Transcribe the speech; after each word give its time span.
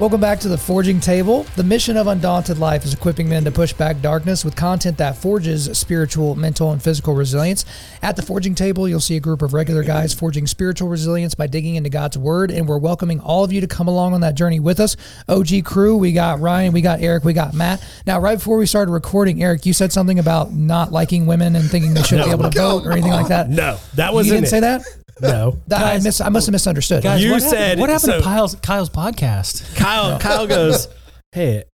Welcome 0.00 0.20
back 0.20 0.38
to 0.40 0.48
the 0.48 0.56
Forging 0.56 1.00
Table. 1.00 1.42
The 1.56 1.64
mission 1.64 1.96
of 1.96 2.06
Undaunted 2.06 2.58
Life 2.58 2.84
is 2.84 2.94
equipping 2.94 3.28
men 3.28 3.42
to 3.42 3.50
push 3.50 3.72
back 3.72 4.00
darkness 4.00 4.44
with 4.44 4.54
content 4.54 4.96
that 4.98 5.16
forges 5.16 5.76
spiritual, 5.76 6.36
mental, 6.36 6.70
and 6.70 6.80
physical 6.80 7.16
resilience. 7.16 7.64
At 8.00 8.14
the 8.14 8.22
Forging 8.22 8.54
Table, 8.54 8.88
you'll 8.88 9.00
see 9.00 9.16
a 9.16 9.20
group 9.20 9.42
of 9.42 9.54
regular 9.54 9.82
guys 9.82 10.14
forging 10.14 10.46
spiritual 10.46 10.88
resilience 10.88 11.34
by 11.34 11.48
digging 11.48 11.74
into 11.74 11.90
God's 11.90 12.16
Word, 12.16 12.52
and 12.52 12.68
we're 12.68 12.78
welcoming 12.78 13.18
all 13.18 13.42
of 13.42 13.52
you 13.52 13.60
to 13.60 13.66
come 13.66 13.88
along 13.88 14.14
on 14.14 14.20
that 14.20 14.36
journey 14.36 14.60
with 14.60 14.78
us. 14.78 14.96
OG 15.28 15.64
crew, 15.64 15.96
we 15.96 16.12
got 16.12 16.38
Ryan, 16.38 16.72
we 16.72 16.80
got 16.80 17.00
Eric, 17.00 17.24
we 17.24 17.32
got 17.32 17.52
Matt. 17.52 17.84
Now, 18.06 18.20
right 18.20 18.38
before 18.38 18.56
we 18.56 18.66
started 18.66 18.92
recording, 18.92 19.42
Eric, 19.42 19.66
you 19.66 19.72
said 19.72 19.92
something 19.92 20.20
about 20.20 20.52
not 20.52 20.92
liking 20.92 21.26
women 21.26 21.56
and 21.56 21.68
thinking 21.68 21.94
they 21.94 22.04
shouldn't 22.04 22.28
be 22.28 22.32
able 22.32 22.48
to 22.48 22.56
vote 22.56 22.86
or 22.86 22.92
anything 22.92 23.10
like 23.10 23.28
that. 23.28 23.50
No, 23.50 23.80
that 23.94 24.14
wasn't 24.14 24.34
it. 24.34 24.36
You 24.36 24.40
didn't 24.42 24.46
it. 24.46 24.50
say 24.50 24.60
that? 24.60 24.82
No. 25.20 25.58
That- 25.68 25.80
I, 25.80 25.94
Guys- 25.94 26.04
miss, 26.04 26.20
I 26.20 26.28
must 26.28 26.46
have 26.46 26.52
misunderstood. 26.52 27.02
Guys, 27.02 27.22
You 27.22 27.32
what 27.32 27.42
said- 27.42 27.58
happened, 27.58 27.80
what 27.80 27.90
happened 27.90 28.12
so- 28.12 28.18
to 28.18 28.24
Kyle's, 28.24 28.54
Kyle's 28.56 28.90
podcast? 28.90 29.76
Kyle 29.76 30.18
Kyle 30.18 30.46
goes, 30.46 30.88
Hey, 31.32 31.64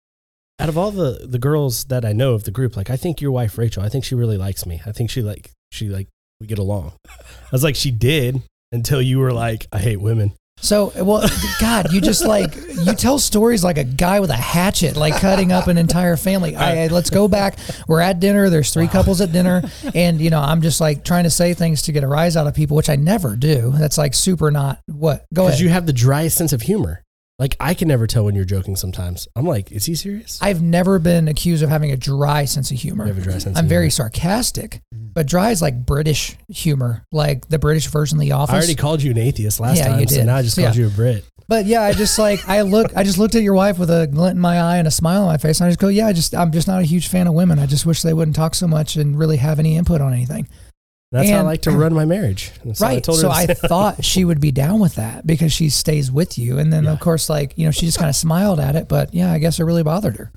out 0.59 0.69
of 0.69 0.79
all 0.79 0.91
the 0.91 1.27
the 1.29 1.39
girls 1.39 1.84
that 1.84 2.05
I 2.05 2.12
know 2.12 2.34
of 2.34 2.45
the 2.45 2.51
group, 2.51 2.77
like 2.77 2.91
I 2.91 2.97
think 2.97 3.20
your 3.20 3.33
wife 3.33 3.59
Rachel, 3.59 3.83
I 3.83 3.89
think 3.89 4.05
she 4.05 4.15
really 4.15 4.37
likes 4.37 4.67
me. 4.67 4.80
I 4.87 4.93
think 4.93 5.11
she 5.11 5.20
like 5.23 5.50
she 5.72 5.89
like 5.89 6.09
we 6.41 6.47
get 6.47 6.59
along. 6.59 6.92
I 7.09 7.17
was 7.53 7.62
like, 7.65 7.77
she 7.77 7.91
did 7.91 8.42
until 8.72 9.00
you 9.03 9.19
were 9.19 9.33
like, 9.33 9.67
I 9.72 9.78
hate 9.78 10.00
women. 10.00 10.33
So, 10.65 10.93
well, 10.97 11.29
God, 11.61 11.93
you 11.93 12.01
just 12.01 12.25
like 12.25 12.57
you 12.57 12.95
tell 12.95 13.19
stories 13.19 13.62
like 13.62 13.77
a 13.77 13.84
guy 13.84 14.20
with 14.20 14.31
a 14.31 14.37
hatchet, 14.37 14.97
like 14.97 15.15
cutting 15.21 15.53
up 15.53 15.67
an 15.67 15.77
entire 15.77 16.17
family. 16.17 16.56
I, 16.56 16.87
let's 16.87 17.11
go 17.11 17.29
back. 17.29 17.59
We're 17.87 18.01
at 18.01 18.19
dinner. 18.19 18.48
There's 18.48 18.73
three 18.73 18.89
couples 18.89 19.21
at 19.21 19.31
dinner, 19.31 19.62
and 19.95 20.21
you 20.21 20.31
know, 20.31 20.41
I'm 20.41 20.62
just 20.62 20.81
like 20.81 21.05
trying 21.05 21.25
to 21.25 21.31
say 21.31 21.53
things 21.53 21.83
to 21.83 21.93
get 21.93 22.03
a 22.03 22.09
rise 22.09 22.34
out 22.37 22.47
of 22.47 22.55
people, 22.55 22.79
which 22.79 22.89
I 22.89 22.97
never 22.97 23.37
do. 23.37 23.73
That's 23.75 23.98
like 23.98 24.15
super 24.15 24.51
not 24.51 24.81
what. 24.87 25.27
Go 25.34 25.45
Because 25.47 25.61
you 25.61 25.69
have 25.69 25.84
the 25.84 25.93
driest 25.93 26.39
sense 26.39 26.55
of 26.55 26.62
humor. 26.62 27.05
Like 27.39 27.56
I 27.59 27.75
can 27.75 27.89
never 27.89 28.06
tell 28.06 28.25
when 28.25 28.34
you're 28.34 28.45
joking 28.45 28.77
sometimes. 28.77 29.27
I'm 29.34 29.45
like, 29.45 29.73
is 29.73 29.84
he 29.84 29.95
serious? 29.97 30.39
I've 30.41 30.62
never 30.62 30.99
been 30.99 31.27
accused 31.28 31.62
of 31.62 31.69
having 31.69 31.91
a 31.91 31.97
dry 31.97 32.45
sense 32.45 32.71
of 32.71 32.78
humor. 32.78 33.05
You 33.05 33.12
have 33.12 33.23
a 33.23 33.25
dry 33.25 33.39
sense 33.39 33.59
I'm 33.59 33.67
very 33.67 33.84
humor. 33.87 33.91
sarcastic, 33.91 34.81
mm-hmm. 34.95 35.03
But 35.15 35.27
dry 35.27 35.51
is 35.51 35.62
like 35.62 35.87
British 35.87 36.37
humor, 36.48 37.05
like 37.12 37.48
the 37.48 37.59
British 37.59 37.87
version 37.87 38.19
of 38.19 38.20
The 38.23 38.33
Office. 38.33 38.53
I 38.53 38.57
already 38.59 38.75
called 38.75 39.03
you 39.03 39.11
an 39.12 39.19
atheist 39.19 39.61
last 39.61 39.79
Yeah, 39.79 39.89
time, 39.89 40.01
you 40.01 40.06
so 40.09 40.17
did. 40.17 40.27
now 40.27 40.37
I 40.37 40.43
just 40.43 40.59
Yeah. 40.59 40.65
called 40.67 40.77
you 40.77 40.87
a 40.89 40.91
Brit. 40.91 41.25
But 41.47 41.67
yeah, 41.67 41.83
I 41.83 41.93
just 41.93 42.19
like 42.19 42.47
I 42.48 42.62
look 42.62 42.97
I 42.97 43.03
just 43.05 43.19
looked 43.19 43.34
at 43.34 43.43
your 43.43 43.55
wife 43.55 43.79
with 43.79 43.91
a 43.91 44.06
glint 44.06 44.34
in 44.37 44.41
my 44.41 44.61
eye 44.61 44.77
and 44.79 44.89
a 44.89 44.91
smile 44.91 45.23
on 45.23 45.27
my 45.29 45.37
face 45.37 45.61
and 45.61 45.67
I 45.67 45.71
just 45.71 45.79
go, 45.79 45.89
Yeah, 45.89 46.06
I 46.06 46.12
just 46.12 46.34
I'm 46.34 46.53
just 46.53 46.67
not 46.67 46.81
a 46.81 46.84
huge 46.84 47.09
fan 47.09 47.27
of 47.27 47.34
women. 47.34 47.59
I 47.59 47.67
just 47.67 47.84
wish 47.87 48.03
they 48.03 48.15
wouldn't 48.15 48.34
talk 48.37 48.55
so 48.55 48.67
much 48.67 48.97
and 48.97 49.19
really 49.19 49.37
have 49.37 49.59
any 49.59 49.77
input 49.77 50.01
on 50.01 50.12
anything. 50.12 50.48
That's 51.12 51.28
how 51.31 51.39
I 51.39 51.41
like 51.43 51.62
to 51.62 51.71
run 51.71 51.95
my 51.95 52.06
marriage. 52.06 52.51
And 52.65 52.77
so 52.77 52.84
I 52.87 52.95
right. 52.95 53.05
told 53.05 53.19
her 53.19 53.23
so 53.23 53.31
I 53.31 53.47
thought 53.47 54.05
she 54.05 54.25
would 54.25 54.41
be 54.41 54.51
down 54.51 54.81
with 54.81 54.97
that 54.97 55.25
because 55.27 55.53
she 55.53 55.69
stays 55.69 56.11
with 56.11 56.39
you. 56.39 56.59
And 56.59 56.73
then 56.73 56.84
Yeah. 56.84 56.93
of 56.93 56.99
course 57.01 57.28
like, 57.31 57.53
you 57.56 57.67
know, 57.67 57.71
she 57.71 57.87
just 57.87 57.99
kind 57.99 58.09
of 58.09 58.17
smiled 58.17 58.59
at 58.59 58.75
it, 58.75 58.89
but 58.89 59.15
yeah, 59.15 59.31
I 59.31 59.39
guess 59.39 59.61
it 59.61 59.65
really 59.65 59.83
bothered 59.84 60.17
her. 60.17 60.33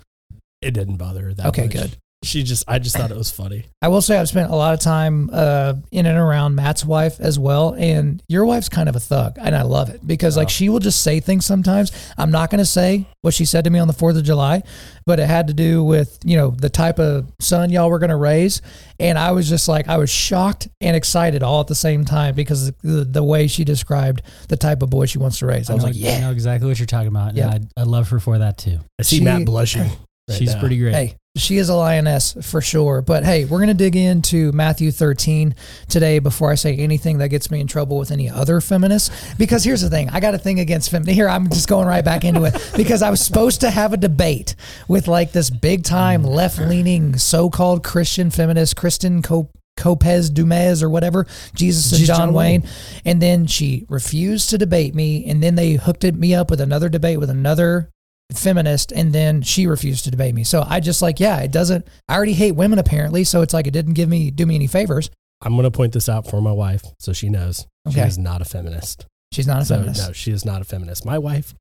it 0.62 0.72
didn't 0.72 0.98
bother 0.98 1.22
her 1.24 1.34
that 1.36 1.46
Okay, 1.48 1.64
much. 1.64 1.72
good. 1.72 1.98
She 2.28 2.44
just 2.44 2.64
I 2.68 2.80
just 2.80 2.96
thought 2.96 3.10
it 3.12 3.18
was 3.18 3.32
funny. 3.32 3.66
I 3.82 3.88
will 3.88 4.02
say 4.02 4.18
I've 4.18 4.28
spent 4.28 4.52
a 4.52 4.56
lot 4.56 4.74
of 4.74 4.80
time 4.80 5.30
uh, 5.32 5.76
in 5.92 6.06
and 6.06 6.18
around 6.18 6.56
Matt's 6.56 6.84
wife 6.86 7.20
as 7.20 7.40
well, 7.40 7.74
and 7.78 8.22
your 8.28 8.46
wife's 8.46 8.70
kind 8.70 8.90
of 8.90 8.96
a 8.96 9.00
thug, 9.00 9.38
and 9.40 9.56
I 9.56 9.62
love 9.64 9.90
it 9.90 10.06
because 10.06 10.36
like 10.38 10.50
she 10.50 10.70
will 10.70 10.80
just 10.80 11.02
say 11.02 11.20
things 11.20 11.46
sometimes. 11.46 11.92
I'm 12.18 12.32
not 12.32 12.50
going 12.50 12.60
to 12.60 12.66
say 12.66 13.08
what 13.22 13.34
she 13.34 13.46
said 13.46 13.64
to 13.64 13.70
me 13.70 13.80
on 13.80 13.88
the 13.88 13.94
Fourth 13.94 14.18
of 14.18 14.24
July, 14.24 14.64
but 15.06 15.20
it 15.20 15.28
had 15.28 15.48
to 15.48 15.54
do 15.54 15.84
with 15.84 16.20
you 16.24 16.38
know 16.38 16.52
the 16.52 16.70
type 16.70 17.00
of 17.00 17.32
son 17.40 17.70
y'all 17.70 17.90
were 17.90 18.00
going 18.00 18.10
to 18.10 18.16
raise, 18.16 18.62
and 19.00 19.18
I 19.18 19.32
was 19.32 19.48
just 19.48 19.68
like 19.68 19.88
I 19.88 19.98
was 19.98 20.10
shocked 20.10 20.68
and 20.82 20.96
excited 20.96 21.44
all 21.44 21.62
at 21.62 21.68
the 21.68 21.76
same 21.76 22.06
time 22.06 22.36
because 22.36 22.72
the, 22.84 23.04
the 23.06 23.24
way 23.24 23.48
she 23.48 23.64
described 23.64 24.22
the 24.50 24.58
type 24.58 24.82
of 24.82 24.90
boy 24.90 25.06
she 25.06 25.18
wants 25.18 25.40
to 25.40 25.46
raise. 25.46 25.70
I, 25.70 25.74
was 25.76 25.84
know, 25.84 25.88
like, 25.90 25.96
I 25.96 26.00
yeah, 26.00 26.20
know 26.20 26.32
exactly 26.32 26.68
what 26.68 26.80
you're 26.80 26.86
talking 26.88 27.08
about. 27.08 27.36
Yeah. 27.36 27.48
Yeah, 27.48 27.60
I, 27.78 27.82
I 27.82 27.84
love 27.84 28.10
her 28.10 28.20
for 28.20 28.38
that 28.40 28.58
too. 28.58 28.80
I 29.00 29.04
see 29.04 29.20
She- 29.20 29.24
Matt 29.24 29.46
blushing. 29.46 29.84
right 30.30 30.38
She's 30.38 30.54
now. 30.54 30.60
pretty 30.60 30.78
great. 30.78 30.94
Hey, 30.94 31.16
she 31.38 31.58
is 31.58 31.70
a 31.70 31.76
lioness 31.76 32.36
for 32.42 32.62
sure. 32.62 33.02
But 33.02 33.24
hey, 33.24 33.46
we're 33.46 33.60
going 33.60 33.68
to 33.70 33.74
dig 33.74 33.96
into 33.96 34.52
Matthew 34.52 34.92
13 34.92 35.56
today 35.88 36.20
before 36.20 36.52
I 36.52 36.56
say 36.56 36.76
anything 36.76 37.18
that 37.20 37.30
gets 37.30 37.50
me 37.52 37.60
in 37.60 37.68
trouble 37.68 37.98
with 37.98 38.12
any 38.12 38.30
other 38.30 38.62
feminists. 38.62 39.34
Because 39.36 39.64
here's 39.64 39.82
the 39.82 39.90
thing 39.90 40.10
I 40.10 40.20
got 40.20 40.34
a 40.34 40.38
thing 40.38 40.60
against 40.60 40.90
feminists. 40.92 41.16
Here, 41.16 41.30
I'm 41.30 41.50
just 41.50 41.68
going 41.68 41.88
right 41.88 42.04
back 42.04 42.24
into 42.24 42.44
it 42.44 42.72
because 42.78 43.02
I 43.02 43.10
was 43.10 43.22
supposed 43.22 43.62
to 43.62 43.70
have 43.70 43.94
a 43.94 43.98
debate 43.98 44.56
with 44.88 45.08
like 45.08 45.32
this 45.32 45.50
big 45.50 45.84
time 45.84 46.24
mm-hmm. 46.24 46.32
left 46.32 46.60
leaning 46.60 47.18
so 47.18 47.50
called 47.50 47.84
Christian 47.84 48.30
feminist, 48.30 48.76
Kristin 48.76 49.24
Cop- 49.24 49.52
Copez 49.78 50.30
Du 50.30 50.44
Mez 50.44 50.84
or 50.84 50.90
whatever, 50.90 51.28
Jesus 51.54 51.92
and 51.94 52.04
John, 52.04 52.18
John 52.18 52.34
Wayne. 52.34 52.62
Wayne. 52.62 52.72
And 53.06 53.22
then 53.22 53.46
she 53.46 53.86
refused 53.88 54.50
to 54.50 54.58
debate 54.58 54.96
me. 54.96 55.26
And 55.26 55.42
then 55.42 55.56
they 55.56 55.74
hooked 55.74 56.04
it- 56.04 56.16
me 56.16 56.34
up 56.34 56.50
with 56.50 56.60
another 56.60 56.90
debate 56.90 57.20
with 57.20 57.30
another 57.30 57.92
feminist 58.34 58.92
and 58.92 59.14
then 59.14 59.42
she 59.42 59.68
refused 59.68 60.04
to 60.06 60.12
debate 60.12 60.36
me. 60.36 60.44
So 60.44 60.64
I 60.68 60.80
just 60.80 61.02
like, 61.02 61.20
yeah, 61.20 61.40
it 61.40 61.52
doesn't 61.52 61.88
I 62.10 62.16
already 62.16 62.34
hate 62.34 62.52
women 62.54 62.78
apparently, 62.80 63.24
so 63.24 63.42
it's 63.42 63.54
like 63.54 63.68
it 63.68 63.72
didn't 63.72 63.94
give 63.94 64.10
me 64.10 64.32
do 64.32 64.46
me 64.46 64.56
any 64.56 64.68
favors. 64.68 65.10
I'm 65.42 65.54
going 65.54 65.64
to 65.64 65.72
point 65.72 65.94
this 65.94 66.10
out 66.10 66.28
for 66.30 66.42
my 66.42 66.52
wife 66.52 66.84
so 67.00 67.14
she 67.14 67.30
knows 67.30 67.66
she 67.92 68.00
Okay. 68.00 68.08
is 68.08 68.18
not 68.18 68.42
a 68.42 68.46
feminist. 68.46 69.06
She's 69.32 69.46
not 69.48 69.62
a 69.62 69.66
So, 69.66 69.76
feminist. 69.76 70.08
no, 70.08 70.14
she 70.14 70.32
is 70.32 70.44
not 70.46 70.62
a 70.62 70.66
feminist. 70.66 71.06
My 71.06 71.18
wife 71.18 71.54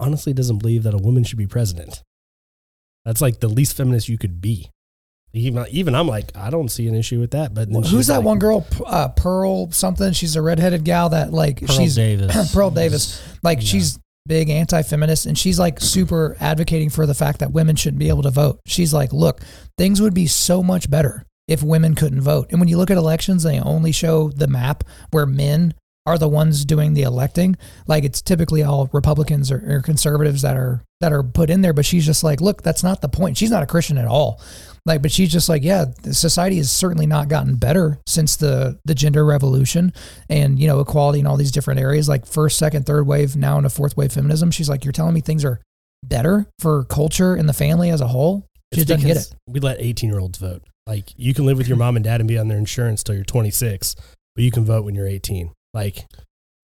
honestly 0.00 0.32
doesn't 0.32 0.58
believe 0.58 0.82
that 0.82 0.94
a 0.94 0.98
woman 0.98 1.24
should 1.24 1.38
be 1.38 1.46
president. 1.46 2.02
That's 3.04 3.20
like 3.20 3.40
the 3.40 3.48
least 3.48 3.76
feminist 3.76 4.08
you 4.08 4.18
could 4.18 4.40
be. 4.40 4.70
Even, 5.32 5.66
even 5.70 5.94
I'm 5.94 6.08
like, 6.08 6.34
I 6.36 6.48
don't 6.50 6.68
see 6.70 6.88
an 6.88 6.94
issue 6.94 7.20
with 7.20 7.32
that. 7.32 7.52
But 7.54 7.70
then 7.70 7.82
Who's 7.82 8.06
that 8.06 8.18
like, 8.18 8.24
one 8.24 8.38
girl? 8.38 8.66
Uh, 8.84 9.08
Pearl 9.08 9.70
something. 9.70 10.12
She's 10.12 10.34
a 10.34 10.40
redheaded 10.42 10.82
gal 10.84 11.10
that 11.10 11.32
like 11.32 11.60
Pearl 11.60 11.76
she's 11.76 11.94
Davis. 11.94 12.52
Pearl 12.54 12.70
Davis. 12.70 13.22
Like 13.42 13.58
Yeah. 13.58 13.64
she's 13.66 13.98
big 14.26 14.50
anti-feminist 14.50 15.26
and 15.26 15.38
she's 15.38 15.58
like 15.58 15.80
super 15.80 16.36
advocating 16.40 16.90
for 16.90 17.06
the 17.06 17.14
fact 17.14 17.40
that 17.40 17.52
women 17.52 17.76
shouldn't 17.76 17.98
be 17.98 18.08
able 18.08 18.22
to 18.22 18.30
vote. 18.30 18.60
She's 18.66 18.92
like, 18.92 19.12
look, 19.12 19.40
things 19.78 20.00
would 20.00 20.14
be 20.14 20.26
so 20.26 20.62
much 20.62 20.90
better 20.90 21.24
if 21.48 21.62
women 21.62 21.94
couldn't 21.94 22.20
vote. 22.20 22.48
And 22.50 22.60
when 22.60 22.68
you 22.68 22.76
look 22.76 22.90
at 22.90 22.96
elections, 22.96 23.42
they 23.42 23.60
only 23.60 23.92
show 23.92 24.30
the 24.30 24.48
map 24.48 24.84
where 25.10 25.26
men 25.26 25.74
are 26.06 26.18
the 26.18 26.28
ones 26.28 26.64
doing 26.64 26.94
the 26.94 27.02
electing. 27.02 27.56
Like 27.86 28.04
it's 28.04 28.22
typically 28.22 28.62
all 28.62 28.88
Republicans 28.92 29.50
or, 29.50 29.62
or 29.66 29.82
conservatives 29.82 30.42
that 30.42 30.56
are 30.56 30.82
that 31.00 31.12
are 31.12 31.22
put 31.22 31.50
in 31.50 31.60
there. 31.60 31.72
But 31.72 31.84
she's 31.84 32.06
just 32.06 32.24
like, 32.24 32.40
look, 32.40 32.62
that's 32.62 32.82
not 32.82 33.00
the 33.00 33.08
point. 33.08 33.36
She's 33.36 33.50
not 33.50 33.62
a 33.62 33.66
Christian 33.66 33.98
at 33.98 34.06
all. 34.06 34.40
Like, 34.86 35.02
but 35.02 35.10
she's 35.10 35.32
just 35.32 35.48
like, 35.48 35.64
yeah, 35.64 35.86
the 36.02 36.14
society 36.14 36.58
has 36.58 36.70
certainly 36.70 37.06
not 37.06 37.28
gotten 37.28 37.56
better 37.56 37.98
since 38.06 38.36
the 38.36 38.78
the 38.84 38.94
gender 38.94 39.24
revolution 39.24 39.92
and 40.30 40.58
you 40.58 40.68
know 40.68 40.80
equality 40.80 41.18
in 41.18 41.26
all 41.26 41.36
these 41.36 41.50
different 41.50 41.80
areas, 41.80 42.08
like 42.08 42.24
first, 42.24 42.56
second, 42.58 42.86
third 42.86 43.06
wave, 43.06 43.36
now 43.36 43.58
into 43.58 43.68
fourth 43.68 43.96
wave 43.96 44.12
feminism. 44.12 44.50
She's 44.50 44.68
like, 44.68 44.84
you're 44.84 44.92
telling 44.92 45.14
me 45.14 45.20
things 45.20 45.44
are 45.44 45.60
better 46.04 46.46
for 46.60 46.84
culture 46.84 47.34
and 47.34 47.48
the 47.48 47.52
family 47.52 47.90
as 47.90 48.00
a 48.00 48.06
whole. 48.06 48.46
She 48.74 48.84
doesn't 48.84 49.06
get 49.06 49.16
it. 49.16 49.34
We 49.48 49.60
let 49.60 49.80
18 49.80 50.08
year 50.08 50.20
olds 50.20 50.38
vote. 50.38 50.62
Like 50.86 51.10
you 51.16 51.34
can 51.34 51.46
live 51.46 51.58
with 51.58 51.66
your 51.66 51.76
mom 51.76 51.96
and 51.96 52.04
dad 52.04 52.20
and 52.20 52.28
be 52.28 52.38
on 52.38 52.48
their 52.48 52.58
insurance 52.58 53.02
till 53.02 53.16
you're 53.16 53.24
26, 53.24 53.96
but 54.34 54.44
you 54.44 54.52
can 54.52 54.64
vote 54.64 54.84
when 54.84 54.94
you're 54.94 55.08
18. 55.08 55.50
Like, 55.76 56.06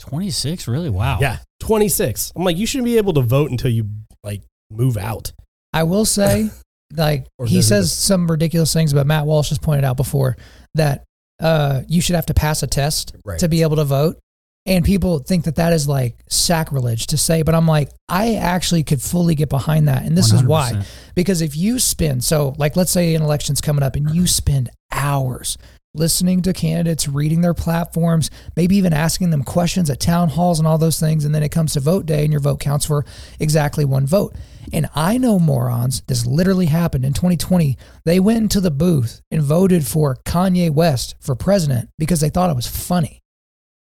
26, 0.00 0.67
really? 0.69 0.91
Wow. 0.91 1.19
yeah, 1.21 1.39
26. 1.61 2.33
I'm 2.34 2.45
like, 2.45 2.56
you 2.56 2.67
shouldn't 2.67 2.87
be 2.87 2.97
able 2.97 3.12
to 3.12 3.21
vote 3.21 3.50
until 3.50 3.71
you 3.71 3.89
like 4.25 4.43
move 4.71 4.97
out. 4.97 5.33
I 5.73 5.84
will 5.84 6.05
say, 6.05 6.50
like 6.97 7.27
Or 7.39 7.47
he 7.47 7.59
it 7.59 7.62
says 7.62 7.91
just- 7.91 8.05
some 8.05 8.26
ridiculous 8.29 8.73
things, 8.73 8.93
but 8.93 9.06
Matt 9.06 9.26
Walsh 9.26 9.50
has 9.50 9.59
pointed 9.59 9.85
out 9.85 9.97
before 9.97 10.37
that 10.75 11.05
uh, 11.41 11.82
you 11.88 12.00
should 12.00 12.17
have 12.17 12.26
to 12.26 12.35
pass 12.35 12.62
a 12.62 12.67
test 12.67 13.14
Right. 13.25 13.38
to 13.41 13.49
be 13.49 13.62
able 13.62 13.76
to 13.76 13.85
vote. 13.85 14.19
And 14.64 14.85
people 14.85 15.19
think 15.19 15.44
that 15.47 15.56
that 15.56 15.73
is 15.73 15.88
like 15.88 16.17
sacrilege 16.29 17.09
to 17.09 17.17
say, 17.17 17.43
but 17.43 17.53
I'm 17.55 17.67
like, 17.67 17.91
I 18.09 18.35
actually 18.37 18.85
could 18.85 19.03
fully 19.03 19.35
get 19.35 19.49
behind 19.49 19.88
that. 19.88 20.05
And 20.05 20.17
this 20.17 20.32
is 20.32 20.43
why. 20.44 20.70
100%. 20.73 20.87
Because 21.17 21.43
if 21.43 21.56
you 21.56 21.81
spend, 21.81 22.23
so 22.23 22.55
like 22.59 22.76
let's 22.76 22.93
say 22.93 23.14
an 23.17 23.23
election's 23.23 23.61
coming 23.61 23.82
up 23.82 23.97
and 23.97 24.09
you 24.14 24.26
spend 24.29 24.70
hours 24.93 25.59
listening 25.94 26.41
to 26.43 26.53
candidates, 26.53 27.06
reading 27.06 27.43
their 27.43 27.55
platforms, 27.55 28.31
maybe 28.56 28.77
even 28.77 28.93
asking 28.93 29.31
them 29.31 29.43
questions 29.43 29.91
at 29.91 30.00
town 30.00 30.31
halls 30.31 30.59
and 30.59 30.67
all 30.67 30.79
those 30.79 30.99
things, 30.99 31.25
and 31.25 31.35
then 31.35 31.43
it 31.43 31.50
comes 31.50 31.75
to 31.75 31.81
vote 31.81 32.06
day 32.06 32.23
and 32.25 32.33
your 32.33 32.41
vote 32.41 32.61
counts 32.61 32.87
for 32.87 33.05
exactly 33.39 33.85
one 33.85 34.06
vote. 34.06 34.35
And 34.73 34.89
I 34.94 35.19
know 35.19 35.39
morons, 35.39 36.03
this 36.06 36.25
literally 36.25 36.67
happened 36.67 37.05
in 37.05 37.12
2020. 37.12 37.77
They 38.05 38.21
went 38.21 38.39
into 38.39 38.61
the 38.61 38.71
booth 38.71 39.21
and 39.31 39.43
voted 39.43 39.87
for 39.87 40.17
Kanye 40.25 40.71
West 40.71 41.15
for 41.21 41.35
president 41.35 41.91
because 41.99 42.21
they 42.21 42.31
thought 42.31 42.50
it 42.50 42.56
was 42.56 42.67
funny. 42.67 43.21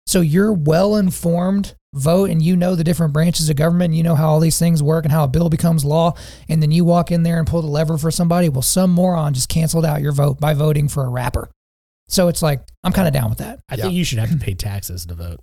So 0.06 0.20
you're 0.20 0.52
well 0.52 0.96
informed 0.96 1.76
vote 1.94 2.30
and 2.30 2.42
you 2.42 2.56
know 2.56 2.74
the 2.74 2.82
different 2.82 3.12
branches 3.12 3.48
of 3.50 3.56
government, 3.56 3.94
you 3.94 4.02
know 4.02 4.14
how 4.14 4.28
all 4.28 4.40
these 4.40 4.58
things 4.58 4.82
work 4.82 5.04
and 5.04 5.12
how 5.12 5.24
a 5.24 5.28
bill 5.28 5.50
becomes 5.50 5.84
law, 5.84 6.14
and 6.48 6.62
then 6.62 6.72
you 6.72 6.84
walk 6.84 7.12
in 7.12 7.22
there 7.22 7.38
and 7.38 7.46
pull 7.46 7.62
the 7.62 7.68
lever 7.68 7.98
for 7.98 8.10
somebody. 8.10 8.48
Well, 8.48 8.62
some 8.62 8.90
moron 8.90 9.34
just 9.34 9.48
canceled 9.48 9.84
out 9.84 10.00
your 10.00 10.12
vote 10.12 10.40
by 10.40 10.54
voting 10.54 10.88
for 10.88 11.04
a 11.04 11.08
rapper. 11.08 11.48
So 12.12 12.28
it's 12.28 12.42
like 12.42 12.60
I'm 12.84 12.92
kind 12.92 13.08
of 13.08 13.14
down 13.14 13.30
with 13.30 13.38
that. 13.38 13.60
I 13.68 13.76
think 13.76 13.94
you 13.94 14.04
should 14.04 14.18
have 14.18 14.30
to 14.30 14.36
pay 14.36 14.54
taxes 14.54 15.06
to 15.06 15.14
vote. 15.14 15.40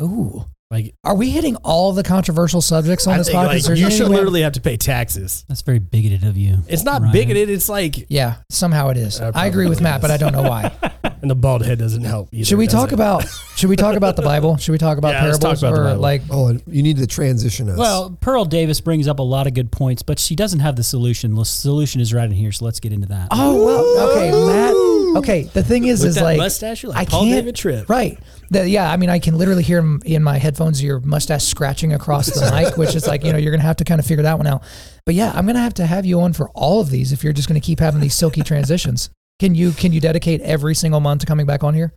Ooh. 0.00 0.44
Like 0.70 0.94
Are 1.04 1.14
we 1.14 1.28
hitting 1.28 1.56
all 1.56 1.92
the 1.92 2.02
controversial 2.02 2.62
subjects 2.62 3.06
on 3.06 3.12
I 3.14 3.18
this 3.18 3.26
think, 3.26 3.36
podcast? 3.38 3.46
like, 3.46 3.62
There's 3.64 3.78
you 3.80 3.86
any 3.88 3.94
should 3.94 4.08
way- 4.08 4.16
literally 4.16 4.40
have 4.40 4.54
to 4.54 4.60
pay 4.62 4.78
taxes. 4.78 5.44
that's 5.46 5.60
very 5.60 5.78
bigoted 5.78 6.24
of 6.24 6.38
you. 6.38 6.60
It's 6.66 6.82
not 6.82 7.02
Ryan. 7.02 7.12
bigoted. 7.12 7.50
It's 7.50 7.68
like, 7.68 8.06
Yeah, 8.08 8.36
somehow 8.48 8.88
it 8.88 8.96
is. 8.96 9.20
I 9.20 9.44
agree 9.46 9.68
with 9.68 9.80
probably 9.80 9.92
Matt, 9.92 10.00
but 10.00 10.10
I 10.10 10.16
don't 10.16 10.32
know 10.32 10.40
why. 10.48 10.72
and 11.20 11.30
the 11.30 11.34
bald 11.34 11.62
head 11.66 11.78
doesn't 11.78 12.04
help. 12.04 12.30
Either, 12.32 12.46
Should 12.46 12.56
we 12.56 12.64
does 12.64 12.72
talk 12.72 12.88
it? 12.88 12.94
about 12.94 13.26
should 13.54 13.68
we 13.68 13.76
talk 13.76 13.96
about 13.96 14.16
the 14.16 14.22
Bible? 14.22 14.56
Should 14.56 14.72
we 14.72 14.78
talk 14.78 14.96
about 14.96 15.10
Yeah, 15.12 15.26
let's 15.26 15.38
parables 15.38 15.60
talk 15.60 15.68
about 15.68 15.76
the 15.76 15.82
or 15.82 15.84
Bible. 15.90 16.00
like 16.00 16.22
Oh, 16.30 16.46
and 16.48 16.62
you 16.66 16.82
need 16.82 16.96
to 16.96 17.06
transition 17.06 17.68
us. 17.68 17.76
Well, 17.76 18.16
Pearl 18.22 18.46
Davis 18.46 18.80
brings 18.80 19.06
up 19.08 19.18
a 19.18 19.22
lot 19.22 19.46
of 19.46 19.52
good 19.52 19.70
points, 19.70 20.00
but 20.02 20.18
she 20.18 20.34
doesn't 20.34 20.60
have 20.60 20.76
the 20.76 20.82
solution. 20.84 21.34
The 21.34 21.44
solution 21.44 22.00
is 22.00 22.14
right 22.14 22.24
in 22.24 22.32
here, 22.32 22.50
so 22.50 22.64
let's 22.64 22.80
get 22.80 22.92
into 22.94 23.08
that. 23.08 23.28
Oh 23.30 23.62
well, 23.62 24.10
okay, 24.16 24.30
Matt. 24.30 24.74
Okay, 25.16 25.42
the 25.44 25.62
thing 25.62 25.84
is, 25.86 26.00
With 26.00 26.10
is 26.10 26.14
that 26.16 26.24
like 26.24 26.38
mustache, 26.38 26.82
you're 26.82 26.90
like 26.92 27.00
I 27.08 27.10
Paul 27.10 27.22
can't- 27.24 27.34
David 27.36 27.56
Tripp. 27.56 27.88
Right. 27.88 28.18
The, 28.50 28.68
yeah, 28.68 28.90
I 28.90 28.96
mean, 28.96 29.08
I 29.08 29.18
can 29.18 29.38
literally 29.38 29.62
hear 29.62 29.78
in 30.04 30.22
my 30.22 30.36
headphones, 30.38 30.82
your 30.82 31.00
mustache 31.00 31.44
scratching 31.44 31.92
across 31.94 32.26
the 32.26 32.50
mic, 32.54 32.76
which 32.76 32.94
is 32.94 33.06
like, 33.06 33.24
you 33.24 33.32
know, 33.32 33.38
you're 33.38 33.50
going 33.50 33.60
to 33.60 33.66
have 33.66 33.76
to 33.76 33.84
kind 33.84 33.98
of 33.98 34.06
figure 34.06 34.22
that 34.24 34.36
one 34.36 34.46
out. 34.46 34.62
But 35.06 35.14
yeah, 35.14 35.32
I'm 35.34 35.44
going 35.46 35.54
to 35.56 35.62
have 35.62 35.74
to 35.74 35.86
have 35.86 36.04
you 36.04 36.20
on 36.20 36.32
for 36.34 36.50
all 36.50 36.80
of 36.80 36.90
these 36.90 37.12
if 37.12 37.24
you're 37.24 37.32
just 37.32 37.48
going 37.48 37.60
to 37.60 37.64
keep 37.64 37.80
having 37.80 38.00
these 38.00 38.14
silky 38.14 38.42
transitions. 38.44 39.08
Can 39.40 39.54
you 39.54 39.72
can 39.72 39.92
you 39.92 40.00
dedicate 40.00 40.40
every 40.42 40.74
single 40.74 41.00
month 41.00 41.20
to 41.22 41.26
coming 41.26 41.46
back 41.46 41.64
on 41.64 41.74
here 41.74 41.92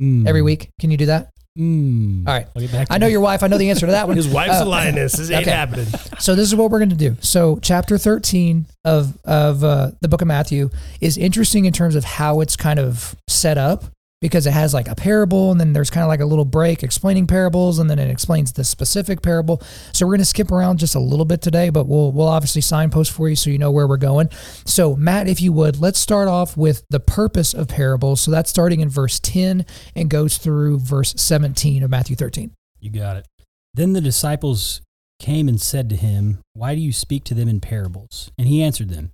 Mm. 0.00 0.26
every 0.26 0.42
week? 0.42 0.70
Can 0.80 0.90
you 0.90 0.96
do 0.96 1.06
that? 1.06 1.28
Mm. 1.58 2.26
All 2.26 2.32
right. 2.32 2.46
I'll 2.56 2.62
get 2.62 2.72
back 2.72 2.88
to 2.88 2.94
I 2.94 2.98
know 2.98 3.06
that. 3.06 3.12
your 3.12 3.20
wife. 3.20 3.42
I 3.42 3.46
know 3.46 3.58
the 3.58 3.68
answer 3.70 3.86
to 3.86 3.92
that 3.92 4.06
one. 4.08 4.16
His 4.22 4.28
wife's 4.28 4.60
Uh, 4.60 4.64
a 4.64 4.66
lioness. 4.66 5.12
This 5.12 5.30
ain't 5.30 5.42
okay. 5.42 5.50
happening. 5.50 5.86
So 6.18 6.34
this 6.34 6.46
is 6.48 6.54
what 6.56 6.70
we're 6.70 6.78
going 6.78 6.90
to 6.90 6.96
do. 6.96 7.16
So 7.20 7.58
chapter 7.62 7.98
13 7.98 8.66
of 8.84 9.18
of 9.24 9.62
uh, 9.62 9.90
the 10.00 10.08
book 10.08 10.22
of 10.22 10.28
Matthew 10.28 10.70
is 11.00 11.18
interesting 11.18 11.66
in 11.66 11.72
terms 11.72 11.94
of 11.94 12.04
how 12.04 12.40
it's 12.40 12.56
kind 12.56 12.78
of 12.78 13.14
set 13.28 13.58
up 13.58 13.84
because 14.22 14.46
it 14.46 14.52
has 14.52 14.72
like 14.72 14.88
a 14.88 14.94
parable 14.94 15.50
and 15.50 15.60
then 15.60 15.72
there's 15.72 15.90
kind 15.90 16.04
of 16.04 16.08
like 16.08 16.20
a 16.20 16.24
little 16.24 16.44
break 16.44 16.82
explaining 16.84 17.26
parables 17.26 17.80
and 17.80 17.90
then 17.90 17.98
it 17.98 18.08
explains 18.08 18.52
the 18.52 18.64
specific 18.64 19.20
parable. 19.20 19.60
So 19.92 20.06
we're 20.06 20.12
going 20.12 20.20
to 20.20 20.24
skip 20.24 20.52
around 20.52 20.78
just 20.78 20.94
a 20.94 21.00
little 21.00 21.24
bit 21.24 21.42
today, 21.42 21.68
but 21.68 21.88
we'll 21.88 22.12
we'll 22.12 22.28
obviously 22.28 22.62
signpost 22.62 23.10
for 23.10 23.28
you 23.28 23.36
so 23.36 23.50
you 23.50 23.58
know 23.58 23.72
where 23.72 23.86
we're 23.86 23.96
going. 23.96 24.30
So 24.64 24.94
Matt, 24.94 25.28
if 25.28 25.42
you 25.42 25.52
would, 25.52 25.80
let's 25.80 25.98
start 25.98 26.28
off 26.28 26.56
with 26.56 26.84
the 26.88 27.00
purpose 27.00 27.52
of 27.52 27.66
parables. 27.66 28.20
So 28.20 28.30
that's 28.30 28.48
starting 28.48 28.80
in 28.80 28.88
verse 28.88 29.18
10 29.18 29.66
and 29.96 30.08
goes 30.08 30.38
through 30.38 30.78
verse 30.78 31.14
17 31.16 31.82
of 31.82 31.90
Matthew 31.90 32.14
13. 32.14 32.52
You 32.78 32.90
got 32.90 33.16
it. 33.16 33.26
Then 33.74 33.92
the 33.92 34.00
disciples 34.00 34.82
came 35.18 35.48
and 35.48 35.60
said 35.60 35.88
to 35.90 35.96
him, 35.96 36.38
Why 36.52 36.76
do 36.76 36.80
you 36.80 36.92
speak 36.92 37.24
to 37.24 37.34
them 37.34 37.48
in 37.48 37.60
parables? 37.60 38.30
And 38.38 38.46
he 38.46 38.62
answered 38.62 38.88
them, 38.88 39.10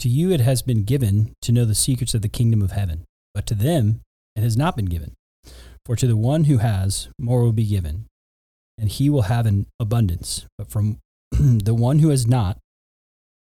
To 0.00 0.08
you 0.08 0.32
it 0.32 0.40
has 0.40 0.60
been 0.60 0.82
given 0.82 1.34
to 1.42 1.52
know 1.52 1.64
the 1.64 1.74
secrets 1.74 2.14
of 2.14 2.22
the 2.22 2.28
kingdom 2.28 2.62
of 2.62 2.72
heaven, 2.72 3.04
but 3.32 3.46
to 3.46 3.54
them 3.54 4.00
it 4.36 4.42
has 4.42 4.56
not 4.56 4.76
been 4.76 4.86
given. 4.86 5.14
For 5.86 5.96
to 5.96 6.06
the 6.06 6.16
one 6.16 6.44
who 6.44 6.58
has, 6.58 7.08
more 7.18 7.42
will 7.42 7.52
be 7.52 7.66
given, 7.66 8.06
and 8.78 8.88
he 8.88 9.10
will 9.10 9.22
have 9.22 9.46
an 9.46 9.66
abundance. 9.78 10.46
But 10.56 10.70
from 10.70 10.98
the 11.30 11.74
one 11.74 11.98
who 11.98 12.08
has 12.08 12.26
not, 12.26 12.58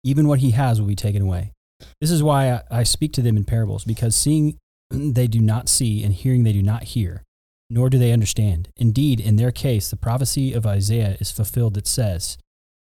even 0.05 0.29
what 0.29 0.38
he 0.38 0.53
has 0.53 0.81
will 0.81 0.88
be 0.88 0.97
taken 0.97 1.23
away. 1.23 1.53
This 2.00 2.11
is 2.11 2.23
why 2.23 2.53
I, 2.53 2.62
I 2.71 2.82
speak 2.85 3.12
to 3.15 3.23
them 3.23 3.37
in 3.37 3.44
parables, 3.44 3.85
because 3.85 4.15
seeing 4.15 4.59
they 4.91 5.27
do 5.27 5.41
not 5.41 5.69
see, 5.69 6.05
and 6.05 6.15
hearing 6.15 6.44
they 6.44 6.53
do 6.53 6.62
not 6.62 6.85
hear 6.85 7.25
nor 7.71 7.88
do 7.88 7.99
they 7.99 8.12
understand. 8.12 8.69
Indeed, 8.77 9.21
in 9.21 9.37
their 9.37 9.53
case, 9.53 9.88
the 9.88 9.97
prophecy 9.97 10.53
of 10.53 10.67
Isaiah 10.67 11.17
is 11.21 11.31
fulfilled 11.31 11.75
that 11.75 11.87
says, 11.87 12.37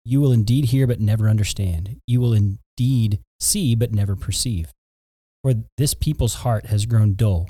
You 0.04 0.20
will 0.20 0.34
indeed 0.34 0.66
hear, 0.66 0.86
but 0.86 1.00
never 1.00 1.30
understand. 1.30 1.98
You 2.06 2.20
will 2.20 2.34
indeed 2.34 3.22
see, 3.40 3.74
but 3.74 3.94
never 3.94 4.16
perceive. 4.16 4.72
For 5.44 5.54
this 5.78 5.94
people's 5.94 6.36
heart 6.36 6.68
has 6.68 6.86
grown 6.86 7.16
dull, 7.16 7.50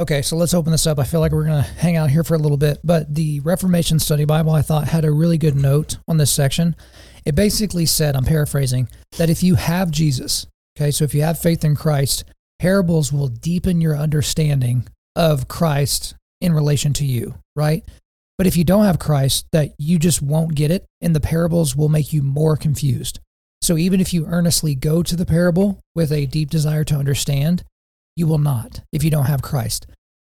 Okay, 0.00 0.22
so 0.22 0.34
let's 0.34 0.54
open 0.54 0.72
this 0.72 0.86
up. 0.86 0.98
I 0.98 1.04
feel 1.04 1.20
like 1.20 1.30
we're 1.30 1.44
going 1.44 1.62
to 1.62 1.70
hang 1.72 1.96
out 1.98 2.08
here 2.08 2.24
for 2.24 2.34
a 2.34 2.38
little 2.38 2.56
bit, 2.56 2.78
but 2.82 3.14
the 3.14 3.40
Reformation 3.40 3.98
Study 3.98 4.24
Bible 4.24 4.50
I 4.50 4.62
thought 4.62 4.88
had 4.88 5.04
a 5.04 5.12
really 5.12 5.36
good 5.36 5.54
note 5.54 5.98
on 6.08 6.16
this 6.16 6.32
section. 6.32 6.74
It 7.26 7.34
basically 7.34 7.84
said, 7.84 8.16
I'm 8.16 8.24
paraphrasing, 8.24 8.88
that 9.18 9.28
if 9.28 9.42
you 9.42 9.56
have 9.56 9.90
Jesus, 9.90 10.46
okay, 10.74 10.90
so 10.90 11.04
if 11.04 11.14
you 11.14 11.20
have 11.20 11.38
faith 11.38 11.66
in 11.66 11.76
Christ, 11.76 12.24
parables 12.58 13.12
will 13.12 13.28
deepen 13.28 13.82
your 13.82 13.94
understanding 13.94 14.88
of 15.16 15.48
Christ 15.48 16.14
in 16.40 16.54
relation 16.54 16.94
to 16.94 17.04
you, 17.04 17.34
right? 17.54 17.84
But 18.38 18.46
if 18.46 18.56
you 18.56 18.64
don't 18.64 18.86
have 18.86 18.98
Christ, 18.98 19.44
that 19.52 19.74
you 19.76 19.98
just 19.98 20.22
won't 20.22 20.54
get 20.54 20.70
it, 20.70 20.86
and 21.02 21.14
the 21.14 21.20
parables 21.20 21.76
will 21.76 21.90
make 21.90 22.10
you 22.10 22.22
more 22.22 22.56
confused. 22.56 23.20
So 23.60 23.76
even 23.76 24.00
if 24.00 24.14
you 24.14 24.24
earnestly 24.24 24.74
go 24.74 25.02
to 25.02 25.14
the 25.14 25.26
parable 25.26 25.78
with 25.94 26.10
a 26.10 26.24
deep 26.24 26.48
desire 26.48 26.84
to 26.84 26.96
understand, 26.96 27.64
you 28.16 28.26
will 28.26 28.38
not 28.38 28.80
if 28.92 29.04
you 29.04 29.10
don't 29.10 29.26
have 29.26 29.42
Christ. 29.42 29.86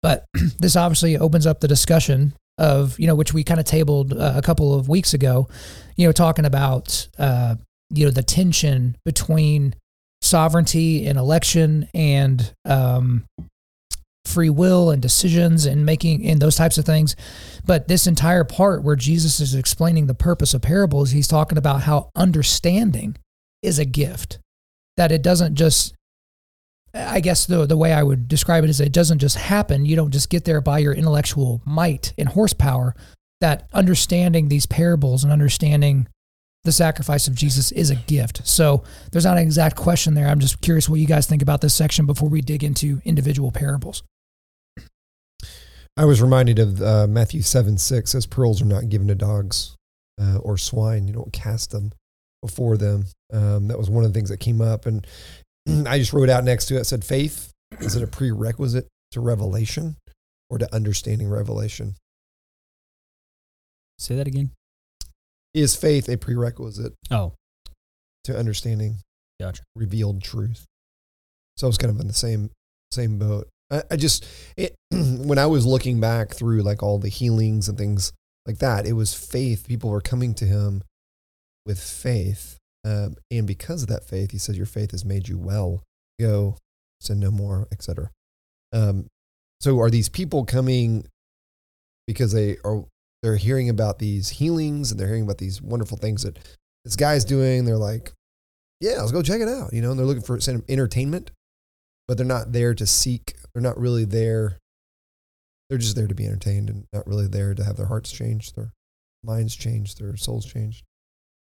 But 0.02 0.26
this 0.60 0.76
obviously 0.76 1.18
opens 1.18 1.46
up 1.46 1.60
the 1.60 1.68
discussion 1.68 2.34
of, 2.58 2.98
you 3.00 3.08
know, 3.08 3.16
which 3.16 3.34
we 3.34 3.44
kind 3.44 3.60
of 3.60 3.66
tabled 3.66 4.14
uh, 4.14 4.34
a 4.36 4.42
couple 4.42 4.74
of 4.74 4.88
weeks 4.88 5.14
ago, 5.14 5.48
you 5.96 6.08
know, 6.08 6.12
talking 6.12 6.46
about, 6.46 7.08
uh, 7.18 7.56
you 7.90 8.06
know, 8.06 8.12
the 8.12 8.24
tension 8.24 8.96
between 9.04 9.76
sovereignty 10.22 11.06
and 11.06 11.18
election 11.18 11.88
and 11.94 12.54
um, 12.66 13.26
free 14.26 14.50
will 14.50 14.90
and 14.90 15.02
decisions 15.02 15.66
and 15.66 15.86
making 15.86 16.26
and 16.26 16.42
those 16.42 16.56
types 16.56 16.78
of 16.78 16.86
things. 16.86 17.16
But 17.66 17.88
this 17.88 18.08
entire 18.08 18.44
part 18.44 18.84
where 18.84 18.96
Jesus 18.96 19.40
is 19.40 19.56
explaining 19.56 20.08
the 20.08 20.16
purpose 20.16 20.54
of 20.54 20.62
parables, 20.62 21.12
he's 21.12 21.28
talking 21.28 21.58
about 21.58 21.82
how 21.82 22.10
understanding 22.16 23.18
is 23.62 23.80
a 23.80 23.86
gift. 23.86 24.40
That 24.98 25.12
it 25.12 25.22
doesn't 25.22 25.56
just 25.56 25.94
I 26.96 27.20
guess 27.20 27.46
the 27.46 27.66
the 27.66 27.78
way 27.78 27.94
I 27.94 28.04
would 28.04 28.28
describe 28.28 28.64
it 28.64 28.70
is 28.70 28.80
it 28.80 28.94
doesn't 28.94 29.20
just 29.20 29.38
happen. 29.38 29.86
You 29.86 29.96
don't 29.96 30.12
just 30.12 30.30
get 30.30 30.46
there 30.46 30.62
by 30.62 30.80
your 30.80 30.94
intellectual 30.94 31.62
might 31.66 32.14
and 32.18 32.30
horsepower. 32.30 32.96
That 33.42 33.68
understanding 33.74 34.48
these 34.48 34.66
parables 34.66 35.24
and 35.24 35.34
understanding 35.34 36.08
the 36.64 36.72
sacrifice 36.72 37.28
of 37.28 37.36
Jesus 37.36 37.72
is 37.72 37.92
a 37.92 37.96
gift. 37.96 38.48
So 38.48 38.84
there's 39.12 39.26
not 39.26 39.38
an 39.38 39.44
exact 39.44 39.76
question 39.76 40.16
there. 40.16 40.28
I'm 40.28 40.40
just 40.40 40.62
curious 40.62 40.90
what 40.90 41.00
you 41.00 41.06
guys 41.06 41.28
think 41.28 41.42
about 41.42 41.62
this 41.62 41.74
section 41.74 42.06
before 42.06 42.30
we 42.30 42.42
dig 42.42 42.64
into 42.64 43.02
individual 43.06 43.52
parables. 43.52 44.04
I 45.98 46.06
was 46.06 46.22
reminded 46.22 46.60
of 46.60 46.82
uh, 46.82 47.08
Matthew 47.08 47.42
7 47.42 47.78
6 47.78 48.12
says, 48.12 48.26
Pearls 48.26 48.62
are 48.62 48.66
not 48.66 48.90
given 48.90 49.08
to 49.08 49.16
dogs 49.16 49.76
uh, 50.20 50.38
or 50.38 50.58
swine. 50.58 51.08
You 51.08 51.14
don't 51.14 51.32
cast 51.32 51.72
them 51.72 51.94
before 52.42 52.78
them. 52.78 53.06
Um, 53.32 53.68
that 53.68 53.78
was 53.78 53.90
one 53.90 54.04
of 54.04 54.12
the 54.12 54.18
things 54.18 54.30
that 54.30 54.40
came 54.40 54.60
up. 54.60 54.86
And 54.86 55.08
Mm, 55.68 55.88
I 55.88 55.98
just 55.98 56.14
wrote 56.14 56.30
out 56.30 56.44
next 56.44 56.66
to 56.68 56.78
it, 56.78 56.86
said, 56.86 57.04
Faith, 57.04 57.52
is 57.80 57.96
it 57.96 58.04
a 58.04 58.08
prerequisite 58.08 58.88
to 59.12 59.20
revelation 59.20 59.96
or 60.50 60.58
to 60.58 60.74
understanding 60.74 61.28
revelation? 61.30 61.96
Say 63.98 64.16
that 64.16 64.28
again. 64.28 64.52
Is 65.54 65.76
faith 65.76 66.10
a 66.10 66.18
prerequisite 66.18 66.94
Oh, 67.10 67.34
to 68.26 68.38
understanding 68.38 68.98
gotcha. 69.40 69.64
revealed 69.76 70.22
truth? 70.22 70.66
So 71.58 71.66
I 71.66 71.70
was 71.70 71.78
kind 71.78 71.92
of 71.94 72.00
in 72.02 72.08
the 72.08 72.14
same 72.14 72.50
same 72.92 73.18
boat. 73.18 73.48
I, 73.72 73.84
I 73.92 73.96
just 73.96 74.26
it, 74.58 74.76
when 74.92 75.40
I 75.40 75.46
was 75.46 75.66
looking 75.66 76.02
back 76.02 76.34
through 76.34 76.62
like 76.62 76.84
all 76.84 77.00
the 77.00 77.08
healings 77.10 77.70
and 77.70 77.78
things 77.78 78.12
like 78.46 78.58
that, 78.58 78.86
it 78.86 78.94
was 78.94 79.14
faith. 79.14 79.66
People 79.68 79.90
were 79.90 80.02
coming 80.02 80.34
to 80.36 80.46
him 80.46 80.84
with 81.66 81.80
faith, 81.80 82.58
um, 82.86 83.16
and 83.32 83.48
because 83.48 83.82
of 83.82 83.90
that 83.90 84.08
faith, 84.08 84.32
he 84.32 84.38
says, 84.38 84.56
"Your 84.56 84.68
faith 84.68 84.92
has 84.92 85.04
made 85.04 85.28
you 85.28 85.40
well. 85.40 85.84
Go, 86.20 86.58
sin 87.02 87.20
no 87.20 87.32
more, 87.32 87.68
etc." 87.72 88.12
Um, 88.72 89.08
so, 89.60 89.80
are 89.80 89.90
these 89.90 90.08
people 90.08 90.46
coming 90.46 91.08
because 92.06 92.32
they 92.32 92.58
are 92.64 92.86
they're 93.24 93.38
hearing 93.38 93.70
about 93.70 93.98
these 93.98 94.30
healings 94.30 94.92
and 94.92 95.00
they're 95.00 95.08
hearing 95.08 95.24
about 95.24 95.40
these 95.40 95.62
wonderful 95.62 95.98
things 95.98 96.22
that 96.22 96.38
this 96.86 96.96
guy's 96.96 97.26
doing? 97.26 97.66
They're 97.66 97.76
like, 97.76 98.14
"Yeah, 98.80 99.00
let's 99.00 99.12
go 99.12 99.24
check 99.24 99.42
it 99.42 99.50
out," 99.50 99.74
you 99.74 99.82
know. 99.82 99.90
And 99.90 100.00
they're 100.00 100.06
looking 100.06 100.22
for 100.22 100.40
some 100.40 100.64
entertainment, 100.70 101.32
but 102.08 102.18
they're 102.18 102.26
not 102.26 102.52
there 102.52 102.76
to 102.76 102.86
seek. 102.86 103.36
They're 103.54 103.64
not 103.64 103.80
really 103.80 104.06
there. 104.06 104.60
They're 105.70 105.80
just 105.80 105.96
there 105.96 106.08
to 106.08 106.14
be 106.14 106.28
entertained 106.28 106.70
and 106.70 106.86
not 106.94 107.08
really 107.08 107.28
there 107.28 107.56
to 107.56 107.64
have 107.64 107.78
their 107.78 107.88
hearts 107.88 108.12
changed, 108.12 108.56
their 108.56 108.72
minds 109.24 109.56
changed, 109.56 110.00
their 110.00 110.16
souls 110.16 110.46
changed. 110.46 110.84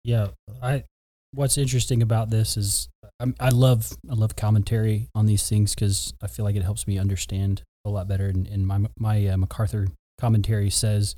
Yeah, 0.05 0.29
I. 0.61 0.85
What's 1.33 1.57
interesting 1.57 2.01
about 2.01 2.29
this 2.29 2.57
is 2.57 2.89
I'm, 3.19 3.35
I 3.39 3.49
love 3.49 3.91
I 4.09 4.13
love 4.13 4.35
commentary 4.35 5.09
on 5.15 5.25
these 5.25 5.47
things 5.47 5.73
because 5.73 6.13
I 6.21 6.27
feel 6.27 6.45
like 6.45 6.55
it 6.55 6.63
helps 6.63 6.87
me 6.87 6.97
understand 6.97 7.63
a 7.85 7.89
lot 7.89 8.07
better. 8.07 8.27
And, 8.27 8.47
and 8.47 8.67
my 8.67 8.81
my 8.97 9.27
uh, 9.27 9.37
MacArthur 9.37 9.87
commentary 10.19 10.69
says 10.69 11.15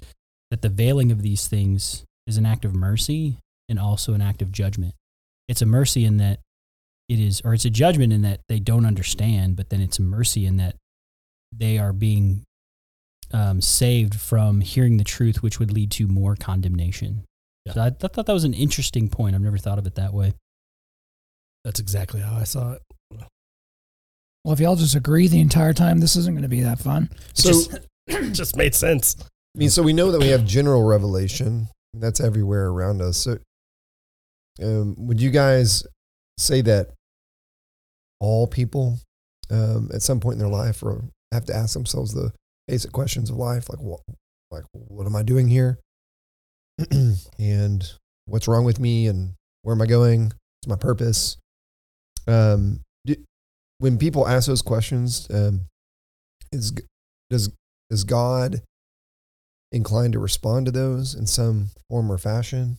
that 0.52 0.62
the 0.62 0.70
veiling 0.70 1.12
of 1.12 1.22
these 1.22 1.48
things 1.48 2.06
is 2.28 2.38
an 2.38 2.46
act 2.46 2.66
of 2.66 2.74
mercy 2.74 3.38
and 3.70 3.80
also 3.80 4.14
an 4.14 4.22
act 4.22 4.42
of 4.42 4.52
judgment. 4.52 4.94
It's 5.48 5.62
a 5.62 5.66
mercy 5.66 6.06
in 6.06 6.18
that 6.18 6.40
it 7.08 7.20
is, 7.20 7.42
or 7.44 7.54
it's 7.54 7.66
a 7.66 7.70
judgment 7.70 8.14
in 8.14 8.24
that 8.24 8.42
they 8.50 8.60
don't 8.60 8.86
understand, 8.86 9.56
but 9.56 9.70
then 9.70 9.82
it's 9.82 10.00
a 10.00 10.04
mercy 10.04 10.46
in 10.46 10.58
that 10.58 10.76
they 11.52 11.78
are 11.78 11.94
being 11.94 12.44
um, 13.32 13.62
saved 13.62 14.16
from 14.16 14.62
hearing 14.62 14.98
the 14.98 15.04
truth, 15.04 15.44
which 15.44 15.60
would 15.60 15.72
lead 15.72 15.92
to 15.92 16.08
more 16.08 16.36
condemnation. 16.36 17.24
Yeah. 17.66 17.74
So 17.74 17.82
I, 17.82 17.90
th- 17.90 18.12
thought 18.12 18.26
that 18.26 18.34
was 18.34 18.44
an 18.44 18.54
interesting 18.54 19.10
point. 19.10 19.36
I've 19.36 19.42
never 19.42 19.58
thought 19.58 19.80
of 19.80 19.88
it 19.88 19.96
that 19.96 20.14
way. 20.14 20.34
That's 21.64 21.80
exactly 21.80 22.22
how 22.22 22.36
I 22.36 22.44
saw 22.44 22.74
it. 22.74 22.82
Well, 24.44 24.54
if 24.54 24.60
y'all 24.60 24.76
just 24.76 24.94
agree 24.94 25.28
the 25.28 25.40
entire 25.40 25.74
time, 25.74 26.00
this 26.00 26.16
isn't 26.16 26.36
going 26.36 26.44
to 26.44 26.48
be 26.48 26.62
that 26.62 26.78
fun. 26.78 27.10
So, 27.34 27.50
just, 27.50 27.80
just 28.34 28.56
made 28.56 28.76
sense. 28.76 29.16
I 29.20 29.58
mean, 29.58 29.72
so 29.72 29.82
we 29.82 29.92
know 29.92 30.12
that 30.12 30.22
we 30.22 30.28
have 30.28 30.46
general 30.46 30.84
revelation. 30.84 31.68
That's 31.96 32.20
everywhere 32.20 32.68
around 32.68 33.02
us. 33.02 33.18
So, 33.18 33.40
um, 34.62 34.96
would 35.00 35.20
you 35.20 35.32
guys 35.32 35.84
say 36.38 36.62
that 36.62 36.92
all 38.20 38.46
people 38.46 39.00
um, 39.50 39.90
at 39.94 40.04
some 40.04 40.20
point 40.20 40.34
in 40.34 40.40
their 40.40 40.48
life 40.48 40.84
or 40.84 41.06
have 41.32 41.46
to 41.46 41.56
ask 41.56 41.74
themselves 41.74 42.14
the 42.14 42.32
basic 42.68 42.92
questions 42.92 43.32
of 43.32 43.38
life, 43.38 43.70
like 43.70 43.80
what, 43.80 44.02
like 44.52 44.64
what 44.74 45.08
am 45.08 45.16
I 45.16 45.24
doing 45.24 45.48
here, 45.48 45.80
and 47.40 47.94
what's 48.26 48.48
wrong 48.48 48.66
with 48.66 48.80
me, 48.80 49.08
and 49.08 49.34
where 49.62 49.76
am 49.76 49.82
I 49.82 49.86
going? 49.86 50.26
What's 50.26 50.68
my 50.68 50.76
purpose? 50.76 51.38
Um, 52.28 52.82
do, 53.06 53.16
when 53.80 53.98
people 53.98 54.28
ask 54.28 54.48
those 54.48 54.62
questions, 54.62 55.28
um, 55.34 55.62
is 56.52 56.74
does 57.30 57.52
is 57.90 58.04
God 58.04 58.62
inclined 59.72 60.14
to 60.14 60.20
respond 60.20 60.66
to 60.66 60.72
those 60.72 61.14
in 61.14 61.28
some 61.28 61.70
form 61.90 62.12
or 62.12 62.18
fashion, 62.18 62.78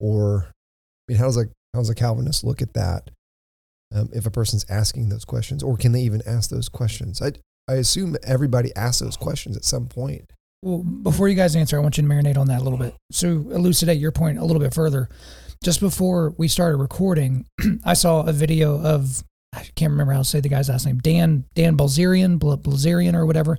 or 0.00 0.46
I 0.48 1.12
mean, 1.12 1.18
how 1.18 1.26
does 1.26 1.36
a 1.36 1.46
how 1.74 1.80
does 1.80 1.90
a 1.90 1.94
Calvinist 1.94 2.44
look 2.44 2.62
at 2.62 2.74
that? 2.74 3.10
Um, 3.94 4.08
if 4.12 4.26
a 4.26 4.30
person's 4.30 4.66
asking 4.68 5.08
those 5.08 5.24
questions, 5.24 5.62
or 5.62 5.76
can 5.76 5.92
they 5.92 6.00
even 6.00 6.22
ask 6.26 6.50
those 6.50 6.68
questions? 6.68 7.22
I 7.22 7.32
I 7.68 7.74
assume 7.74 8.16
everybody 8.22 8.74
asks 8.76 9.00
those 9.00 9.16
questions 9.16 9.56
at 9.56 9.64
some 9.64 9.86
point. 9.86 10.32
Well, 10.66 10.82
before 10.82 11.28
you 11.28 11.36
guys 11.36 11.54
answer, 11.54 11.76
I 11.76 11.80
want 11.80 11.96
you 11.96 12.02
to 12.02 12.08
marinate 12.08 12.36
on 12.36 12.48
that 12.48 12.60
a 12.60 12.64
little 12.64 12.78
bit. 12.78 12.92
So, 13.12 13.28
elucidate 13.28 14.00
your 14.00 14.10
point 14.10 14.38
a 14.38 14.44
little 14.44 14.60
bit 14.60 14.74
further. 14.74 15.08
Just 15.62 15.78
before 15.78 16.34
we 16.38 16.48
started 16.48 16.78
recording, 16.78 17.46
I 17.84 17.94
saw 17.94 18.22
a 18.22 18.32
video 18.32 18.82
of 18.82 19.22
I 19.54 19.60
can't 19.76 19.92
remember 19.92 20.12
how 20.12 20.18
to 20.18 20.24
say 20.24 20.40
the 20.40 20.48
guy's 20.48 20.68
last 20.68 20.84
name, 20.84 20.98
Dan 20.98 21.44
Dan 21.54 21.76
Balzerian, 21.76 22.40
Balzerian 22.40 23.14
or 23.14 23.26
whatever. 23.26 23.58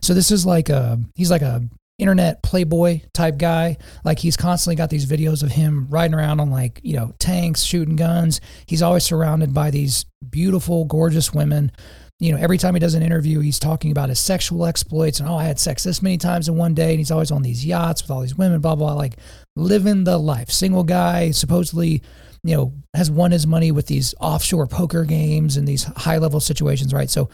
So 0.00 0.14
this 0.14 0.30
is 0.30 0.46
like 0.46 0.70
a 0.70 0.98
he's 1.14 1.30
like 1.30 1.42
a 1.42 1.62
internet 1.98 2.42
playboy 2.42 3.02
type 3.12 3.36
guy. 3.36 3.76
Like 4.02 4.18
he's 4.18 4.38
constantly 4.38 4.76
got 4.76 4.88
these 4.88 5.04
videos 5.04 5.42
of 5.42 5.50
him 5.50 5.88
riding 5.90 6.14
around 6.14 6.40
on 6.40 6.50
like 6.50 6.80
you 6.82 6.96
know 6.96 7.12
tanks, 7.18 7.64
shooting 7.64 7.96
guns. 7.96 8.40
He's 8.64 8.80
always 8.80 9.04
surrounded 9.04 9.52
by 9.52 9.70
these 9.70 10.06
beautiful, 10.30 10.86
gorgeous 10.86 11.34
women 11.34 11.70
you 12.18 12.32
know, 12.32 12.38
every 12.38 12.56
time 12.56 12.74
he 12.74 12.80
does 12.80 12.94
an 12.94 13.02
interview, 13.02 13.40
he's 13.40 13.58
talking 13.58 13.90
about 13.90 14.08
his 14.08 14.18
sexual 14.18 14.64
exploits 14.64 15.20
and 15.20 15.28
oh, 15.28 15.36
I 15.36 15.44
had 15.44 15.58
sex 15.58 15.84
this 15.84 16.00
many 16.00 16.16
times 16.16 16.48
in 16.48 16.56
one 16.56 16.74
day, 16.74 16.90
and 16.90 16.98
he's 16.98 17.10
always 17.10 17.30
on 17.30 17.42
these 17.42 17.64
yachts 17.64 18.02
with 18.02 18.10
all 18.10 18.22
these 18.22 18.36
women, 18.36 18.60
blah 18.60 18.74
blah, 18.74 18.94
like 18.94 19.16
living 19.54 20.04
the 20.04 20.16
life. 20.18 20.50
Single 20.50 20.84
guy, 20.84 21.30
supposedly, 21.30 22.02
you 22.42 22.56
know, 22.56 22.72
has 22.94 23.10
won 23.10 23.32
his 23.32 23.46
money 23.46 23.70
with 23.70 23.86
these 23.86 24.14
offshore 24.20 24.66
poker 24.66 25.04
games 25.04 25.56
and 25.56 25.68
these 25.68 25.84
high 25.84 26.18
level 26.18 26.40
situations, 26.40 26.94
right? 26.94 27.10
So, 27.10 27.28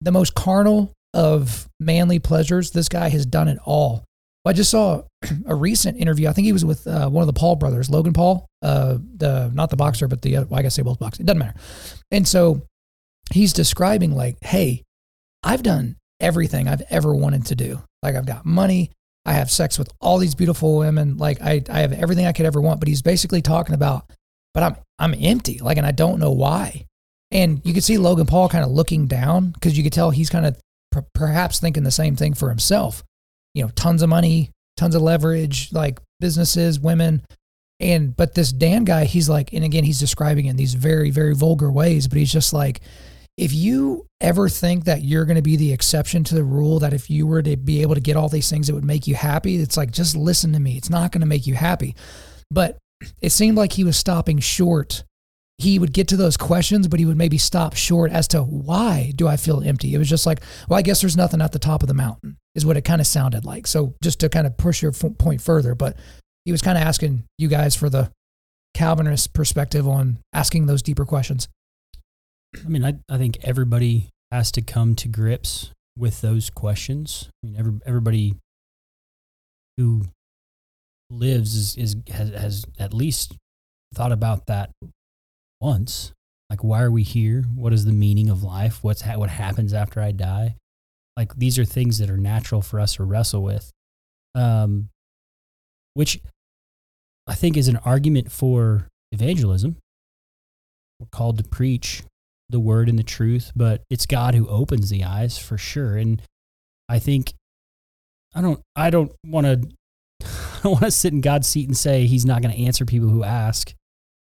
the 0.00 0.12
most 0.12 0.34
carnal 0.34 0.92
of 1.14 1.68
manly 1.78 2.18
pleasures, 2.18 2.72
this 2.72 2.88
guy 2.88 3.08
has 3.10 3.24
done 3.24 3.46
it 3.46 3.58
all. 3.64 4.04
I 4.46 4.52
just 4.52 4.70
saw 4.70 5.02
a 5.46 5.54
recent 5.54 5.98
interview. 5.98 6.28
I 6.28 6.32
think 6.32 6.44
he 6.44 6.52
was 6.52 6.64
with 6.64 6.86
uh, 6.86 7.08
one 7.08 7.22
of 7.22 7.26
the 7.26 7.38
Paul 7.38 7.56
brothers, 7.56 7.88
Logan 7.88 8.12
Paul, 8.12 8.46
uh, 8.62 8.98
the 9.16 9.50
not 9.54 9.70
the 9.70 9.76
boxer, 9.76 10.08
but 10.08 10.22
the 10.22 10.38
well, 10.38 10.54
I 10.54 10.62
guess 10.62 10.76
they 10.76 10.82
both 10.82 10.98
box. 10.98 11.20
It 11.20 11.26
doesn't 11.26 11.38
matter. 11.38 11.54
And 12.10 12.26
so 12.26 12.62
he's 13.32 13.52
describing 13.52 14.14
like, 14.14 14.36
hey, 14.42 14.82
I've 15.42 15.62
done 15.62 15.96
everything 16.20 16.68
I've 16.68 16.82
ever 16.90 17.14
wanted 17.14 17.46
to 17.46 17.54
do. 17.54 17.82
Like 18.02 18.16
I've 18.16 18.26
got 18.26 18.44
money, 18.44 18.90
I 19.26 19.32
have 19.32 19.50
sex 19.50 19.78
with 19.78 19.90
all 20.00 20.18
these 20.18 20.34
beautiful 20.34 20.78
women, 20.78 21.16
like 21.16 21.40
I, 21.40 21.62
I 21.70 21.80
have 21.80 21.92
everything 21.92 22.26
I 22.26 22.32
could 22.32 22.46
ever 22.46 22.60
want. 22.60 22.80
But 22.80 22.88
he's 22.88 23.02
basically 23.02 23.42
talking 23.42 23.74
about, 23.74 24.10
but 24.52 24.62
I'm 24.62 24.76
I'm 24.98 25.14
empty, 25.18 25.58
like, 25.58 25.76
and 25.76 25.86
I 25.86 25.92
don't 25.92 26.20
know 26.20 26.32
why. 26.32 26.86
And 27.30 27.60
you 27.64 27.74
could 27.74 27.82
see 27.82 27.98
Logan 27.98 28.26
Paul 28.26 28.48
kind 28.48 28.64
of 28.64 28.70
looking 28.70 29.06
down 29.06 29.50
because 29.50 29.76
you 29.76 29.82
could 29.82 29.92
tell 29.92 30.10
he's 30.10 30.30
kind 30.30 30.46
of 30.46 30.56
per- 30.92 31.04
perhaps 31.14 31.58
thinking 31.58 31.82
the 31.82 31.90
same 31.90 32.14
thing 32.14 32.34
for 32.34 32.48
himself. 32.48 33.02
You 33.54 33.64
know, 33.64 33.70
tons 33.74 34.02
of 34.02 34.08
money, 34.08 34.50
tons 34.76 34.94
of 34.94 35.02
leverage, 35.02 35.72
like 35.72 35.98
businesses, 36.20 36.78
women. 36.78 37.22
And 37.80 38.16
but 38.16 38.34
this 38.34 38.52
Dan 38.52 38.84
guy, 38.84 39.04
he's 39.04 39.28
like, 39.28 39.52
and 39.52 39.64
again, 39.64 39.84
he's 39.84 39.98
describing 39.98 40.46
in 40.46 40.56
these 40.56 40.74
very, 40.74 41.10
very 41.10 41.34
vulgar 41.34 41.72
ways, 41.72 42.06
but 42.06 42.18
he's 42.18 42.32
just 42.32 42.52
like, 42.52 42.80
if 43.36 43.52
you 43.52 44.06
ever 44.20 44.48
think 44.48 44.84
that 44.84 45.02
you're 45.02 45.24
going 45.24 45.36
to 45.36 45.42
be 45.42 45.56
the 45.56 45.72
exception 45.72 46.22
to 46.24 46.34
the 46.34 46.44
rule, 46.44 46.78
that 46.78 46.92
if 46.92 47.10
you 47.10 47.26
were 47.26 47.42
to 47.42 47.56
be 47.56 47.82
able 47.82 47.94
to 47.94 48.00
get 48.00 48.16
all 48.16 48.28
these 48.28 48.48
things, 48.48 48.68
it 48.68 48.74
would 48.74 48.84
make 48.84 49.06
you 49.06 49.14
happy, 49.14 49.56
it's 49.56 49.76
like, 49.76 49.90
just 49.90 50.16
listen 50.16 50.52
to 50.52 50.60
me. 50.60 50.76
It's 50.76 50.90
not 50.90 51.10
going 51.10 51.20
to 51.20 51.26
make 51.26 51.46
you 51.46 51.54
happy. 51.54 51.96
But 52.50 52.78
it 53.20 53.30
seemed 53.30 53.56
like 53.56 53.72
he 53.72 53.84
was 53.84 53.96
stopping 53.96 54.38
short. 54.38 55.04
He 55.58 55.78
would 55.78 55.92
get 55.92 56.08
to 56.08 56.16
those 56.16 56.36
questions, 56.36 56.88
but 56.88 57.00
he 57.00 57.06
would 57.06 57.16
maybe 57.16 57.38
stop 57.38 57.74
short 57.74 58.12
as 58.12 58.28
to 58.28 58.42
why 58.42 59.12
do 59.14 59.26
I 59.26 59.36
feel 59.36 59.62
empty? 59.62 59.94
It 59.94 59.98
was 59.98 60.08
just 60.08 60.26
like, 60.26 60.40
well, 60.68 60.78
I 60.78 60.82
guess 60.82 61.00
there's 61.00 61.16
nothing 61.16 61.40
at 61.40 61.52
the 61.52 61.58
top 61.58 61.82
of 61.82 61.88
the 61.88 61.94
mountain, 61.94 62.36
is 62.54 62.64
what 62.64 62.76
it 62.76 62.84
kind 62.84 63.00
of 63.00 63.06
sounded 63.06 63.44
like. 63.44 63.66
So 63.66 63.94
just 64.02 64.20
to 64.20 64.28
kind 64.28 64.46
of 64.46 64.56
push 64.56 64.82
your 64.82 64.92
point 64.92 65.40
further, 65.40 65.74
but 65.74 65.96
he 66.44 66.52
was 66.52 66.62
kind 66.62 66.78
of 66.78 66.84
asking 66.84 67.24
you 67.38 67.48
guys 67.48 67.74
for 67.74 67.88
the 67.88 68.10
Calvinist 68.74 69.32
perspective 69.32 69.86
on 69.88 70.18
asking 70.32 70.66
those 70.66 70.82
deeper 70.82 71.04
questions. 71.04 71.48
I 72.64 72.68
mean, 72.68 72.84
I, 72.84 72.94
I 73.08 73.18
think 73.18 73.38
everybody 73.42 74.10
has 74.30 74.50
to 74.52 74.62
come 74.62 74.94
to 74.96 75.08
grips 75.08 75.70
with 75.96 76.20
those 76.20 76.50
questions. 76.50 77.28
I 77.42 77.46
mean, 77.46 77.56
every, 77.58 77.72
everybody 77.86 78.34
who 79.76 80.06
lives 81.10 81.54
is, 81.54 81.76
is 81.76 81.96
has, 82.12 82.30
has 82.30 82.64
at 82.78 82.94
least 82.94 83.36
thought 83.94 84.12
about 84.12 84.46
that 84.46 84.70
once. 85.60 86.12
Like, 86.50 86.62
why 86.62 86.82
are 86.82 86.90
we 86.90 87.02
here? 87.02 87.44
What 87.54 87.72
is 87.72 87.84
the 87.84 87.92
meaning 87.92 88.28
of 88.28 88.42
life? 88.42 88.82
What's 88.82 89.02
ha- 89.02 89.16
what 89.16 89.30
happens 89.30 89.72
after 89.72 90.00
I 90.00 90.12
die? 90.12 90.56
Like, 91.16 91.36
these 91.36 91.58
are 91.58 91.64
things 91.64 91.98
that 91.98 92.10
are 92.10 92.16
natural 92.16 92.60
for 92.60 92.80
us 92.80 92.96
to 92.96 93.04
wrestle 93.04 93.42
with, 93.42 93.72
um, 94.34 94.88
which 95.94 96.20
I 97.26 97.34
think 97.34 97.56
is 97.56 97.68
an 97.68 97.78
argument 97.78 98.30
for 98.30 98.88
evangelism. 99.12 99.76
We're 101.00 101.06
called 101.10 101.38
to 101.38 101.44
preach 101.44 102.02
the 102.48 102.60
word 102.60 102.88
and 102.88 102.98
the 102.98 103.04
truth, 103.04 103.52
but 103.56 103.82
it's 103.90 104.06
God 104.06 104.34
who 104.34 104.48
opens 104.48 104.90
the 104.90 105.04
eyes 105.04 105.38
for 105.38 105.58
sure. 105.58 105.96
And 105.96 106.20
I 106.88 106.98
think 106.98 107.32
I 108.34 108.40
don't 108.40 108.60
I 108.76 108.90
don't 108.90 109.12
want 109.24 109.46
to 109.46 109.68
I 110.24 110.60
don't 110.62 110.72
want 110.72 110.84
to 110.84 110.90
sit 110.90 111.12
in 111.12 111.20
God's 111.20 111.46
seat 111.46 111.68
and 111.68 111.76
say 111.76 112.06
he's 112.06 112.26
not 112.26 112.42
going 112.42 112.54
to 112.54 112.62
answer 112.62 112.84
people 112.84 113.08
who 113.08 113.24
ask, 113.24 113.72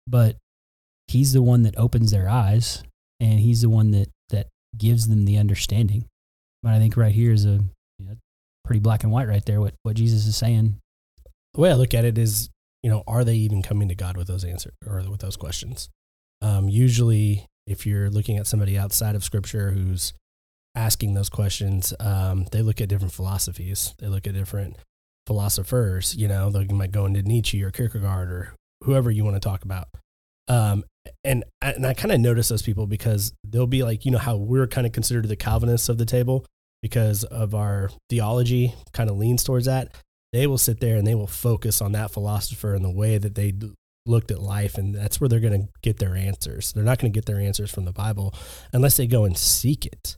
but 0.06 0.36
he's 1.06 1.32
the 1.32 1.42
one 1.42 1.62
that 1.62 1.78
opens 1.78 2.10
their 2.10 2.28
eyes 2.28 2.82
and 3.20 3.40
he's 3.40 3.62
the 3.62 3.70
one 3.70 3.90
that 3.92 4.08
that 4.30 4.48
gives 4.76 5.08
them 5.08 5.24
the 5.24 5.38
understanding. 5.38 6.06
But 6.62 6.72
I 6.72 6.78
think 6.78 6.96
right 6.96 7.12
here 7.12 7.32
is 7.32 7.44
a 7.44 7.60
you 7.98 8.06
know, 8.06 8.16
pretty 8.64 8.80
black 8.80 9.02
and 9.02 9.12
white 9.12 9.28
right 9.28 9.44
there 9.44 9.60
what 9.60 9.74
what 9.82 9.96
Jesus 9.96 10.26
is 10.26 10.36
saying. 10.36 10.76
The 11.54 11.60
way 11.60 11.70
I 11.70 11.74
look 11.74 11.94
at 11.94 12.04
it 12.04 12.18
is, 12.18 12.50
you 12.82 12.90
know, 12.90 13.04
are 13.06 13.22
they 13.22 13.36
even 13.36 13.62
coming 13.62 13.88
to 13.88 13.94
God 13.94 14.16
with 14.16 14.26
those 14.26 14.44
answers 14.44 14.74
or 14.86 15.02
with 15.08 15.20
those 15.20 15.36
questions? 15.36 15.88
Um, 16.42 16.68
usually, 16.68 17.46
if 17.66 17.86
you're 17.86 18.10
looking 18.10 18.36
at 18.36 18.46
somebody 18.46 18.76
outside 18.78 19.14
of 19.14 19.24
Scripture 19.24 19.70
who's 19.70 20.12
asking 20.74 21.14
those 21.14 21.28
questions, 21.28 21.94
um, 22.00 22.46
they 22.52 22.62
look 22.62 22.80
at 22.80 22.88
different 22.88 23.12
philosophies. 23.12 23.94
They 23.98 24.08
look 24.08 24.26
at 24.26 24.34
different 24.34 24.76
philosophers. 25.26 26.14
You 26.16 26.28
know, 26.28 26.50
they 26.50 26.64
might 26.66 26.92
go 26.92 27.06
into 27.06 27.22
Nietzsche 27.22 27.62
or 27.62 27.70
Kierkegaard 27.70 28.30
or 28.30 28.54
whoever 28.82 29.10
you 29.10 29.24
want 29.24 29.36
to 29.36 29.40
talk 29.40 29.64
about. 29.64 29.88
Um, 30.46 30.84
and 31.22 31.44
and 31.62 31.86
I 31.86 31.94
kind 31.94 32.12
of 32.12 32.20
notice 32.20 32.48
those 32.48 32.62
people 32.62 32.86
because 32.86 33.32
they'll 33.44 33.66
be 33.66 33.82
like, 33.82 34.04
you 34.04 34.10
know, 34.10 34.18
how 34.18 34.36
we're 34.36 34.66
kind 34.66 34.86
of 34.86 34.92
considered 34.92 35.28
the 35.28 35.36
Calvinists 35.36 35.88
of 35.88 35.98
the 35.98 36.04
table 36.04 36.44
because 36.82 37.24
of 37.24 37.54
our 37.54 37.90
theology 38.10 38.74
kind 38.92 39.08
of 39.08 39.16
leans 39.16 39.42
towards 39.42 39.66
that. 39.66 39.94
They 40.32 40.46
will 40.46 40.58
sit 40.58 40.80
there 40.80 40.96
and 40.96 41.06
they 41.06 41.14
will 41.14 41.26
focus 41.26 41.80
on 41.80 41.92
that 41.92 42.10
philosopher 42.10 42.74
and 42.74 42.84
the 42.84 42.90
way 42.90 43.18
that 43.18 43.34
they 43.34 43.54
looked 44.06 44.30
at 44.30 44.40
life, 44.40 44.76
and 44.76 44.94
that's 44.94 45.20
where 45.20 45.28
they're 45.28 45.40
going 45.40 45.62
to 45.62 45.68
get 45.82 45.98
their 45.98 46.16
answers. 46.16 46.72
They're 46.72 46.84
not 46.84 46.98
going 46.98 47.12
to 47.12 47.16
get 47.16 47.26
their 47.26 47.40
answers 47.40 47.70
from 47.70 47.84
the 47.84 47.92
Bible 47.92 48.34
unless 48.72 48.96
they 48.96 49.06
go 49.06 49.24
and 49.24 49.36
seek 49.36 49.86
it. 49.86 50.16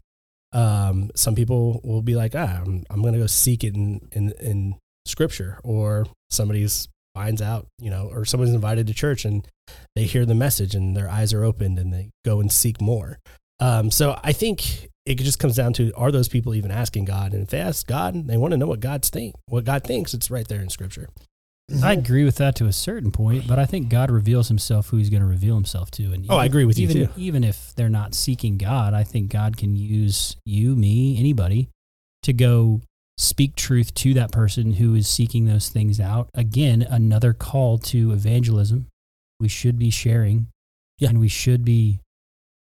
Um, 0.52 1.11
some 1.14 1.35
people 1.35 1.81
will 1.85 2.02
be 2.02 2.14
like, 2.14 2.35
ah, 2.35 2.62
I'm, 2.64 2.85
I'm 2.90 3.02
going 3.02 3.14
to 3.14 3.21
go 3.21 3.26
seek 3.26 3.64
it 3.64 3.75
in, 3.75 4.09
in, 4.12 4.33
in 4.40 4.76
scripture, 5.05 5.59
or 5.62 6.07
somebody's 6.31 6.88
finds 7.16 7.40
out, 7.40 7.66
you 7.78 7.88
know, 7.88 8.11
or 8.12 8.26
someone's 8.26 8.52
invited 8.52 8.87
to 8.87 8.93
church 8.93 9.25
and 9.25 9.49
they 9.95 10.05
hear 10.05 10.26
the 10.26 10.35
message 10.35 10.75
and 10.75 10.95
their 10.95 11.09
eyes 11.09 11.33
are 11.33 11.45
opened 11.45 11.78
and 11.78 11.90
they 11.90 12.11
go 12.26 12.40
and 12.40 12.52
seek 12.52 12.78
more. 12.78 13.19
Um, 13.59 13.90
so 13.90 14.21
I 14.23 14.33
think 14.33 14.90
it 15.07 15.14
just 15.14 15.38
comes 15.38 15.57
down 15.57 15.73
to 15.75 15.93
are 15.97 16.12
those 16.12 16.28
people 16.28 16.55
even 16.55 16.71
asking 16.71 17.07
God? 17.07 17.33
And 17.33 17.43
if 17.43 17.49
they 17.49 17.59
ask 17.59 17.87
God, 17.87 18.26
they 18.26 18.37
want 18.37 18.52
to 18.52 18.59
know 18.59 18.66
what 18.66 18.81
God's 18.81 19.09
think, 19.09 19.35
what 19.49 19.64
God 19.64 19.83
thinks. 19.83 20.12
It's 20.12 20.31
right 20.31 20.47
there 20.47 20.61
in 20.61 20.69
Scripture. 20.69 21.09
I 21.82 21.94
agree 21.94 22.25
with 22.25 22.37
that 22.37 22.54
to 22.56 22.66
a 22.66 22.73
certain 22.73 23.11
point, 23.11 23.49
but 23.49 23.58
I 23.58 23.66
think 23.66 23.88
God 23.88 24.11
reveals 24.11 24.46
himself 24.49 24.88
who 24.90 24.99
he's 24.99 25.11
going 25.11 25.23
to 25.23 25.26
reveal 25.28 25.56
himself 25.56 25.90
to. 25.92 26.12
And 26.12 26.25
Oh, 26.28 26.37
I 26.37 26.44
agree 26.44 26.64
with 26.64 26.78
you, 26.78 26.88
even, 26.88 27.06
too. 27.08 27.12
Even 27.16 27.42
if 27.42 27.75
they're 27.75 27.88
not 27.88 28.14
seeking 28.14 28.56
God, 28.56 28.94
I 28.94 29.02
think 29.02 29.30
God 29.32 29.56
can 29.56 29.75
use 29.75 30.37
you, 30.44 30.76
me, 30.76 31.18
anybody 31.18 31.68
to 32.23 32.32
go 32.32 32.82
speak 33.18 33.56
truth 33.56 33.92
to 33.94 34.14
that 34.14 34.30
person 34.30 34.75
who 34.75 34.94
is 34.94 35.08
seeking 35.08 35.46
those 35.46 35.68
things 35.68 35.99
out. 35.99 36.28
Again, 36.35 36.82
another 36.88 37.32
call 37.32 37.78
to 37.78 38.12
evangelism. 38.12 38.87
We 39.40 39.49
should 39.49 39.78
be 39.78 39.90
sharing 39.90 40.49
Yeah. 40.99 41.08
and 41.08 41.18
we 41.18 41.28
should 41.28 41.64
be 41.64 41.99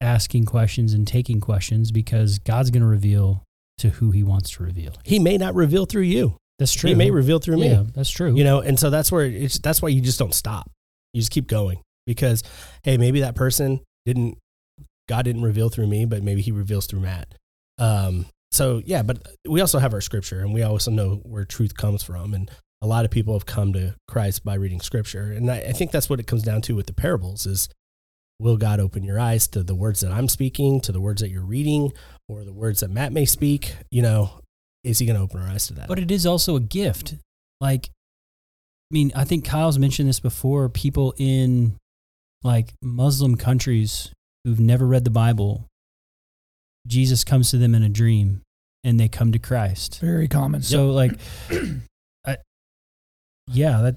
asking 0.01 0.45
questions 0.47 0.93
and 0.95 1.07
taking 1.07 1.41
questions 1.41 1.91
because 1.91 2.39
God's 2.39 2.71
going 2.71 2.83
to 2.83 2.87
reveal 2.89 3.43
to 3.79 3.91
who 3.91 4.11
he 4.13 4.23
wants 4.23 4.51
to 4.53 4.63
reveal. 4.63 4.93
He 5.05 5.19
may 5.19 5.39
not 5.39 5.55
reveal 5.55 5.87
through 5.87 6.03
you. 6.03 6.37
That's 6.63 6.73
true. 6.75 6.89
He 6.89 6.95
may 6.95 7.11
reveal 7.11 7.39
through 7.41 7.57
me. 7.59 7.71
Yeah, 7.71 7.83
that's 7.95 8.11
true. 8.11 8.35
you 8.37 8.45
know 8.45 8.61
and 8.61 8.79
so 8.79 8.89
that's 8.89 9.11
where 9.11 9.25
it's 9.25 9.59
that's 9.59 9.83
why 9.83 9.89
you 9.89 10.01
just 10.01 10.19
don't 10.19 10.35
stop 10.35 10.71
you 11.13 11.21
just 11.21 11.33
keep 11.33 11.49
going 11.49 11.81
because 12.07 12.43
hey 12.85 12.97
maybe 12.97 13.21
that 13.21 13.35
person 13.35 13.81
didn't 14.07 14.39
god 15.09 15.25
didn't 15.25 15.43
reveal 15.43 15.69
through 15.69 15.87
me 15.89 16.05
but 16.05 16.23
maybe 16.23 16.41
he 16.41 16.53
reveals 16.53 16.87
through 16.87 17.01
matt 17.01 17.35
um 17.79 18.27
so 18.53 18.81
yeah 18.87 19.03
but 19.03 19.19
we 19.49 19.61
also 19.61 19.79
have 19.79 19.93
our 19.93 20.01
scripture 20.01 20.41
and 20.41 20.55
we 20.55 20.63
also 20.63 20.91
know 20.91 21.17
where 21.25 21.45
truth 21.45 21.77
comes 21.77 22.03
from 22.03 22.33
and 22.35 22.51
a 22.81 22.87
lot 22.87 23.05
of 23.05 23.11
people 23.11 23.35
have 23.35 23.47
come 23.47 23.73
to 23.73 23.95
christ 24.09 24.45
by 24.45 24.55
reading 24.55 24.81
scripture 24.81 25.33
and 25.33 25.51
i, 25.51 25.57
I 25.59 25.73
think 25.73 25.91
that's 25.91 26.09
what 26.09 26.21
it 26.21 26.27
comes 26.27 26.43
down 26.45 26.63
to 26.63 26.75
with 26.77 26.87
the 26.87 26.93
parables 26.93 27.45
is 27.47 27.69
will 28.39 28.57
god 28.57 28.81
open 28.81 29.03
your 29.05 29.19
eyes 29.21 29.47
to 29.49 29.63
the 29.63 29.75
words 29.75 30.01
that 30.01 30.13
i'm 30.13 30.29
speaking 30.29 30.81
to 30.83 30.93
the 30.93 31.01
words 31.01 31.21
that 31.23 31.31
you're 31.31 31.45
reading 31.45 31.93
or 32.29 32.45
the 32.45 32.53
words 32.53 32.81
that 32.81 32.91
matt 32.91 33.13
may 33.13 33.25
speak 33.25 33.75
you 33.91 34.03
know 34.03 34.31
is 34.85 34.99
he 34.99 35.07
going 35.07 35.17
to 35.17 35.23
open 35.23 35.41
our 35.41 35.49
eyes 35.49 35.67
to 35.69 35.75
that 35.75 35.89
But 35.89 35.99
it 35.99 36.11
is 36.11 36.27
also 36.27 36.57
a 36.57 36.61
gift. 36.61 37.15
Like, 37.61 37.87
I 37.87 38.93
mean, 38.93 39.13
I 39.15 39.25
think 39.25 39.45
Kyle's 39.45 39.79
mentioned 39.79 40.09
this 40.09 40.21
before. 40.21 40.69
People 40.69 41.15
in 41.19 41.77
like 42.43 42.73
Muslim 42.83 43.37
countries 43.37 44.11
who've 44.45 44.59
never 44.61 44.87
read 44.87 45.05
the 45.05 45.11
Bible, 45.11 45.69
Jesus 46.87 47.23
comes 47.25 47.51
to 47.53 47.59
them 47.59 47.75
in 47.75 47.83
a 47.83 47.89
dream 47.89 48.43
and 48.85 48.99
they 48.99 49.09
come 49.09 49.31
to 49.33 49.39
Christ. 49.39 50.01
Very 50.01 50.27
common. 50.27 50.63
So, 50.63 50.91
like, 50.91 51.13
I, 52.27 52.39
yeah, 53.47 53.81
that 53.83 53.97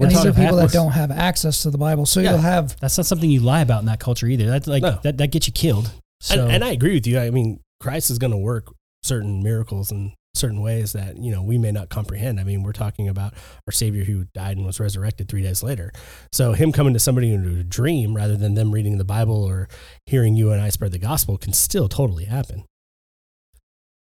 and 0.00 0.10
these 0.10 0.24
are 0.24 0.32
people 0.32 0.56
that 0.56 0.70
don't 0.72 0.92
have 0.92 1.10
access 1.10 1.62
to 1.64 1.70
the 1.70 1.76
Bible. 1.76 2.06
So 2.06 2.20
Yeah. 2.20 2.30
you'll 2.30 2.38
have 2.40 2.80
that's 2.80 2.96
not 2.96 3.04
something 3.04 3.30
you 3.30 3.40
lie 3.40 3.60
about 3.60 3.80
in 3.80 3.86
that 3.86 4.00
culture 4.00 4.26
either. 4.26 4.46
That's 4.46 4.66
like 4.66 4.82
No. 4.82 4.98
that, 5.02 5.18
that 5.18 5.30
gets 5.30 5.46
you 5.46 5.52
killed. 5.52 5.92
So, 6.22 6.44
and, 6.44 6.52
and 6.52 6.64
I 6.64 6.70
agree 6.70 6.94
with 6.94 7.06
you. 7.06 7.18
I 7.18 7.28
mean, 7.30 7.60
Christ 7.80 8.10
is 8.10 8.18
going 8.18 8.30
to 8.30 8.38
work 8.38 8.72
certain 9.02 9.42
miracles 9.42 9.90
and 9.90 10.12
certain 10.34 10.60
ways 10.60 10.92
that 10.92 11.16
you 11.16 11.32
know 11.32 11.42
we 11.42 11.58
may 11.58 11.72
not 11.72 11.88
comprehend. 11.88 12.38
I 12.38 12.44
mean, 12.44 12.62
we're 12.62 12.72
talking 12.72 13.08
about 13.08 13.34
our 13.66 13.72
Savior 13.72 14.04
who 14.04 14.26
died 14.34 14.56
and 14.56 14.66
was 14.66 14.80
resurrected 14.80 15.28
three 15.28 15.42
days 15.42 15.62
later. 15.62 15.92
So 16.32 16.52
him 16.52 16.72
coming 16.72 16.94
to 16.94 17.00
somebody 17.00 17.32
in 17.32 17.44
a 17.58 17.64
dream 17.64 18.14
rather 18.14 18.36
than 18.36 18.54
them 18.54 18.72
reading 18.72 18.98
the 18.98 19.04
Bible 19.04 19.42
or 19.44 19.68
hearing 20.06 20.36
you 20.36 20.52
and 20.52 20.60
I 20.60 20.68
spread 20.68 20.92
the 20.92 20.98
gospel 20.98 21.36
can 21.36 21.52
still 21.52 21.88
totally 21.88 22.24
happen. 22.24 22.64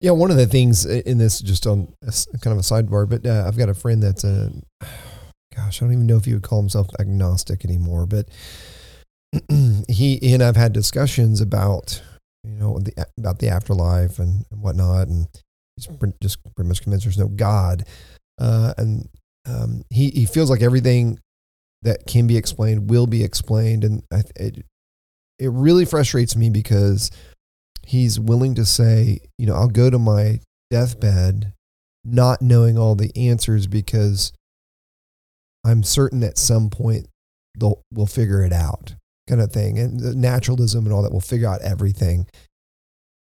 Yeah, 0.01 0.11
one 0.11 0.33
of 0.33 0.37
the 0.37 0.47
things 0.47 0.85
in 0.85 1.19
this, 1.19 1.39
just 1.39 1.65
on 1.65 1.95
kind 2.03 2.47
of 2.47 2.59
a 2.59 2.63
sidebar, 2.63 3.09
but 3.09 3.25
uh, 3.25 3.45
I've 3.47 3.57
got 3.57 3.69
a 3.69 3.75
friend 3.75 4.03
that's 4.03 4.25
a, 4.25 4.51
gosh, 5.55 5.81
I 5.81 5.85
don't 5.85 5.93
even 5.93 6.07
know 6.09 6.17
if 6.17 6.25
he 6.25 6.35
would 6.35 6.43
call 6.43 6.61
himself 6.61 6.89
agnostic 6.99 7.65
anymore, 7.65 8.07
but 8.07 8.29
he 9.89 10.19
and 10.35 10.43
I've 10.43 10.57
had 10.57 10.73
discussions 10.73 11.41
about, 11.41 12.03
you 12.45 12.53
know, 12.53 12.79
the, 12.79 13.07
about 13.19 13.39
the 13.39 13.49
afterlife 13.49 14.19
and, 14.19 14.45
and 14.51 14.63
whatnot, 14.63 15.09
and 15.09 15.27
he's 15.77 15.87
pre- 15.87 16.13
just 16.23 16.39
pretty 16.55 16.69
much 16.69 16.83
convinced 16.83 17.05
there's 17.05 17.19
no 17.19 17.29
God, 17.29 17.85
uh, 18.41 18.75
and 18.77 19.09
um, 19.49 19.83
he 19.91 20.11
he 20.11 20.27
feels 20.27 20.51
like 20.51 20.63
everything 20.63 21.19
that 21.83 22.07
can 22.07 22.27
be 22.27 22.37
explained 22.37 22.91
will 22.91 23.07
be 23.07 23.25
explained, 23.25 23.85
and 23.85 24.03
I, 24.13 24.23
it 24.37 24.65
it 25.39 25.51
really 25.51 25.85
frustrates 25.85 26.37
me 26.37 26.51
because 26.51 27.11
he's 27.85 28.19
willing 28.19 28.55
to 28.55 28.65
say, 28.65 29.21
you 29.39 29.47
know, 29.47 29.55
I'll 29.55 29.69
go 29.69 29.91
to 29.91 29.99
my 29.99 30.41
deathbed 30.71 31.53
not 32.05 32.43
knowing 32.43 32.79
all 32.79 32.95
the 32.95 33.11
answers 33.17 33.67
because 33.67 34.33
I'm 35.65 35.83
certain 35.83 36.23
at 36.25 36.39
some 36.39 36.71
point 36.71 37.07
they'll 37.59 37.83
we'll 37.93 38.07
figure 38.07 38.43
it 38.43 38.53
out, 38.53 38.95
kind 39.33 39.41
of 39.41 39.51
thing. 39.51 39.79
And 39.79 40.17
naturalism 40.17 40.85
and 40.85 40.93
all 40.93 41.03
that 41.03 41.13
will 41.13 41.21
figure 41.21 41.49
out 41.49 41.63
everything. 41.63 42.27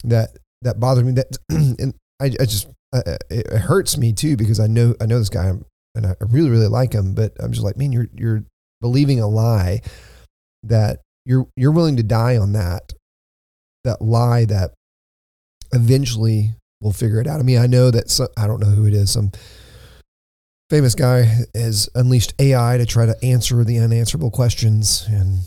That 0.05 0.37
that 0.63 0.79
bothers 0.79 1.05
me. 1.05 1.13
That 1.13 1.37
and 1.49 1.95
I, 2.21 2.27
I 2.27 2.45
just 2.45 2.69
uh, 2.93 3.03
it 3.31 3.47
it 3.47 3.59
hurts 3.59 3.97
me 3.97 4.13
too 4.13 4.37
because 4.37 4.61
I 4.61 4.67
know 4.67 4.95
I 5.01 5.07
know 5.07 5.19
this 5.19 5.31
guy 5.31 5.51
and 5.95 6.07
I 6.07 6.15
really 6.21 6.51
really 6.51 6.69
like 6.69 6.93
him, 6.93 7.15
but 7.15 7.33
I'm 7.41 7.53
just 7.53 7.65
like, 7.65 7.77
man, 7.77 7.93
you're 7.93 8.09
you're 8.15 8.45
believing 8.81 9.21
a 9.21 9.29
lie 9.29 9.81
that 10.63 11.01
you're 11.25 11.47
you're 11.57 11.73
willing 11.73 11.97
to 11.97 12.03
die 12.03 12.37
on 12.37 12.53
that 12.53 12.93
that 13.85 14.03
lie 14.03 14.45
that 14.45 14.73
eventually 15.73 16.55
we'll 16.81 16.93
figure 16.93 17.21
it 17.21 17.27
out. 17.27 17.41
I 17.41 17.43
mean, 17.43 17.59
I 17.59 17.67
know 17.67 17.91
that 17.91 18.11
some, 18.11 18.29
I 18.37 18.47
don't 18.47 18.61
know 18.61 18.67
who 18.67 18.87
it 18.87 18.95
is. 18.95 19.11
Some 19.11 19.33
famous 20.71 20.95
guy 20.95 21.45
has 21.55 21.89
unleashed 21.95 22.35
AI 22.39 22.79
to 22.79 22.87
try 22.87 23.07
to 23.07 23.17
answer 23.23 23.65
the 23.65 23.79
unanswerable 23.79 24.31
questions, 24.31 25.07
and 25.09 25.41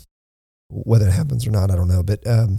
whether 0.70 1.06
it 1.08 1.12
happens 1.12 1.46
or 1.46 1.50
not, 1.50 1.70
I 1.70 1.76
don't 1.76 1.88
know. 1.88 2.02
But 2.02 2.26
um, 2.26 2.58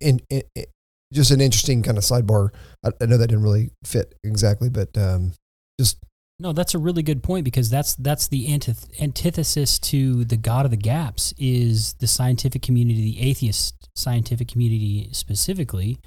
in, 0.00 0.20
in, 0.30 0.42
in- 0.54 0.66
just 1.12 1.30
an 1.30 1.40
interesting 1.40 1.82
kind 1.82 1.98
of 1.98 2.04
sidebar. 2.04 2.48
I, 2.84 2.90
I 3.00 3.06
know 3.06 3.18
that 3.18 3.28
didn't 3.28 3.44
really 3.44 3.70
fit 3.84 4.14
exactly, 4.24 4.70
but 4.70 4.96
um, 4.96 5.32
just 5.78 5.98
No, 6.38 6.52
that's 6.52 6.74
a 6.74 6.78
really 6.78 7.02
good 7.02 7.22
point 7.22 7.44
because 7.44 7.68
that's 7.68 7.94
that's 7.96 8.28
the 8.28 8.48
antith- 8.48 8.88
antithesis 9.00 9.78
to 9.80 10.24
the 10.24 10.38
God 10.38 10.64
of 10.64 10.70
the 10.70 10.76
gaps 10.76 11.34
is 11.38 11.94
the 11.94 12.06
scientific 12.06 12.62
community, 12.62 13.02
the 13.02 13.28
atheist 13.28 13.90
scientific 13.94 14.48
community 14.48 15.10
specifically, 15.12 15.98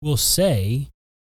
will 0.00 0.16
say, 0.16 0.88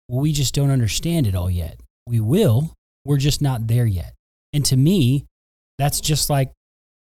well, 0.09 0.21
we 0.21 0.33
just 0.33 0.55
don't 0.55 0.71
understand 0.71 1.27
it 1.27 1.35
all 1.35 1.51
yet. 1.51 1.79
We 2.07 2.19
will, 2.19 2.73
we're 3.05 3.17
just 3.17 3.41
not 3.41 3.67
there 3.67 3.85
yet. 3.85 4.13
And 4.53 4.65
to 4.65 4.75
me, 4.75 5.25
that's 5.77 6.01
just 6.01 6.29
like 6.29 6.51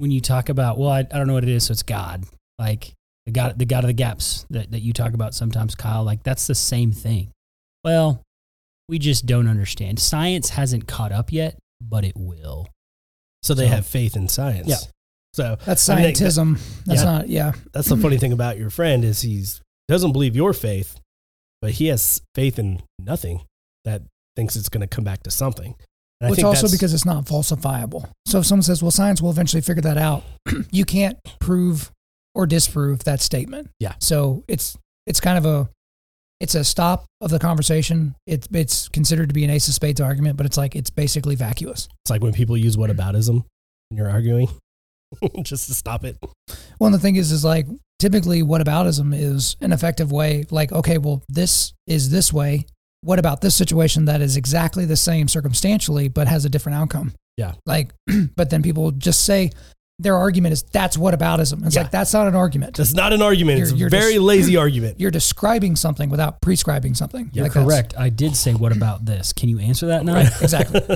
when 0.01 0.09
you 0.09 0.19
talk 0.19 0.49
about, 0.49 0.79
well, 0.79 0.89
I, 0.89 0.99
I 0.99 1.03
don't 1.03 1.27
know 1.27 1.33
what 1.35 1.43
it 1.43 1.49
is, 1.49 1.65
so 1.65 1.73
it's 1.73 1.83
God. 1.83 2.23
Like 2.57 2.93
the 3.27 3.31
God, 3.31 3.59
the 3.59 3.65
God 3.65 3.83
of 3.83 3.87
the 3.87 3.93
gaps 3.93 4.47
that, 4.49 4.71
that 4.71 4.79
you 4.81 4.93
talk 4.93 5.13
about 5.13 5.35
sometimes, 5.35 5.75
Kyle, 5.75 6.03
like 6.03 6.23
that's 6.23 6.47
the 6.47 6.55
same 6.55 6.91
thing. 6.91 7.29
Well, 7.83 8.23
we 8.89 8.97
just 8.97 9.27
don't 9.27 9.47
understand. 9.47 9.99
Science 9.99 10.49
hasn't 10.49 10.87
caught 10.87 11.11
up 11.11 11.31
yet, 11.31 11.57
but 11.79 12.03
it 12.03 12.13
will. 12.17 12.67
So 13.43 13.53
they 13.53 13.67
So- 13.67 13.75
have 13.75 13.85
faith 13.85 14.15
in 14.15 14.27
science. 14.27 14.67
Yeah. 14.67 14.77
So 15.33 15.57
that's 15.65 15.87
I 15.87 15.95
mean, 15.95 16.03
that- 16.05 16.15
scientism. 16.15 16.59
That's 16.85 17.01
Yeah. 17.03 17.05
not 17.11 17.29
yeah. 17.29 17.51
that's 17.71 17.87
the 17.87 17.95
funny 17.97 18.17
thing 18.17 18.33
about 18.33 18.57
your 18.57 18.69
friend 18.71 19.05
is 19.05 19.21
he's 19.21 19.61
doesn't 19.87 20.13
believe 20.13 20.35
your 20.35 20.51
faith, 20.53 20.99
but 21.61 21.71
he 21.73 21.87
has 21.87 22.21
faith 22.33 22.57
in 22.57 22.81
nothing 22.99 23.41
that 23.85 24.01
thinks 24.35 24.55
it's 24.55 24.67
going 24.69 24.81
to 24.81 24.87
come 24.87 25.03
back 25.03 25.21
to 25.23 25.31
something. 25.31 25.75
Well, 26.21 26.33
it's 26.33 26.43
also 26.43 26.69
because 26.69 26.93
it's 26.93 27.05
not 27.05 27.25
falsifiable. 27.25 28.09
So 28.25 28.39
if 28.39 28.45
someone 28.45 28.63
says, 28.63 28.81
"Well, 28.81 28.91
science 28.91 29.21
will 29.21 29.31
eventually 29.31 29.61
figure 29.61 29.81
that 29.81 29.97
out," 29.97 30.23
you 30.71 30.85
can't 30.85 31.17
prove 31.39 31.91
or 32.35 32.45
disprove 32.45 33.03
that 33.05 33.21
statement. 33.21 33.69
Yeah. 33.79 33.95
So 33.99 34.43
it's 34.47 34.77
it's 35.07 35.19
kind 35.19 35.37
of 35.37 35.45
a 35.45 35.69
it's 36.39 36.55
a 36.55 36.63
stop 36.63 37.05
of 37.21 37.29
the 37.29 37.39
conversation. 37.39 38.15
It's 38.25 38.47
it's 38.51 38.89
considered 38.89 39.29
to 39.29 39.33
be 39.33 39.43
an 39.43 39.49
ace 39.49 39.67
of 39.67 39.73
spades 39.73 40.01
argument, 40.01 40.37
but 40.37 40.45
it's 40.45 40.57
like 40.57 40.75
it's 40.75 40.89
basically 40.89 41.35
vacuous. 41.35 41.87
it's 42.03 42.09
like 42.09 42.21
when 42.21 42.33
people 42.33 42.57
use 42.57 42.77
whataboutism 42.77 43.43
when 43.89 43.97
you're 43.97 44.09
arguing, 44.09 44.47
just 45.43 45.67
to 45.67 45.73
stop 45.73 46.03
it. 46.03 46.17
Well, 46.79 46.87
and 46.87 46.93
the 46.93 46.99
thing 46.99 47.15
is, 47.15 47.31
is 47.31 47.45
like 47.45 47.67
typically 47.99 48.41
whataboutism 48.41 49.15
is 49.15 49.55
an 49.61 49.71
effective 49.71 50.11
way. 50.11 50.45
Like, 50.49 50.71
okay, 50.71 50.97
well, 50.97 51.23
this 51.29 51.73
is 51.87 52.09
this 52.09 52.33
way. 52.33 52.65
What 53.03 53.17
about 53.19 53.41
this 53.41 53.55
situation 53.55 54.05
that 54.05 54.21
is 54.21 54.37
exactly 54.37 54.85
the 54.85 54.95
same 54.95 55.27
circumstantially, 55.27 56.07
but 56.07 56.27
has 56.27 56.45
a 56.45 56.49
different 56.49 56.77
outcome? 56.77 57.13
Yeah. 57.37 57.53
Like, 57.65 57.91
but 58.35 58.49
then 58.51 58.61
people 58.61 58.91
just 58.91 59.25
say 59.25 59.49
their 59.97 60.15
argument 60.17 60.53
is 60.53 60.63
that's 60.63 60.97
whataboutism. 60.97 61.63
It's 61.65 61.75
Yeah. 61.75 61.83
like 61.83 61.91
that's 61.91 62.11
not 62.13 62.27
an 62.27 62.35
argument. 62.35 62.75
That's 62.77 62.93
not 62.93 63.13
an 63.13 63.21
argument. 63.21 63.57
You're- 63.59 63.69
it's 63.69 63.71
a 63.73 63.77
you're 63.77 63.89
very 63.89 64.13
just- 64.13 64.23
lazy 64.23 64.57
argument. 64.57 64.99
You're 64.99 65.11
describing 65.11 65.75
something 65.75 66.09
without 66.09 66.41
prescribing 66.41 66.93
something. 66.95 67.29
You're 67.33 67.45
Like, 67.45 67.53
correct. 67.53 67.93
I 67.97 68.09
did 68.09 68.35
say, 68.35 68.53
what 68.53 68.71
about 68.75 69.05
this? 69.05 69.31
Can 69.33 69.49
you 69.49 69.57
answer 69.59 69.87
that 69.87 70.05
now? 70.05 70.13
Right, 70.15 70.41
exactly. 70.41 70.81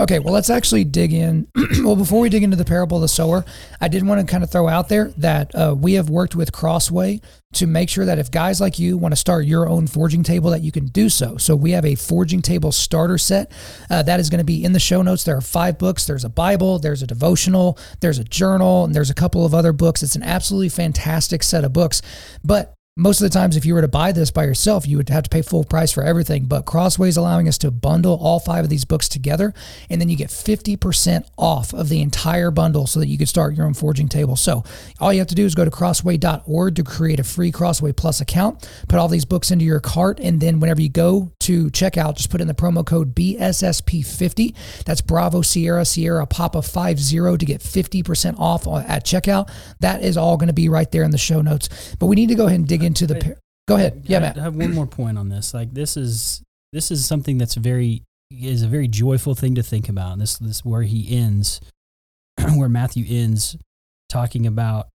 Okay, 0.00 0.18
well, 0.18 0.34
let's 0.34 0.50
actually 0.50 0.84
dig 0.84 1.12
in. 1.14 1.48
well, 1.82 1.96
before 1.96 2.20
we 2.20 2.28
dig 2.28 2.42
into 2.42 2.56
the 2.56 2.64
parable 2.64 2.98
of 2.98 3.00
the 3.00 3.08
sower, 3.08 3.44
I 3.80 3.88
did 3.88 4.06
want 4.06 4.20
to 4.20 4.30
kind 4.30 4.44
of 4.44 4.50
throw 4.50 4.68
out 4.68 4.88
there 4.90 5.12
that 5.16 5.54
uh, 5.54 5.74
we 5.76 5.94
have 5.94 6.10
worked 6.10 6.36
with 6.36 6.52
Crossway 6.52 7.20
to 7.56 7.66
make 7.66 7.88
sure 7.88 8.04
that 8.04 8.18
if 8.18 8.30
guys 8.30 8.60
like 8.60 8.78
you 8.78 8.96
want 8.96 9.12
to 9.12 9.16
start 9.16 9.44
your 9.44 9.68
own 9.68 9.86
forging 9.86 10.22
table, 10.22 10.50
that 10.50 10.62
you 10.62 10.72
can 10.72 10.86
do 10.86 11.08
so. 11.08 11.36
So 11.36 11.56
we 11.56 11.72
have 11.72 11.84
a 11.84 11.94
forging 11.94 12.42
table 12.42 12.72
starter 12.72 13.18
set 13.18 13.52
uh, 13.90 14.02
that 14.04 14.20
is 14.20 14.30
going 14.30 14.38
to 14.38 14.44
be 14.44 14.64
in 14.64 14.72
the 14.72 14.80
show 14.80 15.02
notes. 15.02 15.24
There 15.24 15.36
are 15.36 15.40
five 15.40 15.78
books. 15.78 16.06
There's 16.06 16.24
a 16.24 16.28
Bible, 16.28 16.78
there's 16.78 17.02
a 17.02 17.06
devotional, 17.06 17.78
there's 18.00 18.18
a 18.18 18.24
journal, 18.24 18.84
and 18.84 18.94
there's 18.94 19.10
a 19.10 19.14
couple 19.14 19.44
of 19.44 19.54
other 19.54 19.72
books. 19.72 20.02
It's 20.02 20.16
an 20.16 20.22
absolutely 20.22 20.68
fantastic 20.68 21.42
set 21.42 21.64
of 21.64 21.72
books. 21.72 22.02
But 22.44 22.74
most 22.98 23.20
of 23.20 23.24
the 23.24 23.38
times, 23.38 23.58
if 23.58 23.66
you 23.66 23.74
were 23.74 23.82
to 23.82 23.88
buy 23.88 24.10
this 24.10 24.30
by 24.30 24.44
yourself, 24.44 24.88
you 24.88 24.96
would 24.96 25.10
have 25.10 25.24
to 25.24 25.28
pay 25.28 25.42
full 25.42 25.64
price 25.64 25.92
for 25.92 26.02
everything. 26.02 26.46
But 26.46 26.64
Crossway 26.64 27.10
is 27.10 27.18
allowing 27.18 27.46
us 27.46 27.58
to 27.58 27.70
bundle 27.70 28.18
all 28.22 28.40
five 28.40 28.64
of 28.64 28.70
these 28.70 28.86
books 28.86 29.06
together, 29.06 29.52
and 29.90 30.00
then 30.00 30.08
you 30.08 30.16
get 30.16 30.30
50% 30.30 31.28
off 31.36 31.74
of 31.74 31.90
the 31.90 32.00
entire 32.00 32.50
bundle 32.50 32.86
so 32.86 32.98
that 33.00 33.08
you 33.08 33.18
could 33.18 33.28
start 33.28 33.54
your 33.54 33.66
own 33.66 33.74
forging 33.74 34.08
table. 34.08 34.34
So 34.34 34.64
all 34.98 35.12
you 35.12 35.18
have 35.18 35.28
to 35.28 35.34
do 35.34 35.44
is 35.44 35.54
go 35.54 35.66
to 35.66 35.70
crossway.org 35.70 36.74
to 36.74 36.82
create 36.82 37.20
a 37.20 37.24
free 37.24 37.52
Crossway 37.52 37.92
Plus 37.92 38.22
account, 38.22 38.66
put 38.88 38.98
all 38.98 39.08
these 39.08 39.26
books 39.26 39.50
into 39.50 39.66
your 39.66 39.80
cart, 39.80 40.18
and 40.18 40.40
then 40.40 40.58
whenever 40.58 40.80
you 40.80 40.88
go 40.88 41.30
to 41.40 41.66
checkout, 41.72 42.16
just 42.16 42.30
put 42.30 42.40
in 42.40 42.48
the 42.48 42.54
promo 42.54 42.84
code 42.84 43.14
BSSP50. 43.14 44.84
That's 44.86 45.02
Bravo 45.02 45.42
Sierra 45.42 45.84
Sierra 45.84 46.26
Papa 46.26 46.62
50 46.62 47.36
to 47.36 47.44
get 47.44 47.60
50% 47.60 48.38
off 48.38 48.66
at 48.66 49.04
checkout. 49.04 49.50
That 49.80 50.02
is 50.02 50.16
all 50.16 50.38
going 50.38 50.48
to 50.48 50.54
be 50.54 50.70
right 50.70 50.90
there 50.90 51.02
in 51.02 51.10
the 51.10 51.18
show 51.18 51.42
notes. 51.42 51.94
But 51.98 52.06
we 52.06 52.16
need 52.16 52.30
to 52.30 52.34
go 52.34 52.46
ahead 52.46 52.58
and 52.58 52.66
dig 52.66 52.85
into 52.86 53.06
the. 53.06 53.16
Par- 53.16 53.38
go 53.68 53.76
ahead, 53.76 54.02
yeah, 54.06 54.18
I 54.18 54.20
Matt. 54.20 54.36
have 54.36 54.56
one 54.56 54.74
more 54.74 54.86
point 54.86 55.18
on 55.18 55.28
this. 55.28 55.52
Like 55.52 55.74
this 55.74 55.96
is 55.96 56.42
this 56.72 56.90
is 56.90 57.04
something 57.04 57.38
that's 57.38 57.54
very 57.54 58.02
is 58.30 58.62
a 58.62 58.68
very 58.68 58.88
joyful 58.88 59.34
thing 59.34 59.54
to 59.54 59.62
think 59.62 59.88
about. 59.88 60.12
And 60.12 60.20
This 60.20 60.38
this 60.38 60.64
where 60.64 60.82
he 60.82 61.16
ends, 61.16 61.60
where 62.54 62.68
Matthew 62.68 63.04
ends, 63.08 63.56
talking 64.08 64.46
about 64.46 64.88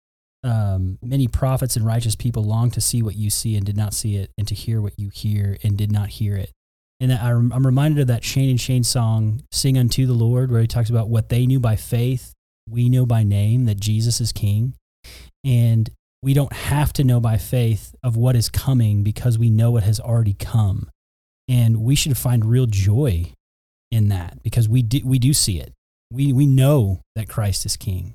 um, 0.44 0.98
many 1.02 1.26
prophets 1.26 1.76
and 1.76 1.84
righteous 1.84 2.14
people 2.14 2.44
long 2.44 2.70
to 2.70 2.80
see 2.80 3.02
what 3.02 3.16
you 3.16 3.28
see 3.28 3.56
and 3.56 3.66
did 3.66 3.76
not 3.76 3.92
see 3.94 4.16
it, 4.16 4.30
and 4.38 4.46
to 4.48 4.54
hear 4.54 4.80
what 4.80 4.94
you 4.98 5.10
hear 5.12 5.58
and 5.62 5.76
did 5.76 5.90
not 5.90 6.08
hear 6.08 6.36
it. 6.36 6.52
And 7.00 7.12
I, 7.12 7.30
I'm 7.30 7.66
reminded 7.66 8.00
of 8.00 8.06
that 8.08 8.24
Shane 8.24 8.50
and 8.50 8.60
Shane 8.60 8.84
song, 8.84 9.42
"Sing 9.52 9.78
unto 9.78 10.06
the 10.06 10.12
Lord," 10.14 10.50
where 10.50 10.60
he 10.60 10.66
talks 10.66 10.90
about 10.90 11.08
what 11.08 11.28
they 11.28 11.46
knew 11.46 11.60
by 11.60 11.76
faith, 11.76 12.32
we 12.68 12.88
know 12.88 13.06
by 13.06 13.22
name 13.22 13.64
that 13.66 13.78
Jesus 13.80 14.20
is 14.20 14.32
King, 14.32 14.74
and 15.44 15.88
we 16.22 16.34
don't 16.34 16.52
have 16.52 16.92
to 16.94 17.04
know 17.04 17.20
by 17.20 17.36
faith 17.36 17.94
of 18.02 18.16
what 18.16 18.36
is 18.36 18.48
coming 18.48 19.02
because 19.02 19.38
we 19.38 19.50
know 19.50 19.70
what 19.70 19.84
has 19.84 20.00
already 20.00 20.34
come. 20.34 20.90
And 21.46 21.80
we 21.82 21.94
should 21.94 22.16
find 22.16 22.44
real 22.44 22.66
joy 22.66 23.32
in 23.90 24.08
that 24.08 24.42
because 24.42 24.68
we 24.68 24.82
do, 24.82 25.00
we 25.04 25.18
do 25.18 25.32
see 25.32 25.58
it. 25.58 25.72
We, 26.10 26.32
we 26.32 26.46
know 26.46 27.00
that 27.14 27.28
Christ 27.28 27.64
is 27.66 27.76
king 27.76 28.14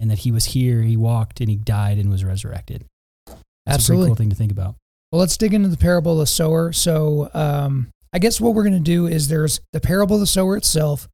and 0.00 0.10
that 0.10 0.20
he 0.20 0.32
was 0.32 0.46
here, 0.46 0.82
he 0.82 0.96
walked, 0.96 1.40
and 1.40 1.48
he 1.48 1.56
died 1.56 1.98
and 1.98 2.10
was 2.10 2.24
resurrected. 2.24 2.84
That's 3.26 3.38
Absolutely. 3.66 4.06
a 4.06 4.08
pretty 4.08 4.10
cool 4.10 4.16
thing 4.16 4.30
to 4.30 4.36
think 4.36 4.52
about. 4.52 4.74
Well, 5.12 5.20
let's 5.20 5.36
dig 5.36 5.54
into 5.54 5.68
the 5.68 5.76
parable 5.76 6.12
of 6.12 6.18
the 6.18 6.26
sower. 6.26 6.72
So, 6.72 7.30
um, 7.34 7.88
I 8.12 8.18
guess 8.18 8.40
what 8.40 8.54
we're 8.54 8.64
going 8.64 8.74
to 8.74 8.80
do 8.80 9.06
is 9.06 9.28
there's 9.28 9.60
the 9.72 9.80
parable 9.80 10.16
of 10.16 10.20
the 10.20 10.26
sower 10.26 10.56
itself, 10.56 11.08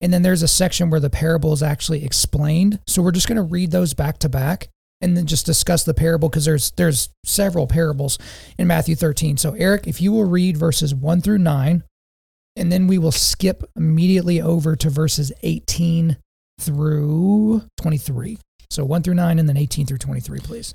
and 0.00 0.12
then 0.12 0.22
there's 0.22 0.42
a 0.42 0.48
section 0.48 0.90
where 0.90 1.00
the 1.00 1.10
parable 1.10 1.52
is 1.52 1.62
actually 1.62 2.04
explained. 2.04 2.80
So, 2.86 3.00
we're 3.02 3.12
just 3.12 3.28
going 3.28 3.36
to 3.36 3.42
read 3.42 3.70
those 3.70 3.94
back 3.94 4.18
to 4.18 4.28
back 4.28 4.68
and 5.00 5.16
then 5.16 5.26
just 5.26 5.46
discuss 5.46 5.84
the 5.84 5.94
parable 5.94 6.28
because 6.28 6.44
there's 6.44 6.70
there's 6.72 7.10
several 7.24 7.66
parables 7.66 8.18
in 8.58 8.66
Matthew 8.66 8.94
13. 8.94 9.36
So, 9.36 9.52
Eric, 9.52 9.86
if 9.86 10.00
you 10.00 10.12
will 10.12 10.24
read 10.24 10.56
verses 10.56 10.94
1 10.94 11.20
through 11.20 11.38
9, 11.38 11.82
and 12.56 12.72
then 12.72 12.86
we 12.86 12.98
will 12.98 13.12
skip 13.12 13.62
immediately 13.76 14.40
over 14.40 14.76
to 14.76 14.90
verses 14.90 15.32
18 15.42 16.16
through 16.60 17.62
23. 17.76 18.38
So, 18.70 18.84
1 18.84 19.02
through 19.02 19.14
9 19.14 19.38
and 19.38 19.48
then 19.48 19.56
18 19.56 19.86
through 19.86 19.98
23, 19.98 20.40
please. 20.40 20.74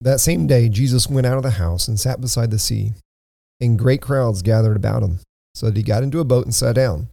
That 0.00 0.20
same 0.20 0.46
day, 0.46 0.68
Jesus 0.68 1.08
went 1.08 1.26
out 1.26 1.36
of 1.36 1.42
the 1.42 1.52
house 1.52 1.88
and 1.88 2.00
sat 2.00 2.20
beside 2.20 2.50
the 2.50 2.58
sea, 2.58 2.92
and 3.60 3.78
great 3.78 4.02
crowds 4.02 4.42
gathered 4.42 4.76
about 4.76 5.02
him, 5.02 5.20
so 5.54 5.66
that 5.66 5.76
he 5.76 5.82
got 5.82 6.02
into 6.02 6.20
a 6.20 6.24
boat 6.24 6.44
and 6.44 6.54
sat 6.54 6.74
down. 6.74 7.08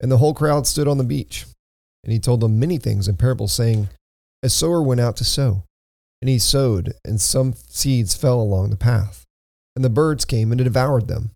And 0.00 0.10
the 0.10 0.18
whole 0.18 0.34
crowd 0.34 0.66
stood 0.66 0.88
on 0.88 0.98
the 0.98 1.04
beach. 1.04 1.44
And 2.04 2.12
he 2.12 2.20
told 2.20 2.40
them 2.40 2.60
many 2.60 2.78
things 2.78 3.08
in 3.08 3.16
parables, 3.16 3.52
saying, 3.52 3.88
A 4.42 4.48
sower 4.48 4.82
went 4.82 5.00
out 5.00 5.16
to 5.16 5.24
sow, 5.24 5.64
and 6.22 6.28
he 6.28 6.38
sowed, 6.38 6.94
and 7.04 7.20
some 7.20 7.54
seeds 7.54 8.14
fell 8.14 8.40
along 8.40 8.70
the 8.70 8.76
path, 8.76 9.24
and 9.74 9.84
the 9.84 9.90
birds 9.90 10.24
came 10.24 10.52
and 10.52 10.62
devoured 10.62 11.08
them. 11.08 11.30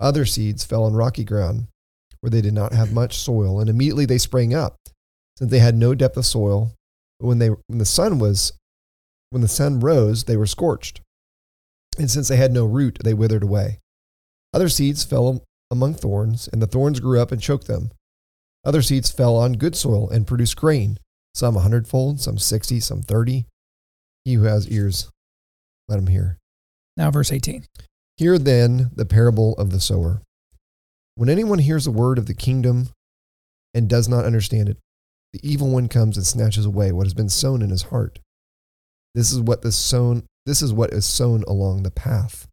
Other 0.00 0.24
seeds 0.24 0.64
fell 0.64 0.84
on 0.84 0.94
rocky 0.94 1.24
ground, 1.24 1.68
where 2.20 2.30
they 2.30 2.40
did 2.40 2.54
not 2.54 2.72
have 2.72 2.92
much 2.92 3.18
soil, 3.18 3.60
and 3.60 3.68
immediately 3.68 4.06
they 4.06 4.18
sprang 4.18 4.54
up, 4.54 4.76
since 5.38 5.50
they 5.50 5.58
had 5.58 5.76
no 5.76 5.94
depth 5.94 6.16
of 6.16 6.26
soil. 6.26 6.72
But 7.20 7.26
when 7.26 7.38
they 7.38 7.48
when 7.48 7.78
the 7.78 7.84
sun 7.84 8.18
was 8.18 8.52
when 9.30 9.42
the 9.42 9.48
sun 9.48 9.80
rose, 9.80 10.24
they 10.24 10.36
were 10.36 10.46
scorched. 10.46 11.00
And 11.98 12.10
since 12.10 12.28
they 12.28 12.36
had 12.36 12.52
no 12.52 12.64
root, 12.64 12.98
they 13.04 13.14
withered 13.14 13.42
away. 13.42 13.78
Other 14.54 14.68
seeds 14.68 15.04
fell 15.04 15.42
among 15.70 15.94
thorns, 15.94 16.48
and 16.48 16.62
the 16.62 16.66
thorns 16.66 17.00
grew 17.00 17.20
up 17.20 17.32
and 17.32 17.40
choked 17.40 17.66
them. 17.66 17.90
Other 18.64 18.82
seeds 18.82 19.10
fell 19.10 19.36
on 19.36 19.54
good 19.54 19.76
soil 19.76 20.08
and 20.08 20.26
produced 20.26 20.56
grain, 20.56 20.98
some 21.34 21.56
a 21.56 21.60
hundredfold, 21.60 22.20
some 22.20 22.38
sixty, 22.38 22.80
some 22.80 23.02
thirty. 23.02 23.46
He 24.24 24.34
who 24.34 24.44
has 24.44 24.68
ears, 24.68 25.10
let 25.88 25.98
him 25.98 26.06
hear. 26.06 26.38
Now, 26.96 27.10
verse 27.10 27.32
18. 27.32 27.64
Hear 28.16 28.38
then 28.38 28.90
the 28.94 29.04
parable 29.04 29.54
of 29.54 29.70
the 29.70 29.80
sower. 29.80 30.22
When 31.16 31.28
anyone 31.28 31.58
hears 31.58 31.84
the 31.84 31.90
word 31.90 32.18
of 32.18 32.26
the 32.26 32.34
kingdom 32.34 32.88
and 33.74 33.88
does 33.88 34.08
not 34.08 34.24
understand 34.24 34.68
it, 34.68 34.76
the 35.32 35.40
evil 35.42 35.70
one 35.70 35.88
comes 35.88 36.16
and 36.16 36.26
snatches 36.26 36.66
away 36.66 36.92
what 36.92 37.06
has 37.06 37.14
been 37.14 37.28
sown 37.28 37.62
in 37.62 37.70
his 37.70 37.84
heart. 37.84 38.18
This 39.14 39.32
is 39.32 39.40
what 39.40 39.62
the 39.62 39.72
sown 39.72 40.24
this 40.44 40.60
is 40.60 40.72
what 40.72 40.92
is 40.92 41.06
sown 41.06 41.44
along 41.46 41.82
the 41.82 41.90
path. 41.90 42.48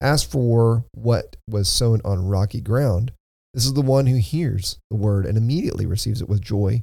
As 0.00 0.24
for 0.24 0.84
what 0.94 1.36
was 1.48 1.68
sown 1.68 2.00
on 2.04 2.26
rocky 2.26 2.60
ground, 2.60 3.12
this 3.52 3.66
is 3.66 3.74
the 3.74 3.82
one 3.82 4.06
who 4.06 4.16
hears 4.16 4.78
the 4.90 4.96
word 4.96 5.26
and 5.26 5.36
immediately 5.36 5.84
receives 5.84 6.22
it 6.22 6.28
with 6.28 6.40
joy. 6.40 6.82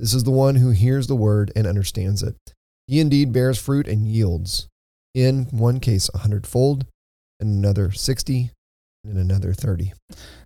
this 0.00 0.14
is 0.14 0.24
the 0.24 0.30
one 0.30 0.56
who 0.56 0.70
hears 0.70 1.06
the 1.06 1.14
word 1.14 1.52
and 1.54 1.66
understands 1.66 2.22
it. 2.22 2.34
He 2.86 3.00
indeed 3.00 3.32
bears 3.32 3.60
fruit 3.60 3.86
and 3.86 4.08
yields, 4.08 4.66
in 5.14 5.44
one 5.50 5.78
case 5.78 6.10
a 6.14 6.18
hundredfold, 6.18 6.86
in 7.38 7.48
another 7.48 7.92
sixty, 7.92 8.50
and 9.04 9.14
in 9.14 9.18
another 9.18 9.52
thirty. 9.52 9.92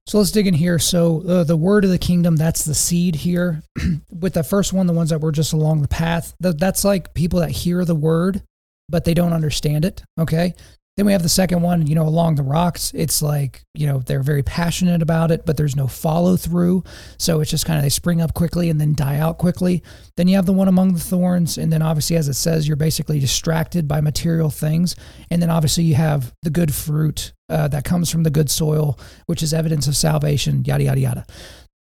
So 0.06 0.18
let's 0.18 0.32
dig 0.32 0.46
in 0.48 0.54
here. 0.54 0.78
So 0.78 1.22
uh, 1.26 1.44
the 1.44 1.56
word 1.56 1.84
of 1.84 1.90
the 1.90 1.98
kingdom, 1.98 2.36
that's 2.36 2.64
the 2.64 2.74
seed 2.74 3.14
here. 3.14 3.62
With 4.10 4.34
the 4.34 4.42
first 4.42 4.72
one, 4.72 4.86
the 4.86 4.92
ones 4.92 5.10
that 5.10 5.20
were 5.20 5.32
just 5.32 5.52
along 5.52 5.82
the 5.82 5.88
path, 5.88 6.34
that's 6.40 6.84
like 6.84 7.14
people 7.14 7.40
that 7.40 7.50
hear 7.50 7.84
the 7.84 7.94
word, 7.94 8.42
but 8.88 9.04
they 9.04 9.14
don't 9.14 9.32
understand 9.32 9.84
it. 9.84 10.02
Okay. 10.18 10.54
Then 10.96 11.06
we 11.06 11.12
have 11.12 11.24
the 11.24 11.28
second 11.28 11.62
one, 11.62 11.88
you 11.88 11.96
know, 11.96 12.06
along 12.06 12.36
the 12.36 12.44
rocks. 12.44 12.92
It's 12.94 13.20
like, 13.20 13.64
you 13.74 13.86
know, 13.86 13.98
they're 13.98 14.22
very 14.22 14.44
passionate 14.44 15.02
about 15.02 15.32
it, 15.32 15.44
but 15.44 15.56
there's 15.56 15.74
no 15.74 15.88
follow 15.88 16.36
through. 16.36 16.84
So 17.18 17.40
it's 17.40 17.50
just 17.50 17.66
kind 17.66 17.78
of 17.78 17.82
they 17.82 17.88
spring 17.88 18.20
up 18.20 18.34
quickly 18.34 18.70
and 18.70 18.80
then 18.80 18.94
die 18.94 19.18
out 19.18 19.38
quickly. 19.38 19.82
Then 20.16 20.28
you 20.28 20.36
have 20.36 20.46
the 20.46 20.52
one 20.52 20.68
among 20.68 20.94
the 20.94 21.00
thorns. 21.00 21.58
And 21.58 21.72
then 21.72 21.82
obviously, 21.82 22.14
as 22.14 22.28
it 22.28 22.34
says, 22.34 22.68
you're 22.68 22.76
basically 22.76 23.18
distracted 23.18 23.88
by 23.88 24.00
material 24.00 24.50
things. 24.50 24.94
And 25.30 25.42
then 25.42 25.50
obviously, 25.50 25.82
you 25.82 25.96
have 25.96 26.32
the 26.42 26.50
good 26.50 26.72
fruit 26.72 27.32
uh, 27.48 27.66
that 27.68 27.84
comes 27.84 28.08
from 28.08 28.22
the 28.22 28.30
good 28.30 28.48
soil, 28.48 28.96
which 29.26 29.42
is 29.42 29.52
evidence 29.52 29.88
of 29.88 29.96
salvation, 29.96 30.64
yada, 30.64 30.84
yada, 30.84 31.00
yada. 31.00 31.26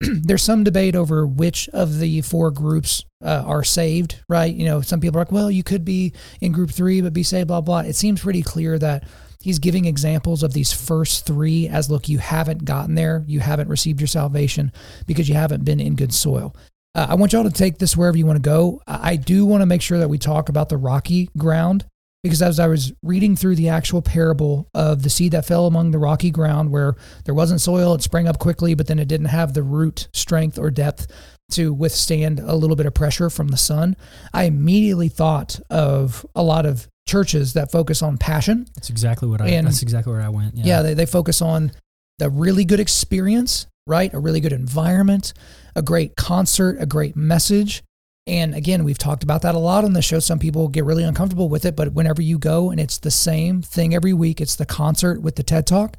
There's 0.24 0.44
some 0.44 0.64
debate 0.64 0.96
over 0.96 1.26
which 1.26 1.70
of 1.70 2.00
the 2.00 2.22
four 2.22 2.52
groups 2.52 3.04
uh, 3.24 3.44
are 3.46 3.64
saved, 3.64 4.24
right? 4.28 4.54
You 4.54 4.66
know, 4.66 4.82
some 4.82 5.00
people 5.00 5.18
are 5.18 5.22
like, 5.22 5.32
well, 5.32 5.50
you 5.50 5.64
could 5.64 5.86
be 5.86 6.14
in 6.42 6.52
group 6.52 6.72
three, 6.72 7.02
but 7.02 7.14
be 7.14 7.24
saved, 7.24 7.48
blah, 7.48 7.62
blah. 7.62 7.80
It 7.80 7.96
seems 7.96 8.22
pretty 8.22 8.42
clear 8.42 8.78
that 8.80 9.06
he's 9.42 9.60
giving 9.60 9.86
examples 9.86 10.44
of 10.44 10.54
these 10.54 10.74
first 10.74 11.26
three 11.26 11.68
as 11.68 11.90
look, 11.90 12.10
you 12.10 12.18
haven't 12.18 12.66
gotten 12.66 12.96
there, 12.96 13.24
you 13.28 13.40
haven't 13.40 13.70
received 13.70 14.00
your 14.00 14.08
salvation 14.08 14.72
because 15.06 15.30
you 15.30 15.36
haven't 15.36 15.66
been 15.66 15.80
in 15.80 15.96
good 15.96 16.14
soil. 16.14 16.56
Uh, 16.96 17.08
I 17.10 17.16
want 17.16 17.34
y'all 17.34 17.44
to 17.44 17.50
take 17.50 17.80
this 17.80 17.98
wherever 17.98 18.18
you 18.18 18.26
want 18.26 18.38
to 18.38 18.50
go. 18.50 18.82
I 18.86 19.16
do 19.16 19.46
want 19.46 19.62
to 19.62 19.66
make 19.66 19.82
sure 19.82 19.98
that 19.98 20.10
we 20.10 20.20
talk 20.20 20.50
about 20.50 20.70
the 20.70 20.78
rocky 20.78 21.30
ground 21.38 21.86
because 22.24 22.42
as 22.42 22.60
I 22.60 22.68
was 22.68 22.94
reading 23.04 23.36
through 23.36 23.56
the 23.58 23.70
actual 23.70 24.02
parable 24.02 24.70
of 24.74 25.04
the 25.04 25.10
seed 25.10 25.34
that 25.34 25.46
fell 25.46 25.68
among 25.68 25.92
the 25.92 26.00
rocky 26.00 26.32
ground 26.32 26.72
where 26.72 26.96
there 27.26 27.36
wasn't 27.36 27.60
soil, 27.62 27.94
it 27.94 28.02
sprang 28.02 28.28
up 28.28 28.40
quickly, 28.40 28.74
but 28.76 28.88
then 28.88 28.98
it 28.98 29.08
didn't 29.10 29.28
have 29.28 29.54
the 29.54 29.62
root 29.64 30.08
strength 30.14 30.58
or 30.58 30.72
depth 30.72 31.08
to 31.52 31.74
withstand 31.74 32.40
a 32.40 32.56
little 32.56 32.76
bit 32.78 32.86
of 32.86 32.94
pressure 32.94 33.30
from 33.30 33.50
the 33.50 33.58
sun, 33.58 33.96
I 34.34 34.46
immediately 34.46 35.10
thought 35.10 35.60
of 35.70 36.26
a 36.36 36.42
lot 36.42 36.66
of 36.66 36.88
churches 37.08 37.54
that 37.54 37.72
focus 37.72 38.02
on 38.02 38.18
passion. 38.18 38.66
That's 38.76 38.90
exactly 38.90 39.28
what 39.28 39.42
I. 39.42 39.48
And- 39.50 39.68
that's 39.68 39.82
exactly 39.84 40.14
where 40.14 40.22
I 40.22 40.30
went. 40.30 40.56
Yeah, 40.56 40.82
they, 40.82 40.94
they 40.94 41.06
focus 41.06 41.42
on 41.42 41.72
the 42.20 42.30
really 42.30 42.64
good 42.64 42.80
experience, 42.80 43.68
right? 43.86 44.14
A 44.14 44.20
really 44.20 44.40
good 44.40 44.54
environment, 44.54 45.34
a 45.76 45.82
great 45.82 46.16
concert, 46.16 46.78
a 46.80 46.86
great 46.86 47.16
message. 47.16 47.84
And 48.26 48.56
again, 48.56 48.84
we've 48.86 48.98
talked 48.98 49.24
about 49.24 49.42
that 49.42 49.56
a 49.56 49.60
lot 49.60 49.84
on 49.84 49.94
the 49.94 50.02
show. 50.02 50.20
Some 50.20 50.40
people 50.40 50.70
get 50.70 50.86
really 50.86 51.04
uncomfortable 51.04 51.50
with 51.50 51.66
it, 51.66 51.76
but 51.76 51.94
whenever 51.94 52.22
you 52.22 52.40
go 52.40 52.70
and 52.70 52.80
it's 52.80 53.00
the 53.00 53.12
same 53.12 53.62
thing 53.62 53.94
every 53.94 54.14
week, 54.14 54.40
it's 54.40 54.56
the 54.56 54.66
concert 54.66 55.22
with 55.22 55.36
the 55.36 55.44
TED 55.44 55.68
Talk, 55.68 55.98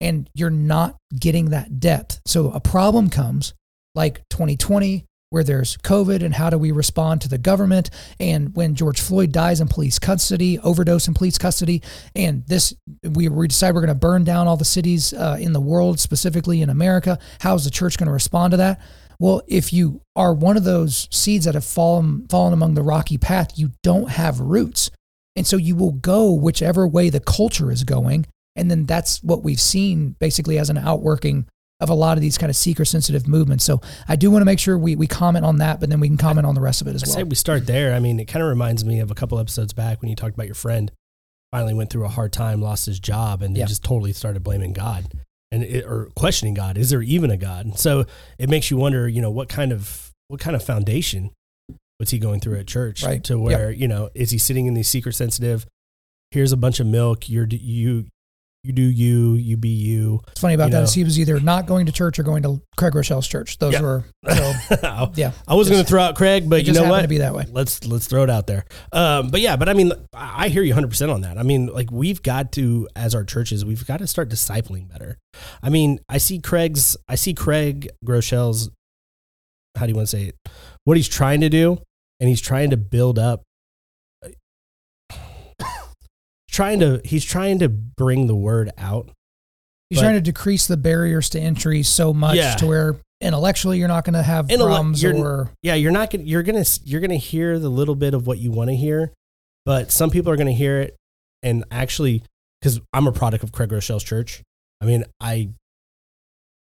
and 0.00 0.30
you're 0.34 0.50
not 0.50 0.96
getting 1.18 1.50
that 1.50 1.80
depth. 1.80 2.20
So 2.26 2.50
a 2.50 2.60
problem 2.60 3.10
comes 3.10 3.54
like 3.94 4.22
2020, 4.30 5.04
where 5.30 5.42
there's 5.42 5.76
COVID 5.78 6.22
and 6.22 6.32
how 6.32 6.48
do 6.48 6.56
we 6.56 6.70
respond 6.70 7.20
to 7.22 7.28
the 7.28 7.38
government, 7.38 7.90
and 8.20 8.54
when 8.54 8.76
George 8.76 9.00
Floyd 9.00 9.32
dies 9.32 9.60
in 9.60 9.66
police 9.66 9.98
custody, 9.98 10.60
overdose 10.60 11.08
in 11.08 11.14
police 11.14 11.38
custody, 11.38 11.82
and 12.14 12.46
this 12.46 12.72
we, 13.02 13.28
we 13.28 13.48
decide 13.48 13.74
we're 13.74 13.80
going 13.80 13.88
to 13.88 13.96
burn 13.96 14.22
down 14.22 14.46
all 14.46 14.56
the 14.56 14.64
cities 14.64 15.12
uh, 15.12 15.36
in 15.40 15.52
the 15.52 15.60
world, 15.60 15.98
specifically 15.98 16.62
in 16.62 16.70
America. 16.70 17.18
How 17.40 17.56
is 17.56 17.64
the 17.64 17.72
church 17.72 17.98
going 17.98 18.06
to 18.06 18.12
respond 18.12 18.52
to 18.52 18.58
that? 18.58 18.80
Well, 19.20 19.42
if 19.46 19.72
you 19.72 20.00
are 20.16 20.32
one 20.34 20.56
of 20.56 20.64
those 20.64 21.08
seeds 21.10 21.44
that 21.44 21.54
have 21.54 21.64
fallen 21.64 22.26
fallen 22.28 22.52
among 22.52 22.74
the 22.74 22.82
rocky 22.82 23.18
path, 23.18 23.58
you 23.58 23.70
don't 23.82 24.10
have 24.10 24.40
roots. 24.40 24.90
And 25.36 25.46
so 25.46 25.56
you 25.56 25.74
will 25.76 25.92
go 25.92 26.32
whichever 26.32 26.86
way 26.86 27.10
the 27.10 27.20
culture 27.20 27.70
is 27.70 27.84
going. 27.84 28.26
And 28.56 28.70
then 28.70 28.86
that's 28.86 29.22
what 29.22 29.42
we've 29.42 29.60
seen 29.60 30.14
basically 30.20 30.58
as 30.58 30.70
an 30.70 30.78
outworking 30.78 31.46
of 31.80 31.90
a 31.90 31.94
lot 31.94 32.16
of 32.16 32.22
these 32.22 32.38
kind 32.38 32.50
of 32.50 32.54
seeker 32.56 32.84
sensitive 32.84 33.26
movements. 33.26 33.64
So 33.64 33.80
I 34.06 34.14
do 34.14 34.30
want 34.30 34.42
to 34.42 34.46
make 34.46 34.60
sure 34.60 34.78
we, 34.78 34.94
we 34.94 35.08
comment 35.08 35.44
on 35.44 35.58
that, 35.58 35.80
but 35.80 35.90
then 35.90 35.98
we 35.98 36.06
can 36.06 36.16
comment 36.16 36.46
on 36.46 36.54
the 36.54 36.60
rest 36.60 36.80
of 36.80 36.86
it 36.86 36.94
as 36.94 37.02
I 37.02 37.06
well. 37.08 37.16
say 37.16 37.22
we 37.24 37.34
start 37.34 37.66
there. 37.66 37.92
I 37.94 37.98
mean, 37.98 38.20
it 38.20 38.26
kind 38.26 38.42
of 38.44 38.48
reminds 38.48 38.84
me 38.84 39.00
of 39.00 39.10
a 39.10 39.14
couple 39.14 39.40
episodes 39.40 39.72
back 39.72 40.00
when 40.00 40.08
you 40.08 40.14
talked 40.14 40.34
about 40.34 40.46
your 40.46 40.54
friend 40.54 40.92
finally 41.50 41.74
went 41.74 41.90
through 41.90 42.04
a 42.04 42.08
hard 42.08 42.32
time, 42.32 42.60
lost 42.60 42.86
his 42.86 43.00
job, 43.00 43.42
and 43.42 43.56
Yeah. 43.56 43.66
just 43.66 43.82
totally 43.82 44.12
started 44.12 44.42
blaming 44.44 44.72
God 44.72 45.06
and 45.54 45.62
it, 45.62 45.84
or 45.86 46.10
questioning 46.16 46.54
God. 46.54 46.76
Is 46.76 46.90
there 46.90 47.02
even 47.02 47.30
a 47.30 47.36
God? 47.36 47.66
And 47.66 47.78
So 47.78 48.04
it 48.38 48.48
makes 48.50 48.70
you 48.70 48.76
wonder, 48.76 49.08
you 49.08 49.22
know, 49.22 49.30
what 49.30 49.48
kind 49.48 49.72
of 49.72 50.10
what 50.28 50.40
kind 50.40 50.56
of 50.56 50.62
foundation 50.62 51.30
was 52.00 52.10
he 52.10 52.18
going 52.18 52.40
through 52.40 52.58
at 52.58 52.66
church 52.66 53.04
Right. 53.04 53.22
to 53.24 53.38
where 53.38 53.70
you 53.70 53.86
know 53.86 54.10
is 54.14 54.30
he 54.30 54.38
sitting 54.38 54.66
in 54.66 54.74
these 54.74 54.88
seeker 54.88 55.12
sensitive? 55.12 55.66
Here's 56.32 56.50
a 56.52 56.56
bunch 56.56 56.80
of 56.80 56.86
milk. 56.86 57.28
You're 57.28 57.46
you 57.48 58.06
you 58.64 58.72
do 58.72 58.82
you 58.82 59.34
you 59.34 59.56
be 59.56 59.68
you. 59.68 60.20
It's 60.28 60.40
funny 60.40 60.54
about 60.54 60.66
you 60.66 60.70
that 60.72 60.78
know. 60.78 60.84
is 60.84 60.94
he 60.94 61.04
was 61.04 61.18
either 61.20 61.38
not 61.38 61.66
going 61.66 61.86
to 61.86 61.92
church 61.92 62.18
or 62.18 62.22
going 62.22 62.42
to 62.44 62.62
Craig 62.76 62.94
Groeschel's 62.94 63.28
church. 63.28 63.58
Those 63.58 63.74
Yeah. 63.74 63.82
were, 63.82 64.04
so 64.28 65.12
yeah. 65.14 65.32
I 65.46 65.54
was 65.54 65.68
going 65.68 65.82
to 65.82 65.88
throw 65.88 66.00
out 66.02 66.16
Craig, 66.16 66.48
but 66.48 66.64
you 66.64 66.72
know 66.72 66.88
what? 66.88 67.02
to 67.02 67.08
be 67.08 67.18
that 67.18 67.34
way. 67.34 67.44
let's 67.52 67.86
let's 67.86 68.06
throw 68.06 68.22
it 68.24 68.30
out 68.30 68.46
there. 68.46 68.64
Um, 68.92 69.28
but 69.28 69.40
yeah, 69.40 69.56
but 69.56 69.68
I 69.68 69.74
mean, 69.74 69.92
I 70.12 70.46
I 70.46 70.48
hear 70.48 70.62
you 70.62 70.70
100 70.70 70.88
percent 70.88 71.10
on 71.10 71.20
that. 71.20 71.36
I 71.38 71.42
mean, 71.42 71.66
like 71.66 71.90
we've 71.92 72.22
got 72.22 72.52
to, 72.52 72.88
as 72.96 73.14
our 73.14 73.24
churches, 73.24 73.64
we've 73.64 73.86
got 73.86 73.98
to 73.98 74.06
start 74.06 74.28
discipling 74.30 74.88
better. 74.88 75.18
I 75.62 75.68
mean, 75.68 76.00
I 76.08 76.18
see 76.18 76.38
Craig's, 76.40 76.96
I 77.08 77.14
see 77.16 77.34
Craig 77.34 77.90
Groeschel's. 78.04 78.70
How 79.76 79.86
do 79.86 79.90
you 79.90 79.96
want 79.96 80.08
to 80.08 80.16
say 80.16 80.24
it? 80.26 80.36
What 80.84 80.96
he's 80.96 81.08
trying 81.08 81.40
to 81.42 81.48
do, 81.48 81.78
and 82.20 82.28
he's 82.28 82.40
trying 82.40 82.70
to 82.70 82.76
build 82.76 83.18
up. 83.18 83.42
Trying 86.54 86.80
to, 86.80 87.00
he's 87.04 87.24
trying 87.24 87.58
to 87.58 87.68
bring 87.68 88.26
the 88.28 88.34
word 88.34 88.70
out. 88.78 89.10
He's 89.90 90.00
trying 90.00 90.14
to 90.14 90.20
decrease 90.20 90.66
the 90.66 90.76
barriers 90.76 91.28
to 91.30 91.40
entry 91.40 91.82
so 91.82 92.12
much 92.14 92.36
Yeah. 92.36 92.54
to 92.56 92.66
where 92.66 92.96
intellectually 93.20 93.78
you're 93.78 93.88
not 93.88 94.04
going 94.04 94.14
to 94.14 94.22
have 94.22 94.48
problems 94.48 95.04
or 95.04 95.50
yeah, 95.62 95.74
you're 95.74 95.92
not 95.92 96.10
gonna 96.10 96.24
you're 96.24 96.42
gonna 96.42 96.64
you're 96.84 97.00
gonna 97.00 97.16
hear 97.16 97.58
the 97.58 97.68
little 97.68 97.94
bit 97.94 98.12
of 98.14 98.26
what 98.26 98.38
you 98.38 98.50
want 98.50 98.70
to 98.70 98.76
hear, 98.76 99.12
but 99.64 99.90
some 99.92 100.10
people 100.10 100.32
are 100.32 100.36
gonna 100.36 100.52
hear 100.52 100.80
it 100.80 100.96
and 101.42 101.64
actually 101.70 102.22
because 102.60 102.80
I'm 102.92 103.06
a 103.06 103.12
product 103.12 103.44
of 103.44 103.52
Craig 103.52 103.70
Groeschel's 103.70 104.02
church. 104.02 104.42
I 104.80 104.86
mean, 104.86 105.04
I 105.20 105.50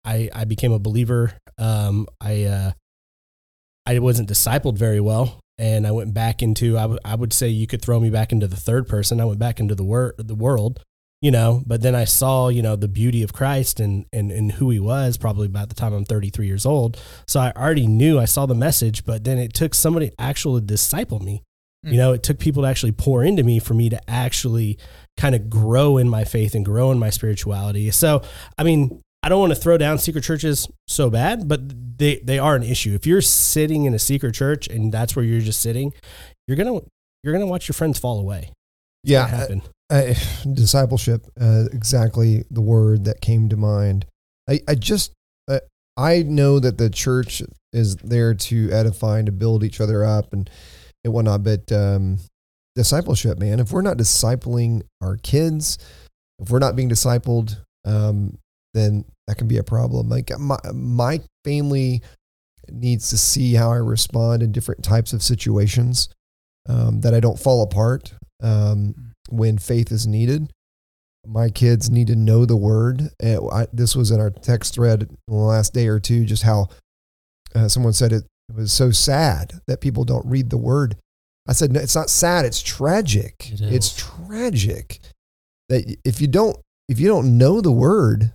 I 0.06 0.30
I 0.34 0.44
became 0.46 0.72
a 0.74 0.80
believer. 0.80 1.34
Um, 1.58 2.08
I 2.22 2.44
uh, 2.44 2.72
I 3.86 4.00
wasn't 4.00 4.30
discipled 4.30 4.78
very 4.78 5.00
well, 5.00 5.40
and 5.58 5.86
I 5.88 5.92
went 5.92 6.14
back 6.14 6.42
into 6.42 6.78
I 6.78 6.86
would 6.86 7.00
I 7.06 7.16
would 7.16 7.34
say 7.34 7.48
you 7.50 7.68
could 7.68 7.82
throw 7.82 8.00
me 8.00 8.10
back 8.10 8.32
into 8.32 8.48
the 8.48 8.56
third 8.56 8.88
person. 8.88 9.20
I 9.22 9.26
went 9.26 9.40
back 9.40 9.60
into 9.60 9.76
the 9.76 9.84
wor- 9.84 10.16
the 10.18 10.36
world, 10.36 10.84
you 11.22 11.32
know. 11.32 11.64
But 11.66 11.82
then 11.82 11.96
I 11.96 12.06
saw 12.06 12.48
you 12.50 12.62
know 12.62 12.76
the 12.76 12.88
beauty 12.88 13.22
of 13.24 13.34
Christ 13.34 13.80
and 13.80 14.06
and 14.12 14.32
and 14.32 14.54
who 14.54 14.70
He 14.70 14.80
was. 14.80 15.18
Probably 15.18 15.46
about 15.48 15.70
the 15.70 15.76
time 15.76 15.94
I'm 15.94 16.06
33 16.06 16.48
years 16.48 16.66
old, 16.66 17.00
so 17.28 17.40
I 17.40 17.52
already 17.56 17.88
knew 17.88 18.20
I 18.20 18.26
saw 18.26 18.46
the 18.46 18.56
message. 18.56 19.06
But 19.06 19.24
then 19.24 19.38
it 19.38 19.54
took 19.54 19.74
somebody 19.74 20.12
actually 20.18 20.62
to 20.62 20.66
disciple 20.68 21.20
me. 21.20 21.44
You 21.86 21.92
Mm. 21.94 21.98
know, 21.98 22.14
it 22.14 22.24
took 22.24 22.40
people 22.40 22.64
to 22.64 22.70
actually 22.70 22.94
pour 22.94 23.26
into 23.26 23.44
me 23.44 23.60
for 23.60 23.74
me 23.74 23.90
to 23.90 24.00
actually 24.10 24.78
kind 25.18 25.36
of 25.36 25.50
grow 25.50 25.98
in 25.98 26.08
my 26.08 26.24
faith 26.24 26.56
and 26.56 26.64
grow 26.64 26.92
in 26.92 26.98
my 26.98 27.10
spirituality. 27.10 27.92
So, 27.92 28.22
I 28.58 28.64
mean, 28.64 29.02
I 29.24 29.30
don't 29.30 29.40
want 29.40 29.54
to 29.54 29.60
throw 29.60 29.78
down 29.78 29.98
seeker 30.00 30.20
churches 30.20 30.68
so 30.88 31.10
bad, 31.10 31.48
but 31.48 31.98
they, 31.98 32.18
they 32.18 32.38
are 32.40 32.56
an 32.56 32.64
issue. 32.64 32.94
If 32.94 33.08
you're 33.08 33.22
sitting 33.22 33.86
in 33.86 33.94
a 33.94 34.00
seeker 34.00 34.32
church 34.32 34.68
and 34.68 34.92
that's 34.92 35.16
where 35.16 35.24
you're 35.24 35.40
just 35.40 35.62
sitting, 35.62 35.94
you're 36.48 36.58
gonna 36.58 36.82
you're 37.24 37.32
gonna 37.32 37.48
watch 37.48 37.70
your 37.70 37.74
friends 37.74 37.98
fall 37.98 38.20
away. 38.20 38.52
Yeah, 39.04 39.22
What 39.24 39.30
happen? 39.30 39.62
I, 39.90 40.16
discipleship, 40.54 41.26
uh, 41.40 41.66
exactly 41.72 42.44
the 42.52 42.62
word 42.62 43.06
that 43.06 43.22
came 43.22 43.48
to 43.50 43.58
mind. 43.58 44.06
I, 44.50 44.60
I 44.68 44.76
just, 44.76 45.14
uh, 45.50 45.60
I 45.96 46.24
know 46.24 46.60
that 46.60 46.78
the 46.78 46.90
church 46.90 47.42
is 47.72 47.96
there 47.98 48.34
to 48.34 48.72
edify 48.72 49.20
and 49.20 49.26
to 49.28 49.32
build 49.32 49.64
each 49.64 49.80
other 49.80 50.04
up 50.04 50.34
and, 50.34 50.50
and 51.04 51.14
whatnot, 51.14 51.44
but 51.44 51.72
um, 51.72 52.20
discipleship, 52.76 53.38
man, 53.38 53.60
if 53.60 53.72
we're 53.72 53.82
not 53.82 53.98
discipling 53.98 54.82
our 55.02 55.18
kids, 55.18 55.78
if 56.40 56.50
we're 56.50 56.60
not 56.60 56.76
being 56.76 56.90
discipled, 56.90 57.58
um, 57.86 58.38
then 58.74 59.06
that 59.28 59.38
can 59.38 59.48
be 59.48 59.58
a 59.58 59.64
problem. 59.64 60.10
Like 60.10 60.32
my, 60.40 60.58
my 60.74 61.22
family 61.46 62.02
needs 62.70 63.10
to 63.10 63.18
see 63.18 63.54
how 63.54 63.72
I 63.72 63.78
respond 63.78 64.44
in 64.44 64.52
different 64.52 64.84
types 64.84 65.14
of 65.14 65.24
situations, 65.24 66.10
um, 66.68 67.02
that 67.02 67.14
I 67.14 67.20
don't 67.20 67.40
fall 67.40 67.64
apart. 67.64 68.14
Um, 68.42 69.14
when 69.30 69.58
faith 69.58 69.92
is 69.92 70.06
needed. 70.06 70.52
My 71.26 71.50
kids 71.50 71.90
need 71.90 72.08
to 72.08 72.16
know 72.16 72.46
the 72.46 72.58
word. 72.58 73.10
Uh, 73.24 73.48
I, 73.48 73.68
this 73.72 73.96
was 73.96 74.12
in 74.12 74.20
our 74.20 74.30
text 74.30 74.76
thread 74.76 75.04
in 75.04 75.18
the 75.28 75.36
last 75.36 75.74
day 75.74 75.88
or 75.88 76.00
two, 76.00 76.26
just 76.26 76.44
how 76.44 76.68
uh, 77.56 77.70
someone 77.70 77.94
said 77.94 78.12
it, 78.12 78.26
it 78.50 78.56
was 78.56 78.74
so 78.74 78.92
sad 78.92 79.54
that 79.68 79.80
people 79.80 80.04
don't 80.04 80.26
read 80.26 80.50
the 80.50 80.58
word. 80.58 80.98
I 81.48 81.54
said, 81.54 81.72
no, 81.72 81.80
it's 81.80 81.96
not 81.96 82.10
sad. 82.10 82.46
It's 82.46 82.62
tragic. 82.62 83.50
It. 83.52 83.62
It's 83.62 83.96
tragic 83.96 85.00
that 85.70 85.96
if 86.04 86.20
you 86.20 86.28
don't, 86.28 86.58
if 86.90 87.00
you 87.00 87.08
don't 87.08 87.38
know 87.38 87.62
the 87.62 87.72
word 87.72 88.34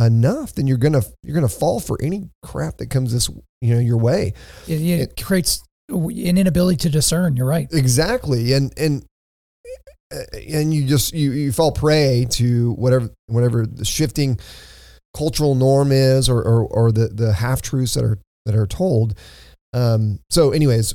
enough, 0.00 0.54
then 0.54 0.66
you're 0.66 0.78
going 0.78 0.94
to, 0.94 1.04
you're 1.22 1.34
to 1.40 1.48
fall 1.54 1.78
for 1.78 1.96
any 2.02 2.28
crap 2.42 2.78
that 2.78 2.88
comes 2.90 3.12
this, 3.12 3.28
you 3.60 3.74
know, 3.74 3.80
your 3.80 3.98
way. 3.98 4.32
it, 4.66 4.80
it 4.80 5.00
It- 5.00 5.22
creates 5.24 5.62
an 5.88 6.10
inability 6.38 6.76
to 6.78 6.88
discern. 6.90 7.36
You're 7.36 7.46
right. 7.46 7.68
Exactly. 7.72 8.52
And, 8.54 8.72
and, 8.78 9.04
uh, 10.12 10.22
and 10.48 10.72
you 10.74 10.86
just 10.86 11.12
you, 11.14 11.30
you 11.32 11.52
fall 11.52 11.70
prey 11.70 12.26
to 12.30 12.72
whatever 12.72 13.10
whatever 13.28 13.64
the 13.64 13.84
shifting 13.84 14.40
cultural 15.16 15.54
norm 15.54 15.92
is 15.92 16.28
or 16.28 16.42
or, 16.42 16.64
or 16.66 16.90
the 16.90 17.06
the 17.08 17.32
half 17.32 17.62
truths 17.62 17.94
that 17.94 18.02
are 18.04 18.18
that 18.44 18.56
are 18.56 18.66
told 18.66 19.16
um 19.72 20.18
so 20.28 20.50
anyways 20.50 20.94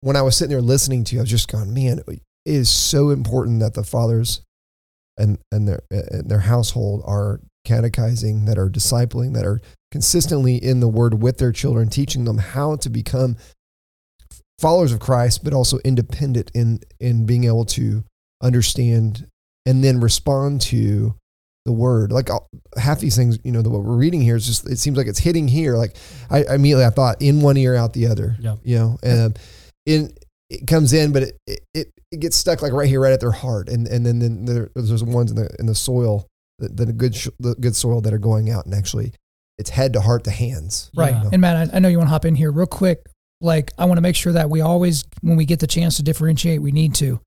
when 0.00 0.16
i 0.16 0.22
was 0.22 0.34
sitting 0.34 0.50
there 0.50 0.60
listening 0.60 1.04
to 1.04 1.14
you 1.14 1.20
i 1.20 1.22
was 1.22 1.30
just 1.30 1.46
going 1.46 1.72
man 1.72 2.00
it 2.08 2.20
is 2.44 2.68
so 2.68 3.10
important 3.10 3.60
that 3.60 3.74
the 3.74 3.84
fathers 3.84 4.40
and 5.16 5.38
and 5.52 5.68
their 5.68 5.80
and 5.90 6.28
their 6.28 6.40
household 6.40 7.02
are 7.04 7.40
catechizing 7.68 8.46
that 8.46 8.58
are 8.58 8.68
discipling 8.68 9.34
that 9.34 9.44
are 9.44 9.60
consistently 9.90 10.56
in 10.56 10.80
the 10.80 10.88
word 10.88 11.22
with 11.22 11.38
their 11.38 11.52
children 11.52 11.88
teaching 11.88 12.24
them 12.24 12.38
how 12.38 12.76
to 12.76 12.90
become 12.90 13.36
followers 14.58 14.92
of 14.92 15.00
Christ, 15.00 15.44
but 15.44 15.52
also 15.52 15.78
independent 15.84 16.50
in 16.54 16.80
in 16.98 17.26
being 17.26 17.44
able 17.44 17.64
to 17.66 18.04
understand 18.42 19.26
and 19.66 19.84
then 19.84 20.00
respond 20.00 20.60
to 20.62 21.14
the 21.64 21.72
word. 21.72 22.10
Like 22.10 22.28
half 22.76 23.00
these 23.00 23.16
things, 23.16 23.38
you 23.44 23.52
know, 23.52 23.62
the, 23.62 23.70
what 23.70 23.84
we're 23.84 23.96
reading 23.96 24.20
here 24.20 24.36
is 24.36 24.46
just 24.46 24.68
it 24.68 24.78
seems 24.78 24.96
like 24.96 25.06
it's 25.06 25.18
hitting 25.18 25.46
here. 25.46 25.76
Like 25.76 25.96
I, 26.30 26.44
I 26.44 26.54
immediately 26.54 26.84
I 26.84 26.90
thought 26.90 27.20
in 27.20 27.40
one 27.40 27.56
ear 27.56 27.74
out 27.74 27.92
the 27.92 28.06
other. 28.06 28.36
Yeah. 28.40 28.56
You 28.62 28.78
know, 28.78 28.98
and 29.02 29.38
in 29.86 30.12
it 30.50 30.66
comes 30.66 30.92
in, 30.92 31.12
but 31.12 31.22
it, 31.22 31.60
it 31.74 31.90
it 32.10 32.20
gets 32.20 32.36
stuck 32.36 32.62
like 32.62 32.72
right 32.72 32.88
here, 32.88 33.00
right 33.00 33.12
at 33.12 33.20
their 33.20 33.30
heart, 33.32 33.68
and 33.68 33.86
and 33.86 34.04
then 34.04 34.18
then 34.18 34.44
there, 34.44 34.70
there's 34.74 35.04
ones 35.04 35.30
in 35.30 35.36
the 35.36 35.54
in 35.58 35.66
the 35.66 35.74
soil, 35.74 36.26
the, 36.58 36.68
the 36.86 36.92
good 36.92 37.14
sh- 37.14 37.28
the 37.38 37.54
good 37.54 37.74
soil 37.76 38.00
that 38.02 38.12
are 38.12 38.18
going 38.18 38.50
out 38.50 38.64
and 38.66 38.74
actually 38.74 39.12
it's 39.58 39.70
head 39.70 39.92
to 39.94 40.00
heart 40.00 40.24
to 40.24 40.30
hands. 40.30 40.90
Right. 40.96 41.10
Yeah. 41.12 41.30
And 41.32 41.40
Matt, 41.40 41.72
I, 41.72 41.76
I 41.76 41.78
know 41.80 41.88
you 41.88 41.98
want 41.98 42.06
to 42.08 42.12
hop 42.12 42.24
in 42.24 42.34
here 42.36 42.50
real 42.52 42.66
quick. 42.66 43.00
Like, 43.40 43.72
I 43.78 43.84
want 43.86 43.98
to 43.98 44.02
make 44.02 44.14
sure 44.16 44.32
that 44.32 44.50
we 44.50 44.60
always, 44.60 45.04
when 45.20 45.36
we 45.36 45.44
get 45.44 45.58
the 45.60 45.66
chance 45.66 45.96
to 45.96 46.02
differentiate, 46.04 46.60
we 46.62 46.70
need 46.72 46.94
to. 46.96 47.20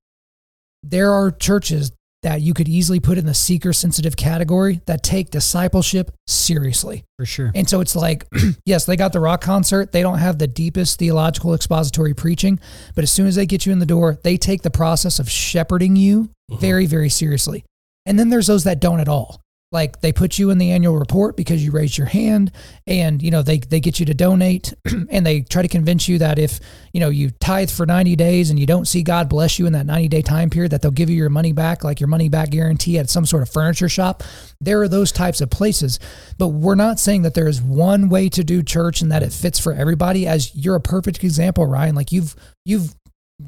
There 0.82 1.12
are 1.12 1.30
churches 1.30 1.92
that 2.22 2.40
you 2.40 2.54
could 2.54 2.68
easily 2.68 3.00
put 3.00 3.18
in 3.18 3.26
the 3.26 3.34
seeker 3.34 3.72
sensitive 3.72 4.16
category 4.16 4.80
that 4.86 5.02
take 5.02 5.30
discipleship 5.30 6.10
seriously. 6.26 7.04
for 7.18 7.26
sure. 7.26 7.50
And 7.54 7.68
so 7.68 7.80
it's 7.80 7.96
like, 7.96 8.26
yes, 8.64 8.84
they 8.86 8.96
got 8.96 9.12
the 9.12 9.20
rock 9.20 9.40
concert. 9.40 9.90
They 9.92 10.02
don't 10.02 10.18
have 10.18 10.38
the 10.38 10.46
deepest 10.46 10.98
theological 10.98 11.52
expository 11.54 12.14
preaching, 12.14 12.60
but 12.94 13.02
as 13.04 13.10
soon 13.10 13.26
as 13.26 13.34
they 13.34 13.44
get 13.46 13.66
you 13.66 13.72
in 13.72 13.78
the 13.80 13.86
door, 13.86 14.18
they 14.22 14.36
take 14.36 14.62
the 14.62 14.70
process 14.70 15.18
of 15.18 15.28
shepherding 15.30 15.96
you 15.96 16.30
Mhm. 16.50 16.60
very, 16.60 16.86
very 16.86 17.08
seriously. 17.08 17.64
And 18.06 18.18
then 18.18 18.28
there's 18.30 18.46
those 18.46 18.64
that 18.64 18.80
don't 18.80 19.00
at 19.00 19.08
all. 19.08 19.40
like 19.72 20.00
they 20.02 20.12
put 20.12 20.38
you 20.38 20.50
in 20.50 20.58
the 20.58 20.70
annual 20.70 20.98
report 20.98 21.34
because 21.34 21.64
you 21.64 21.70
raised 21.72 21.96
your 21.96 22.06
hand 22.06 22.52
and 22.86 23.22
you 23.22 23.30
know 23.30 23.40
they, 23.42 23.58
they 23.58 23.80
get 23.80 23.98
you 23.98 24.04
to 24.04 24.12
donate 24.12 24.74
and 25.10 25.24
they 25.24 25.40
try 25.40 25.62
to 25.62 25.68
convince 25.68 26.08
you 26.08 26.18
that 26.18 26.38
if 26.38 26.60
you 26.92 27.00
know 27.00 27.08
you 27.08 27.30
tithe 27.40 27.70
for 27.70 27.86
90 27.86 28.14
days 28.16 28.50
and 28.50 28.58
you 28.58 28.66
don't 28.66 28.86
see 28.86 29.02
god 29.02 29.30
bless 29.30 29.58
you 29.58 29.64
in 29.66 29.72
that 29.72 29.86
90 29.86 30.08
day 30.08 30.20
time 30.20 30.50
period 30.50 30.72
that 30.72 30.82
they'll 30.82 30.90
give 30.90 31.08
you 31.08 31.16
your 31.16 31.30
money 31.30 31.52
back 31.52 31.84
like 31.84 32.00
your 32.00 32.08
money 32.08 32.28
back 32.28 32.50
guarantee 32.50 32.98
at 32.98 33.08
some 33.08 33.24
sort 33.24 33.42
of 33.42 33.48
furniture 33.48 33.88
shop. 33.88 34.22
There 34.60 34.82
are 34.82 34.88
those 34.88 35.10
types 35.10 35.40
of 35.40 35.48
places. 35.48 35.98
But 36.36 36.48
we're 36.48 36.74
not 36.74 37.00
saying 37.00 37.22
that 37.22 37.32
there 37.34 37.48
is 37.48 37.62
one 37.62 38.08
way 38.10 38.28
to 38.30 38.44
do 38.44 38.62
church 38.62 39.00
and 39.00 39.10
that 39.10 39.22
it 39.22 39.32
fits 39.32 39.58
for 39.58 39.72
everybody. 39.72 40.26
As 40.26 40.54
you're 40.54 40.76
a 40.76 40.80
perfect 40.80 41.24
example 41.24 41.64
ryan 41.66 41.94
like 41.94 42.12
you've 42.12 42.36
you've 42.66 42.94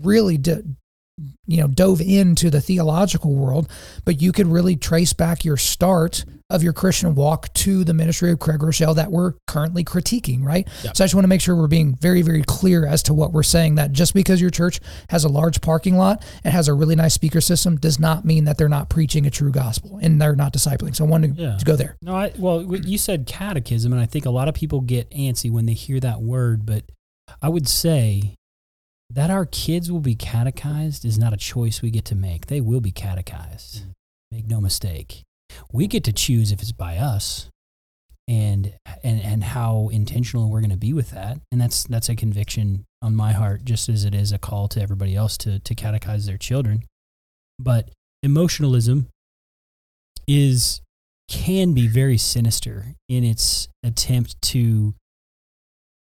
really 0.03 0.39
d- 0.39 0.63
you 1.47 1.59
know 1.59 1.69
dove 1.69 2.01
into 2.01 2.51
the 2.51 2.61
theological 2.61 3.35
world 3.35 3.69
but 4.05 4.21
you 4.21 4.33
could 4.33 4.49
really 4.49 4.75
trace 4.75 5.13
back 5.13 5.45
your 5.45 5.57
start 5.57 6.25
of 6.51 6.61
your 6.63 6.73
christian 6.73 7.15
walk 7.15 7.53
to 7.55 7.85
the 7.85 7.95
ministry 7.95 8.33
of 8.33 8.41
Craig 8.41 8.59
Groeschel 8.59 8.97
that 8.97 9.13
we're 9.13 9.35
currently 9.47 9.85
critiquing 9.85 10.43
right 10.45 10.67
Yep. 10.83 10.97
so 10.97 11.05
i 11.05 11.07
just 11.07 11.15
want 11.15 11.23
to 11.25 11.29
make 11.29 11.41
sure 11.41 11.55
we're 11.55 11.69
being 11.69 11.95
very 11.95 12.23
very 12.23 12.43
clear 12.43 12.85
as 12.85 13.01
to 13.05 13.15
what 13.15 13.33
we're 13.33 13.45
saying 13.45 13.77
that 13.77 13.93
just 13.93 14.13
because 14.13 14.41
your 14.41 14.51
church 14.51 14.81
has 15.09 15.23
a 15.25 15.29
large 15.29 15.61
parking 15.61 15.97
lot 15.97 16.25
and 16.43 16.53
has 16.53 16.67
a 16.67 16.75
really 16.75 16.97
nice 16.97 17.15
speaker 17.15 17.41
system 17.41 17.77
does 17.77 18.01
not 18.01 18.25
mean 18.25 18.45
that 18.45 18.59
they're 18.59 18.69
not 18.69 18.89
preaching 18.91 19.25
a 19.25 19.31
true 19.31 19.53
gospel 19.53 19.99
and 20.03 20.21
they're 20.21 20.35
not 20.37 20.53
discipling 20.53 20.97
so 20.97 21.05
i 21.05 21.09
wanted 21.09 21.37
Yeah. 21.39 21.57
to 21.57 21.65
go 21.65 21.77
there 21.77 21.97
No, 22.03 22.17
I 22.17 22.33
well, 22.39 22.63
you 22.75 22.99
said 22.99 23.27
catechism, 23.27 23.93
and 23.93 24.03
I 24.03 24.07
think 24.07 24.27
a 24.27 24.31
lot 24.31 24.49
of 24.49 24.55
people 24.55 24.81
get 24.81 25.09
antsy 25.11 25.51
when 25.51 25.67
they 25.67 25.73
hear 25.75 26.01
that 26.01 26.21
word. 26.21 26.67
But 26.67 26.85
I 27.41 27.49
would 27.49 27.69
say 27.69 28.35
that 29.15 29.31
our 29.31 29.47
kids 29.47 29.91
will 29.91 30.01
be 30.01 30.17
catechized 30.17 31.05
is 31.05 31.19
not 31.19 31.33
a 31.33 31.37
choice 31.37 31.81
we 31.81 31.91
get 31.91 32.05
to 32.07 32.17
make. 32.17 32.47
They 32.47 32.61
will 32.61 32.81
be 32.81 32.91
catechized. 32.91 33.85
Mm. 33.85 33.93
Make 34.33 34.49
no 34.49 34.61
mistake. 34.61 35.23
We 35.73 35.87
get 35.87 36.03
to 36.05 36.13
choose 36.13 36.51
if 36.51 36.61
it's 36.61 36.73
by 36.73 36.97
us, 36.97 37.49
and 38.27 38.75
and 39.05 39.21
and 39.21 39.45
how 39.45 39.89
intentional 39.93 40.51
we're 40.51 40.61
going 40.61 40.71
to 40.71 40.77
be 40.77 40.93
with 40.93 41.11
that. 41.11 41.39
And 41.53 41.61
that's 41.61 41.85
that's 41.85 42.09
a 42.09 42.17
conviction 42.17 42.85
on 43.01 43.15
my 43.15 43.33
heart, 43.33 43.65
just 43.65 43.89
as 43.89 44.05
it 44.05 44.15
is 44.15 44.33
a 44.33 44.39
call 44.39 44.67
to 44.69 44.81
everybody 44.81 45.15
else 45.15 45.39
to 45.39 45.61
to 45.61 45.75
catechize 45.75 46.27
their 46.27 46.39
children. 46.39 46.83
But 47.61 47.91
emotionalism 48.25 49.09
is 50.27 50.81
can 51.29 51.73
be 51.73 51.87
very 51.87 52.19
sinister 52.19 52.87
in 53.09 53.23
its 53.23 53.69
attempt 53.85 54.41
to 54.43 54.95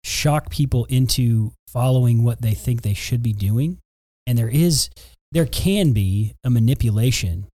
shock 0.04 0.50
people 0.50 0.86
into 0.86 1.52
following 1.74 2.22
what 2.22 2.40
they 2.40 2.54
think 2.54 2.80
they 2.80 2.94
should 2.94 3.22
be 3.22 3.34
doing. 3.34 3.78
And 4.26 4.38
there 4.38 4.48
is 4.48 4.88
there 5.32 5.44
can 5.44 5.92
be 5.92 6.34
a 6.44 6.48
manipulation. 6.48 7.48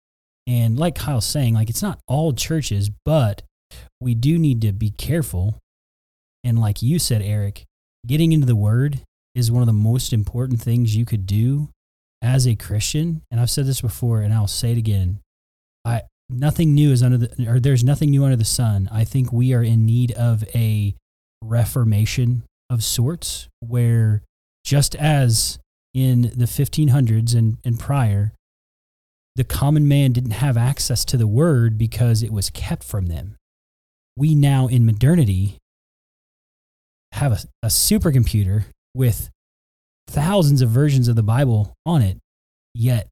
And 0.46 0.78
like 0.78 0.94
Kyle's 0.94 1.26
saying 1.26 1.54
like 1.54 1.70
it's 1.70 1.82
not 1.82 1.98
all 2.06 2.32
churches 2.32 2.90
but 3.04 3.42
we 4.00 4.14
do 4.14 4.38
need 4.38 4.60
to 4.62 4.72
be 4.72 4.90
careful. 4.90 5.58
And 6.44 6.60
like 6.60 6.82
you 6.82 6.98
said 6.98 7.22
Eric 7.22 7.64
getting 8.06 8.32
into 8.32 8.46
the 8.46 8.56
word 8.56 9.00
is 9.34 9.50
one 9.50 9.62
of 9.62 9.66
the 9.66 9.72
most 9.72 10.12
important 10.12 10.60
things 10.60 10.96
you 10.96 11.04
could 11.04 11.26
do 11.26 11.68
as 12.22 12.46
a 12.46 12.54
Christian. 12.54 13.22
And 13.30 13.40
I've 13.40 13.50
said 13.50 13.66
this 13.66 13.80
before 13.80 14.20
and 14.20 14.34
I'll 14.34 14.46
say 14.46 14.72
it 14.72 14.78
again. 14.78 15.20
I 15.84 16.02
nothing 16.28 16.74
new 16.74 16.92
is 16.92 17.02
under 17.02 17.18
the 17.18 17.48
or 17.48 17.58
there's 17.58 17.82
nothing 17.82 18.10
new 18.10 18.24
under 18.24 18.36
the 18.36 18.44
sun. 18.44 18.88
I 18.92 19.04
think 19.04 19.32
we 19.32 19.54
are 19.54 19.62
in 19.62 19.86
need 19.86 20.12
of 20.12 20.44
a 20.54 20.94
reformation 21.42 22.42
of 22.70 22.82
sorts 22.82 23.48
where 23.58 24.22
just 24.64 24.94
as 24.94 25.58
in 25.92 26.22
the 26.22 26.46
1500s 26.46 27.34
and, 27.34 27.58
and 27.64 27.78
prior 27.78 28.32
the 29.36 29.44
common 29.44 29.86
man 29.86 30.12
didn't 30.12 30.32
have 30.32 30.56
access 30.56 31.04
to 31.04 31.16
the 31.16 31.26
word 31.26 31.78
because 31.78 32.22
it 32.22 32.32
was 32.32 32.50
kept 32.50 32.84
from 32.84 33.06
them. 33.06 33.36
We 34.16 34.34
now 34.34 34.66
in 34.66 34.84
modernity 34.84 35.56
have 37.12 37.32
a, 37.32 37.38
a 37.62 37.68
supercomputer 37.68 38.64
with 38.94 39.30
thousands 40.08 40.62
of 40.62 40.70
versions 40.70 41.08
of 41.08 41.16
the 41.16 41.22
Bible 41.22 41.74
on 41.86 42.02
it, 42.02 42.18
yet 42.74 43.08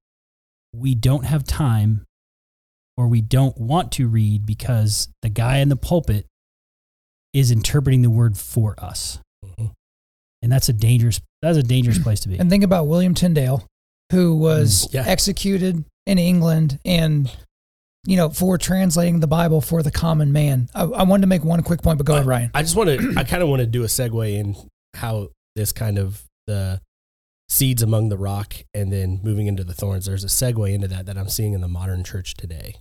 we 0.75 0.94
don't 0.94 1.25
have 1.25 1.44
time 1.44 2.05
or 2.97 3.07
we 3.07 3.21
don't 3.21 3.57
want 3.57 3.92
to 3.92 4.09
read 4.09 4.44
because 4.44 5.09
the 5.23 5.29
guy 5.29 5.59
in 5.59 5.68
the 5.68 5.77
pulpit 5.77 6.27
is 7.33 7.51
interpreting 7.51 8.03
the 8.03 8.11
word 8.11 8.37
for 8.37 8.75
us. 8.79 9.21
And 10.42 10.53
that's 10.53 10.68
a 10.68 10.72
dangerous 10.72 11.20
that's 11.42 11.59
a 11.59 11.62
dangerous 11.62 11.98
place 11.98 12.20
to 12.20 12.29
be. 12.29 12.38
And 12.38 12.48
think 12.51 12.64
about 12.64 12.87
William 12.87 13.14
Tyndale, 13.14 13.66
who 14.12 14.37
was 14.37 14.87
Mm, 14.88 14.94
yeah. 14.94 15.05
executed 15.07 15.85
in 16.07 16.18
England 16.18 16.79
and, 16.85 17.31
you 18.07 18.16
know, 18.16 18.31
for 18.31 18.57
translating 18.59 19.20
the 19.20 19.27
Bible 19.27 19.61
for 19.61 19.83
the 19.83 19.90
common 19.90 20.33
man. 20.33 20.68
I, 20.74 20.83
I 20.85 21.03
wanted 21.03 21.22
to 21.22 21.27
make 21.27 21.44
one 21.44 21.62
quick 21.62 21.83
point, 21.83 21.98
but 21.98 22.07
go 22.07 22.14
ahead, 22.14 22.27
Ryan. 22.27 22.51
I 22.55 22.62
just 22.62 22.77
want 22.77 22.88
to. 22.90 23.14
I 23.16 23.24
kind 23.24 23.42
of 23.42 23.48
want 23.48 23.61
to 23.61 23.66
do 23.66 23.83
a 23.83 23.87
segue 23.87 24.33
in 24.35 24.57
how 24.94 25.29
this 25.57 25.72
kind 25.72 25.98
of 25.98 26.22
the 26.46 26.81
seeds 27.48 27.83
among 27.83 28.09
the 28.09 28.16
rock 28.18 28.55
and 28.74 28.92
then 28.92 29.20
moving 29.22 29.46
into 29.46 29.64
the 29.64 29.74
thorns. 29.74 30.07
There's 30.07 30.24
a 30.24 30.29
segue 30.29 30.72
into 30.72 30.88
that 30.88 31.07
that 31.07 31.18
I'm 31.18 31.29
seeing 31.29 31.53
in 31.53 31.61
the 31.61 31.68
modern 31.68 32.05
church 32.05 32.35
today. 32.35 32.77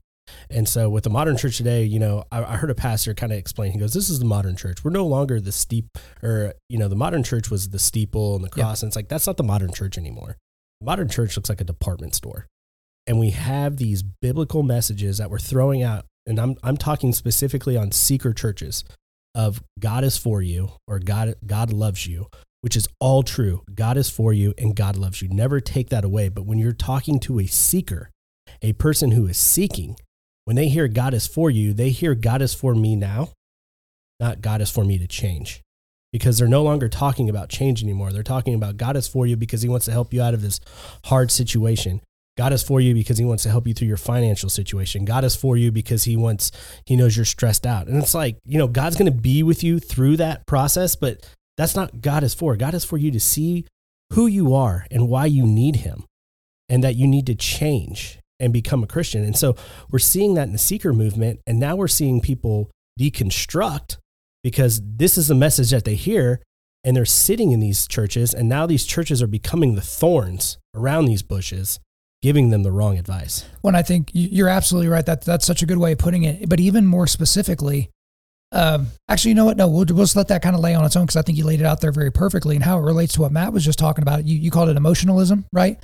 And 0.50 0.68
so 0.68 0.90
with 0.90 1.04
the 1.04 1.10
modern 1.10 1.38
church 1.38 1.58
today, 1.58 1.84
you 1.84 2.00
know, 2.00 2.24
I, 2.32 2.44
I 2.44 2.56
heard 2.58 2.70
a 2.70 2.76
pastor 2.76 3.13
kind 3.13 3.32
of 3.32 3.38
explain. 3.38 3.72
He 3.72 3.80
goes, 3.80 3.94
"This 3.94 4.10
is 4.10 4.20
the 4.20 4.26
modern 4.26 4.56
church. 4.56 4.84
We're 4.84 4.92
no 4.92 5.06
longer 5.06 5.40
the 5.40 5.52
steep, 5.52 5.98
or 6.24 6.54
you 6.70 6.78
know, 6.78 6.88
the 6.88 6.96
modern 6.96 7.24
church 7.24 7.50
was 7.50 7.70
the 7.70 7.80
steeple 7.80 8.36
and 8.36 8.44
the 8.44 8.50
Yeah. 8.56 8.63
cross. 8.63 8.84
And 8.84 8.90
it's 8.90 8.96
like 8.96 9.10
that's 9.10 9.28
not 9.28 9.38
the 9.38 9.44
modern 9.44 9.74
church 9.74 9.98
anymore. 9.98 10.38
Modern 10.82 11.10
church 11.10 11.36
looks 11.36 11.50
like 11.50 11.62
a 11.62 11.63
department 11.66 12.13
store, 12.16 12.46
and 13.08 13.20
we 13.20 13.32
have 13.32 13.78
these 13.78 14.04
biblical 14.04 14.63
messages 14.63 15.18
that 15.18 15.30
we're 15.30 15.40
throwing 15.40 15.82
out. 15.84 16.06
And 16.26 16.40
I'm 16.40 16.56
I'm 16.63 16.78
talking 16.78 17.13
specifically 17.13 17.78
on 17.78 17.92
seeker 17.92 18.34
churches 18.34 18.84
of 19.34 19.62
God 19.80 20.04
is 20.04 20.18
for 20.18 20.42
you 20.42 20.72
or 20.88 21.00
God 21.00 21.36
God 21.46 21.72
loves 21.72 22.06
you, 22.06 22.28
which 22.62 22.76
is 22.76 22.88
all 23.00 23.24
true. 23.24 23.62
God 23.74 23.96
is 23.98 24.10
for 24.10 24.34
you 24.34 24.54
and 24.58 24.76
God 24.76 24.98
loves 24.98 25.22
you. 25.22 25.30
Never 25.30 25.60
take 25.62 25.90
that 25.90 26.04
away. 26.04 26.28
But 26.30 26.46
when 26.46 26.58
you're 26.58 26.74
talking 26.74 27.20
to 27.22 27.40
a 27.40 27.46
seeker, 27.46 28.10
a 28.62 28.74
person 28.74 29.12
who 29.12 29.26
is 29.28 29.38
seeking, 29.38 29.96
when 30.48 30.56
they 30.56 30.70
hear 30.70 30.88
God 30.88 31.14
is 31.14 31.28
for 31.28 31.50
you, 31.52 31.74
they 31.74 31.90
hear 31.90 32.16
God 32.16 32.42
is 32.42 32.54
for 32.54 32.74
me 32.74 32.96
now, 32.96 33.34
not 34.18 34.40
God 34.40 34.62
is 34.62 34.72
for 34.72 34.86
me 34.86 34.98
to 34.98 35.06
change. 35.06 35.62
Because 36.14 36.38
they're 36.38 36.48
no 36.48 36.64
longer 36.64 36.88
talking 36.88 37.30
about 37.30 37.50
change 37.50 37.84
anymore. 37.84 38.14
They're 38.14 38.24
talking 38.24 38.54
about 38.54 38.78
God 38.78 38.96
is 38.96 39.10
for 39.10 39.28
you 39.28 39.36
because 39.36 39.62
he 39.62 39.68
wants 39.68 39.88
to 39.88 39.92
help 39.92 40.14
you 40.14 40.22
out 40.22 40.34
of 40.34 40.42
this 40.42 40.62
hard 41.04 41.32
situation. 41.32 42.00
God 42.38 42.54
is 42.54 42.64
for 42.64 42.80
you 42.80 42.94
because 42.94 43.18
he 43.18 43.26
wants 43.26 43.44
to 43.44 43.50
help 43.50 43.68
you 43.68 43.74
through 43.74 43.90
your 43.90 43.98
financial 43.98 44.50
situation. 44.50 45.04
God 45.04 45.26
is 45.26 45.36
for 45.36 45.58
you 45.58 45.70
because 45.70 46.06
he 46.06 46.16
wants 46.16 46.54
he 46.86 46.96
knows 46.96 47.18
you're 47.18 47.26
stressed 47.26 47.66
out. 47.66 47.88
And 47.88 48.02
it's 48.02 48.16
like, 48.16 48.38
you 48.46 48.58
know, 48.58 48.70
God's 48.70 48.96
going 48.96 49.12
to 49.12 49.20
be 49.20 49.44
with 49.44 49.66
you 49.66 49.80
through 49.80 50.16
that 50.16 50.48
process, 50.48 50.96
but 50.96 51.28
that's 51.58 51.76
not 51.76 52.00
God 52.00 52.24
is 52.24 52.34
for. 52.34 52.56
God 52.56 52.74
is 52.74 52.86
for 52.86 52.98
you 52.98 53.12
to 53.12 53.20
see 53.20 53.66
who 54.14 54.28
you 54.28 54.56
are 54.56 54.88
and 54.92 55.10
why 55.10 55.26
you 55.26 55.46
need 55.46 55.78
him 55.78 56.06
and 56.70 56.82
that 56.86 56.96
you 56.96 57.06
need 57.06 57.26
to 57.26 57.36
change 57.36 58.20
and 58.39 58.54
become 58.54 58.84
a 58.84 58.88
Christian. 58.88 59.23
And 59.23 59.36
so 59.36 59.56
we're 59.89 60.00
seeing 60.00 60.34
that 60.36 60.43
in 60.47 60.52
the 60.54 60.58
seeker 60.60 60.93
movement 60.93 61.39
and 61.47 61.60
now 61.60 61.76
we're 61.76 61.88
seeing 61.88 62.21
people 62.21 62.69
deconstruct 63.00 63.97
because 64.43 64.82
this 64.84 65.17
is 65.17 65.28
the 65.28 65.36
message 65.36 65.71
that 65.71 65.86
they 65.86 65.95
hear 65.95 66.41
and 66.84 66.95
they're 66.95 67.06
sitting 67.06 67.52
in 67.52 67.60
these 67.60 67.88
churches 67.88 68.34
and 68.34 68.47
now 68.47 68.65
these 68.65 68.86
churches 68.86 69.21
are 69.21 69.28
becoming 69.28 69.76
the 69.76 69.82
thorns 69.82 70.58
around 70.76 71.06
these 71.06 71.23
bushes 71.23 71.80
giving 72.21 72.50
them 72.50 72.63
the 72.63 72.71
wrong 72.71 72.97
advice. 72.97 73.45
When 73.62 73.76
I 73.76 73.84
think 73.84 74.10
you- 74.13 74.30
you're 74.32 74.50
absolutely 74.50 74.89
right. 74.89 75.06
That 75.06 75.21
that's 75.21 75.45
such 75.45 75.62
a 75.62 75.65
good 75.67 75.78
way 75.78 75.91
of 75.91 76.00
putting 76.00 76.23
it. 76.23 76.50
But 76.50 76.60
even 76.60 76.86
more 76.86 77.06
specifically, 77.06 77.91
um, 78.52 78.88
actually, 79.08 79.30
you 79.30 79.36
know 79.36 79.45
what? 79.45 79.58
No, 79.58 79.67
we'll, 79.67 79.86
we'll 79.89 80.06
just 80.06 80.15
let 80.15 80.30
that 80.30 80.41
kind 80.41 80.56
of 80.56 80.62
lay 80.62 80.73
on 80.73 80.84
its 80.86 80.95
own 80.95 81.04
because 81.04 81.17
I 81.17 81.21
think 81.21 81.38
you 81.38 81.43
laid 81.43 81.60
it 81.60 81.65
out 81.65 81.80
there 81.82 81.91
very 81.91 82.12
perfectly 82.12 82.56
and 82.56 82.63
how 82.63 82.80
it 82.80 82.82
relates 82.82 83.13
to 83.13 83.21
what 83.21 83.32
Matt 83.32 83.54
was 83.54 83.63
just 83.65 83.78
talking 83.78 84.02
about. 84.02 84.26
You 84.26 84.38
you 84.38 84.50
called 84.50 84.69
it 84.69 84.78
emotionalism, 84.78 85.45
right? 85.54 85.78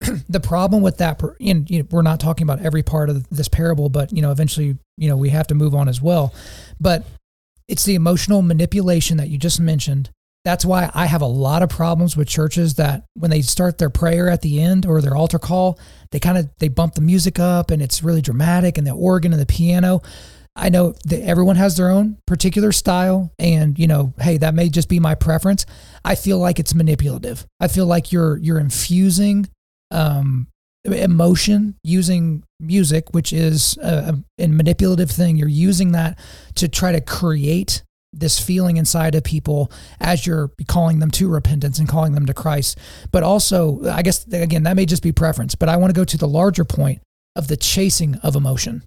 the 0.28 0.40
problem 0.40 0.82
with 0.82 0.98
that, 0.98 1.22
and 1.40 1.68
you 1.70 1.80
know, 1.80 1.88
we're 1.90 2.02
not 2.02 2.20
talking 2.20 2.44
about 2.44 2.60
every 2.60 2.82
part 2.82 3.08
of 3.08 3.28
this 3.30 3.48
parable, 3.48 3.88
but 3.88 4.12
you 4.12 4.22
know, 4.22 4.30
eventually, 4.30 4.76
you 4.96 5.08
know, 5.08 5.16
we 5.16 5.30
have 5.30 5.46
to 5.48 5.54
move 5.54 5.74
on 5.74 5.88
as 5.88 6.02
well. 6.02 6.34
But 6.80 7.04
it's 7.68 7.84
the 7.84 7.94
emotional 7.94 8.42
manipulation 8.42 9.16
that 9.16 9.28
you 9.28 9.38
just 9.38 9.58
mentioned. 9.60 10.10
That's 10.44 10.64
why 10.64 10.90
I 10.94 11.06
have 11.06 11.22
a 11.22 11.26
lot 11.26 11.62
of 11.62 11.70
problems 11.70 12.16
with 12.16 12.28
churches 12.28 12.74
that 12.74 13.04
when 13.14 13.32
they 13.32 13.42
start 13.42 13.78
their 13.78 13.90
prayer 13.90 14.28
at 14.28 14.42
the 14.42 14.60
end 14.60 14.86
or 14.86 15.02
their 15.02 15.16
altar 15.16 15.40
call, 15.40 15.78
they 16.12 16.20
kind 16.20 16.38
of 16.38 16.48
they 16.60 16.68
bump 16.68 16.94
the 16.94 17.00
music 17.00 17.40
up 17.40 17.70
and 17.72 17.82
it's 17.82 18.04
really 18.04 18.22
dramatic 18.22 18.78
and 18.78 18.86
the 18.86 18.92
organ 18.92 19.32
and 19.32 19.42
the 19.42 19.46
piano. 19.46 20.02
I 20.54 20.68
know 20.68 20.94
that 21.06 21.20
everyone 21.22 21.56
has 21.56 21.76
their 21.76 21.90
own 21.90 22.18
particular 22.26 22.70
style 22.70 23.32
and 23.40 23.76
you 23.76 23.88
know, 23.88 24.14
hey, 24.20 24.36
that 24.36 24.54
may 24.54 24.68
just 24.68 24.88
be 24.88 25.00
my 25.00 25.16
preference. 25.16 25.66
I 26.04 26.14
feel 26.14 26.38
like 26.38 26.60
it's 26.60 26.74
manipulative. 26.74 27.44
I 27.58 27.66
feel 27.66 27.86
like 27.86 28.12
you're 28.12 28.36
you're 28.36 28.60
infusing 28.60 29.48
um 29.90 30.48
emotion 30.84 31.76
using 31.82 32.44
music, 32.60 33.12
which 33.12 33.32
is 33.32 33.76
a, 33.78 34.16
a 34.38 34.48
manipulative 34.48 35.10
thing. 35.10 35.36
You're 35.36 35.48
using 35.48 35.92
that 35.92 36.18
to 36.54 36.68
try 36.68 36.92
to 36.92 37.00
create 37.00 37.82
this 38.12 38.38
feeling 38.38 38.76
inside 38.76 39.14
of 39.14 39.24
people 39.24 39.70
as 40.00 40.26
you're 40.26 40.50
calling 40.68 41.00
them 41.00 41.10
to 41.10 41.28
repentance 41.28 41.78
and 41.78 41.88
calling 41.88 42.12
them 42.14 42.26
to 42.26 42.34
Christ. 42.34 42.78
But 43.12 43.22
also, 43.22 43.84
I 43.90 44.02
guess, 44.02 44.26
again, 44.32 44.62
that 44.62 44.76
may 44.76 44.86
just 44.86 45.02
be 45.02 45.12
preference, 45.12 45.54
but 45.54 45.68
I 45.68 45.76
want 45.76 45.94
to 45.94 45.98
go 45.98 46.04
to 46.04 46.16
the 46.16 46.28
larger 46.28 46.64
point 46.64 47.02
of 47.34 47.48
the 47.48 47.56
chasing 47.56 48.14
of 48.22 48.36
emotion. 48.36 48.84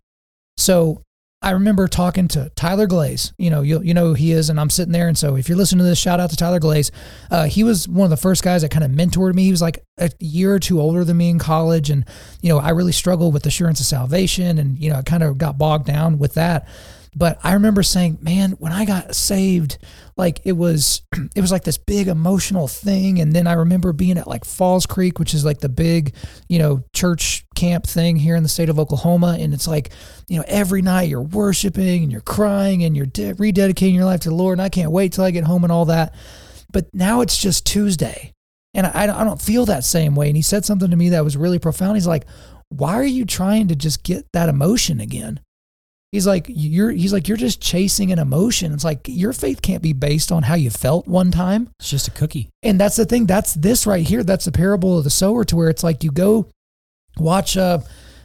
So 0.58 1.04
I 1.42 1.52
remember 1.52 1.88
talking 1.88 2.28
to 2.30 2.52
Tyler 2.56 2.86
Glaze. 2.86 3.32
You 3.38 3.50
know, 3.50 3.62
you, 3.62 3.82
you 3.82 3.94
know 3.94 4.08
who 4.08 4.14
he 4.14 4.34
is, 4.34 4.50
and 4.50 4.60
I'm 4.60 4.70
sitting 4.70 4.92
there. 4.92 5.08
And 5.08 5.18
so, 5.18 5.38
if 5.38 5.48
you're 5.48 5.58
listening 5.58 5.80
to 5.80 5.86
this, 5.86 5.98
shout 5.98 6.20
out 6.20 6.30
to 6.32 6.36
Tyler 6.36 6.60
Glaze. 6.60 6.92
Uh, 7.32 7.46
he 7.46 7.64
was 7.64 7.88
one 7.88 8.04
of 8.04 8.10
the 8.10 8.18
first 8.18 8.44
guys 8.44 8.62
that 8.62 8.72
kind 8.72 8.84
of 8.84 8.92
mentored 8.92 9.36
me. 9.36 9.46
He 9.46 9.52
was 9.52 9.62
like 9.62 9.86
a 9.98 10.12
year 10.20 10.54
or 10.54 10.60
two 10.60 10.82
older 10.82 11.06
than 11.06 11.16
me 11.16 11.30
in 11.30 11.40
college, 11.40 11.90
and 11.90 12.04
you 12.42 12.50
know, 12.50 12.60
I 12.60 12.72
really 12.72 12.92
struggled 12.92 13.34
with 13.34 13.46
assurance 13.46 13.80
of 13.80 13.86
salvation, 13.86 14.58
and 14.58 14.78
you 14.78 14.90
know, 14.90 14.98
I 14.98 15.02
kind 15.02 15.24
of 15.24 15.38
got 15.38 15.58
bogged 15.58 15.86
down 15.86 16.20
with 16.20 16.34
that. 16.34 16.68
But 17.16 17.39
I 17.43 17.53
remember 17.53 17.82
saying, 17.82 18.20
man, 18.22 18.51
when 18.53 18.72
I 18.72 18.86
got 18.86 19.16
saved, 19.16 19.78
like 20.16 20.41
it 20.45 20.53
was, 20.53 21.01
it 21.36 21.41
was 21.41 21.51
like 21.51 21.64
this 21.64 21.78
big 21.78 22.07
emotional 22.07 22.68
thing. 22.68 23.20
And 23.20 23.34
then 23.34 23.47
I 23.47 23.53
remember 23.53 23.93
being 23.93 24.18
at 24.18 24.28
like 24.28 24.45
Falls 24.45 24.86
Creek, 24.86 25.20
which 25.20 25.34
is 25.34 25.43
like 25.43 25.60
the 25.60 25.70
big, 25.70 26.14
you 26.47 26.60
know, 26.60 26.84
church 26.93 27.45
camp 27.55 27.88
thing 27.88 28.16
here 28.16 28.36
in 28.36 28.43
the 28.43 28.49
state 28.49 28.70
of 28.70 28.80
Oklahoma. 28.80 29.38
And 29.39 29.53
it's 29.53 29.68
like, 29.68 29.91
you 30.28 30.38
know, 30.38 30.45
every 30.47 30.82
night 30.82 31.10
you're 31.10 31.22
worshiping 31.22 32.03
and 32.03 32.12
you're 32.12 32.22
crying 32.22 32.84
and 32.84 32.95
you're 32.95 33.05
de- 33.05 33.34
rededicating 33.34 33.95
your 33.95 34.05
life 34.05 34.22
to 34.22 34.30
the 34.30 34.36
Lord. 34.36 34.53
And 34.53 34.62
I 34.62 34.70
can't 34.70 34.91
wait 34.91 35.14
till 35.14 35.24
I 35.24 35.32
get 35.32 35.45
home 35.45 35.64
and 35.64 35.72
all 35.72 35.86
that. 35.86 36.14
But 36.72 36.93
now 36.93 37.22
it's 37.22 37.38
just 37.38 37.66
Tuesday. 37.66 38.34
And 38.76 38.86
I, 38.86 39.03
I 39.03 39.24
don't 39.24 39.41
feel 39.41 39.66
that 39.66 39.84
same 39.84 40.16
way. 40.16 40.28
And 40.28 40.36
he 40.36 40.43
said 40.43 40.64
something 40.64 40.91
to 40.91 40.95
me 40.95 41.10
that 41.10 41.24
was 41.24 41.36
really 41.36 41.57
profound. 41.57 41.97
He's 41.97 42.05
like, 42.05 42.26
why 42.70 42.93
are 42.99 43.03
you 43.03 43.26
trying 43.26 43.70
to 43.70 43.76
just 43.76 44.03
get 44.03 44.28
that 44.34 44.47
emotion 44.47 44.99
again? 44.99 45.39
He's 46.12 46.26
like, 46.26 46.47
you're, 46.49 46.89
he's 46.89 47.14
like, 47.14 47.28
you're 47.28 47.38
just 47.38 47.62
chasing 47.62 48.12
an 48.12 48.18
emotion. 48.18 48.74
It's 48.74 48.84
like 48.84 49.01
your 49.05 49.32
faith 49.32 49.62
can't 49.62 49.84
be 49.84 49.93
based 49.93 50.32
on 50.32 50.41
how 50.41 50.55
you 50.55 50.72
felt 50.72 51.07
one 51.07 51.30
time. 51.30 51.70
It's 51.80 51.89
just 51.89 52.07
a 52.07 52.12
cookie. 52.12 52.49
And 52.64 52.80
that's 52.80 52.95
the 52.95 53.05
thing. 53.05 53.28
That's 53.28 53.53
this 53.53 53.86
right 53.86 54.05
here. 54.05 54.24
That's 54.24 54.45
the 54.45 54.51
parable 54.51 54.97
of 54.97 55.03
the 55.03 55.12
sower 55.12 55.43
to 55.45 55.55
where 55.55 55.70
it's 55.70 55.84
like 55.84 56.03
you 56.03 56.12
go 56.12 56.47
watch, 57.18 57.57
uh, 57.57 57.80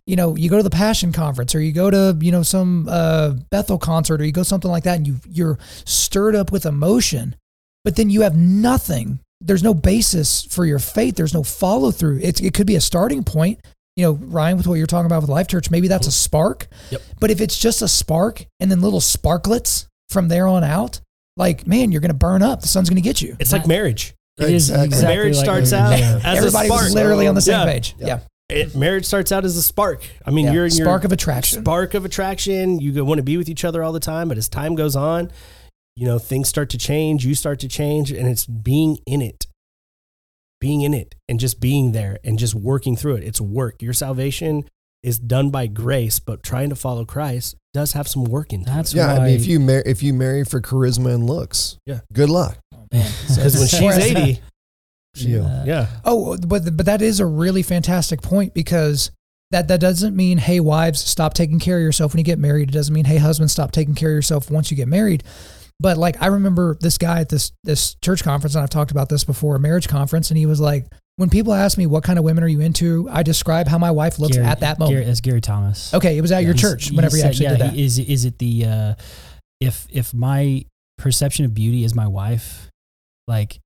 you 0.07 0.17
know, 0.17 0.35
you 0.35 0.49
go 0.49 0.57
to 0.57 0.63
the 0.63 0.71
Passion 0.71 1.13
Conference 1.13 1.55
or 1.55 1.61
you 1.61 1.73
go 1.73 1.91
to, 1.91 2.17
you 2.21 2.33
know, 2.33 2.43
some 2.43 2.89
uh, 2.91 3.35
Bethel 3.51 3.79
concert 3.79 4.21
or 4.21 4.25
you 4.25 4.33
go 4.33 4.43
something 4.43 4.71
like 4.71 4.85
that 4.85 4.97
and 4.97 5.07
you, 5.07 5.17
you're 5.29 5.59
stirred 5.85 6.35
up 6.35 6.53
with 6.53 6.65
emotion, 6.65 7.37
but 7.85 7.97
then 7.97 8.09
you 8.09 8.23
have 8.23 8.37
nothing. 8.37 9.21
There's 9.43 9.63
no 9.63 9.75
basis 9.75 10.45
for 10.45 10.65
your 10.65 10.79
faith. 10.79 11.17
There's 11.17 11.35
no 11.35 11.43
follow 11.43 11.91
through. 11.91 12.21
It, 12.23 12.41
it 12.41 12.55
could 12.55 12.67
be 12.67 12.77
a 12.77 12.81
starting 12.81 13.25
point. 13.25 13.61
You 13.97 14.05
know, 14.07 14.13
Ryan, 14.13 14.57
with 14.57 14.67
what 14.67 14.75
you're 14.75 14.87
talking 14.89 15.07
about 15.07 15.21
with 15.23 15.31
Life 15.31 15.47
Church, 15.49 15.71
maybe 15.71 15.87
that's 15.89 16.07
a 16.09 16.13
spark. 16.13 16.67
Yep. 16.91 17.03
But 17.21 17.31
if 17.31 17.41
it's 17.41 17.57
just 17.59 17.81
a 17.83 17.89
spark 17.89 18.45
and 18.59 18.71
then 18.71 18.81
little 18.81 19.01
sparklets 19.01 19.87
from 20.09 20.29
there 20.29 20.49
on 20.49 20.65
out, 20.65 21.01
like, 21.37 21.67
man, 21.67 21.93
you're 21.93 22.01
going 22.01 22.09
to 22.11 22.15
burn 22.17 22.43
up. 22.43 22.61
The 22.61 22.69
sun's 22.69 22.89
going 22.89 22.97
to 22.97 23.09
get 23.09 23.23
you. 23.23 23.37
It's 23.39 23.53
like 23.53 23.67
marriage. 23.67 24.15
It 24.39 24.51
is 24.51 24.69
Exactly. 24.69 24.85
exactly 24.87 25.15
marriage 25.17 25.37
like 25.37 25.45
starts 25.45 25.71
marriage, 25.73 26.03
out 26.03 26.21
yeah. 26.23 26.29
as 26.31 26.39
Everybody 26.39 26.67
a 26.67 26.71
spark. 26.71 26.83
was 26.85 26.95
literally 26.95 27.27
on 27.29 27.35
the 27.37 27.41
same 27.41 27.53
Yeah. 27.61 27.65
page. 27.73 27.95
Yeah. 27.99 28.07
Yeah. 28.07 28.21
It, 28.51 28.75
marriage 28.77 29.05
starts 29.07 29.31
out 29.33 29.45
as 29.45 29.57
a 29.57 29.63
spark. 29.63 30.05
I 30.27 30.31
mean, 30.33 30.47
Yeah. 30.47 30.53
you're 30.55 30.67
in 30.67 30.73
your 30.75 30.87
Spark 30.87 31.05
of 31.05 31.13
attraction. 31.13 31.63
Spark 31.63 31.95
of 31.95 32.05
attraction. 32.05 32.81
You 32.81 33.05
want 33.05 33.19
to 33.19 33.23
be 33.23 33.37
with 33.37 33.49
each 33.49 33.65
other 33.65 33.83
all 33.83 33.93
the 33.93 34.01
time, 34.01 34.29
but 34.29 34.37
as 34.37 34.49
time 34.49 34.75
goes 34.75 34.97
on, 34.97 35.31
you 35.97 36.05
know 36.07 36.19
things 36.19 36.49
start 36.49 36.69
to 36.71 36.79
change. 36.79 37.25
You 37.25 37.35
start 37.37 37.61
to 37.61 37.69
change, 37.69 38.11
and 38.11 38.27
it's 38.29 38.45
being 38.45 38.99
in 39.07 39.23
it, 39.23 39.47
being 40.65 40.81
in 40.81 40.95
it, 40.95 41.15
and 41.29 41.39
just 41.39 41.61
being 41.61 41.93
there, 41.93 42.19
and 42.25 42.39
just 42.39 42.55
working 42.55 42.97
through 42.97 43.17
it. 43.17 43.25
It's 43.25 43.39
work. 43.41 43.83
Your 43.83 43.93
salvation 43.93 44.65
is 45.03 45.19
done 45.19 45.51
by 45.51 45.67
grace, 45.67 46.19
but 46.19 46.43
trying 46.43 46.71
to 46.71 46.75
follow 46.77 47.05
Christ 47.05 47.55
does 47.75 47.93
have 47.93 48.09
some 48.09 48.25
work 48.25 48.51
into 48.55 48.71
That's 48.71 48.95
it. 48.95 48.97
Yeah, 48.97 49.13
why. 49.19 49.25
I 49.25 49.27
mean, 49.27 49.37
if 49.37 49.47
you 49.47 49.61
mar- 49.61 49.83
if 49.85 50.03
you 50.03 50.15
marry 50.15 50.43
for 50.45 50.63
charisma 50.63 51.13
and 51.15 51.27
looks, 51.27 51.77
Yeah. 51.85 52.01
good 52.15 52.31
luck. 52.31 52.57
Because 52.91 53.59
when 53.59 53.69
she's 53.69 53.99
eighty, 54.07 54.41
You. 55.17 55.43
Uh, 55.43 55.65
yeah, 55.67 55.87
Oh, 56.05 56.37
but 56.39 56.77
but 56.77 56.87
that 56.87 57.03
is 57.03 57.21
a 57.21 57.27
really 57.27 57.63
fantastic 57.63 58.23
point 58.23 58.55
because 58.55 59.11
that 59.51 59.69
that 59.69 59.81
doesn't 59.81 60.17
mean 60.17 60.39
hey 60.39 60.59
wives 60.61 60.99
stop 61.05 61.35
taking 61.35 61.59
care 61.61 61.77
of 61.77 61.83
yourself 61.83 62.15
when 62.15 62.19
you 62.19 62.25
get 62.25 62.39
married. 62.39 62.71
It 62.71 62.73
doesn't 62.73 62.95
mean 62.95 63.05
hey 63.05 63.19
husbands 63.19 63.53
stop 63.53 63.71
taking 63.73 63.95
care 63.95 64.09
of 64.11 64.15
yourself 64.15 64.51
once 64.51 64.71
you 64.71 64.77
get 64.79 64.89
married. 64.89 65.23
But 65.85 65.99
like 65.99 66.23
I 66.23 66.29
remember 66.29 66.79
this 66.81 66.97
guy 66.97 67.21
at 67.21 67.29
this 67.29 67.53
this 67.63 67.95
church 68.03 68.25
conference, 68.25 68.55
and 68.55 68.63
I've 68.63 68.71
talked 68.71 68.91
about 68.91 69.11
this 69.11 69.23
before, 69.23 69.55
a 69.57 69.61
marriage 69.61 69.87
conference, 69.87 70.31
and 70.31 70.39
he 70.39 70.47
was 70.47 70.59
like, 70.59 70.87
when 71.17 71.29
people 71.29 71.53
ask 71.53 71.77
me 71.77 71.85
what 71.85 72.03
kind 72.05 72.19
of 72.19 72.25
women 72.25 72.43
are 72.43 72.49
you 72.49 72.61
into, 72.61 73.07
I 73.11 73.23
describe 73.23 73.69
how 73.69 73.77
my 73.77 73.91
wife 73.91 74.19
looks 74.19 74.35
Gary- 74.35 74.47
at 74.49 74.61
that 74.61 74.79
moment. 74.79 74.95
Gary, 74.97 75.05
that's 75.05 75.21
Gary 75.21 75.43
Thomas. 75.43 75.93
okay, 75.93 76.17
it 76.17 76.23
was 76.23 76.33
at 76.33 76.43
your 76.43 76.55
He's- 76.55 76.63
church 76.63 76.89
he 76.89 76.97
whenever 76.97 77.15
you 77.17 77.21
said- 77.21 77.29
actually 77.33 77.45
yeah, 77.45 77.51
did 77.53 77.61
that. 77.61 77.73
he- 77.75 77.85
Is 77.85 77.99
is 77.99 78.25
it 78.25 78.39
the 78.39 78.65
uh, 78.65 78.95
if 79.61 79.87
if 79.91 80.15
my 80.15 80.65
perception 80.97 81.45
of 81.45 81.53
beauty 81.53 81.85
is 81.85 81.95
my 81.95 82.07
wife, 82.07 82.71
like 83.29 83.61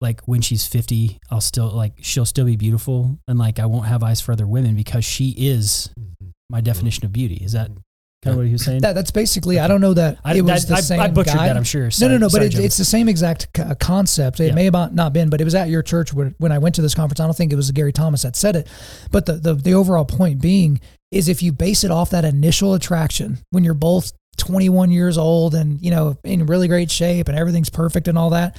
like 0.00 0.20
when 0.28 0.40
she's 0.42 0.64
fifty, 0.68 1.18
I'll 1.32 1.40
still 1.40 1.68
like 1.72 1.94
she'll 2.00 2.26
still 2.26 2.46
be 2.46 2.54
beautiful, 2.56 3.18
and 3.26 3.40
like 3.40 3.58
I 3.58 3.66
won't 3.66 3.86
have 3.86 4.04
eyes 4.04 4.20
for 4.20 4.30
other 4.30 4.46
women 4.46 4.76
because 4.76 5.04
she 5.04 5.34
is 5.36 5.90
my 6.48 6.60
definition 6.60 7.04
of 7.06 7.12
beauty. 7.12 7.40
Is 7.44 7.52
that 7.52 7.70
kind 8.22 8.32
of 8.32 8.36
what 8.38 8.46
he 8.46 8.52
was 8.52 8.64
saying? 8.64 8.82
that 8.82 8.94
that's 8.94 9.10
basically 9.10 9.58
I 9.58 9.66
don't 9.68 9.80
know 9.80 9.94
that 9.94 10.18
I, 10.24 10.34
it 10.36 10.42
was 10.42 10.62
that- 10.66 10.68
the 10.68 10.74
I, 10.76 10.80
same 10.80 11.00
I 11.00 11.08
butchered 11.08 11.34
guy. 11.34 11.46
that. 11.48 11.56
I'm 11.56 11.64
sure. 11.64 11.84
No, 11.84 11.88
Sorry- 11.90 12.12
no, 12.12 12.18
no. 12.18 12.26
But 12.26 12.52
sorry, 12.52 12.64
it's, 12.64 12.76
the 12.76 12.84
same 12.84 13.08
exact 13.08 13.48
c- 13.56 13.62
uh, 13.62 13.74
concept. 13.76 14.40
It 14.40 14.48
Yeah. 14.48 14.54
may 14.54 14.64
have 14.64 14.72
not- 14.72 14.94
not 14.94 15.12
been, 15.12 15.30
but 15.30 15.40
it 15.40 15.44
was 15.44 15.54
at 15.54 15.68
your 15.68 15.82
church 15.82 16.12
when, 16.12 16.34
when 16.38 16.52
I 16.52 16.58
went 16.58 16.74
to 16.76 16.82
this 16.82 16.94
conference. 16.94 17.20
I 17.20 17.24
don't 17.24 17.36
think 17.36 17.52
it 17.52 17.56
was 17.56 17.70
Gary 17.70 17.92
Thomas 17.92 18.22
that 18.22 18.36
said 18.36 18.56
it. 18.56 18.66
But 19.10 19.26
the, 19.26 19.34
the, 19.34 19.54
the 19.54 19.74
overall 19.74 20.04
point 20.04 20.40
being 20.40 20.80
is 21.10 21.28
if 21.28 21.42
you 21.42 21.52
base 21.52 21.82
it 21.82 21.90
off 21.90 22.10
that 22.10 22.24
initial 22.24 22.74
attraction 22.74 23.38
when 23.50 23.64
you're 23.64 23.74
both 23.74 24.12
21 24.36 24.90
years 24.90 25.18
old 25.18 25.54
and, 25.54 25.80
you 25.82 25.90
know, 25.90 26.16
in 26.24 26.46
really 26.46 26.68
great 26.68 26.90
shape 26.90 27.28
and 27.28 27.36
everything's 27.36 27.68
perfect 27.70 28.06
and 28.08 28.16
all 28.16 28.30
that, 28.30 28.56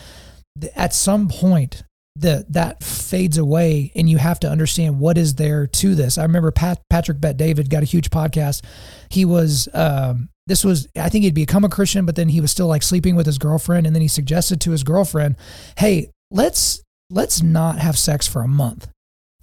at 0.76 0.94
some 0.94 1.28
point, 1.30 1.84
the, 2.16 2.46
that 2.50 2.84
fades 2.84 3.38
away 3.38 3.92
and 3.96 4.10
you 4.10 4.18
have 4.18 4.40
to 4.42 4.50
understand 4.50 5.00
what 5.00 5.18
is 5.18 5.36
there 5.36 5.68
to 5.68 5.96
this. 5.96 6.18
I 6.18 6.24
remember 6.24 6.52
Pat, 6.52 6.82
Patrick 6.90 7.22
Bet 7.22 7.38
David 7.38 7.70
got 7.70 7.84
a 7.84 7.86
huge 7.86 8.10
podcast. 8.10 8.64
He 9.10 9.26
was, 9.26 9.68
um, 9.74 10.30
this 10.48 10.66
was 10.66 10.88
i 10.98 11.08
think 11.08 11.24
he'd 11.24 11.36
become 11.36 11.64
a 11.64 11.70
christian 11.70 12.06
but 12.06 12.16
then 12.16 12.28
he 12.28 12.42
was 12.42 12.50
still 12.50 12.66
like 12.68 12.82
sleeping 12.82 13.16
with 13.16 13.28
his 13.28 13.38
girlfriend 13.38 13.86
and 13.86 13.96
then 13.96 14.02
he 14.02 14.08
suggested 14.08 14.60
to 14.60 14.72
his 14.72 14.84
girlfriend 14.84 15.36
hey 15.78 16.10
let's 16.32 16.82
let's 17.12 17.44
not 17.44 17.78
have 17.78 17.98
sex 17.98 18.28
for 18.28 18.42
a 18.42 18.48
month. 18.48 18.88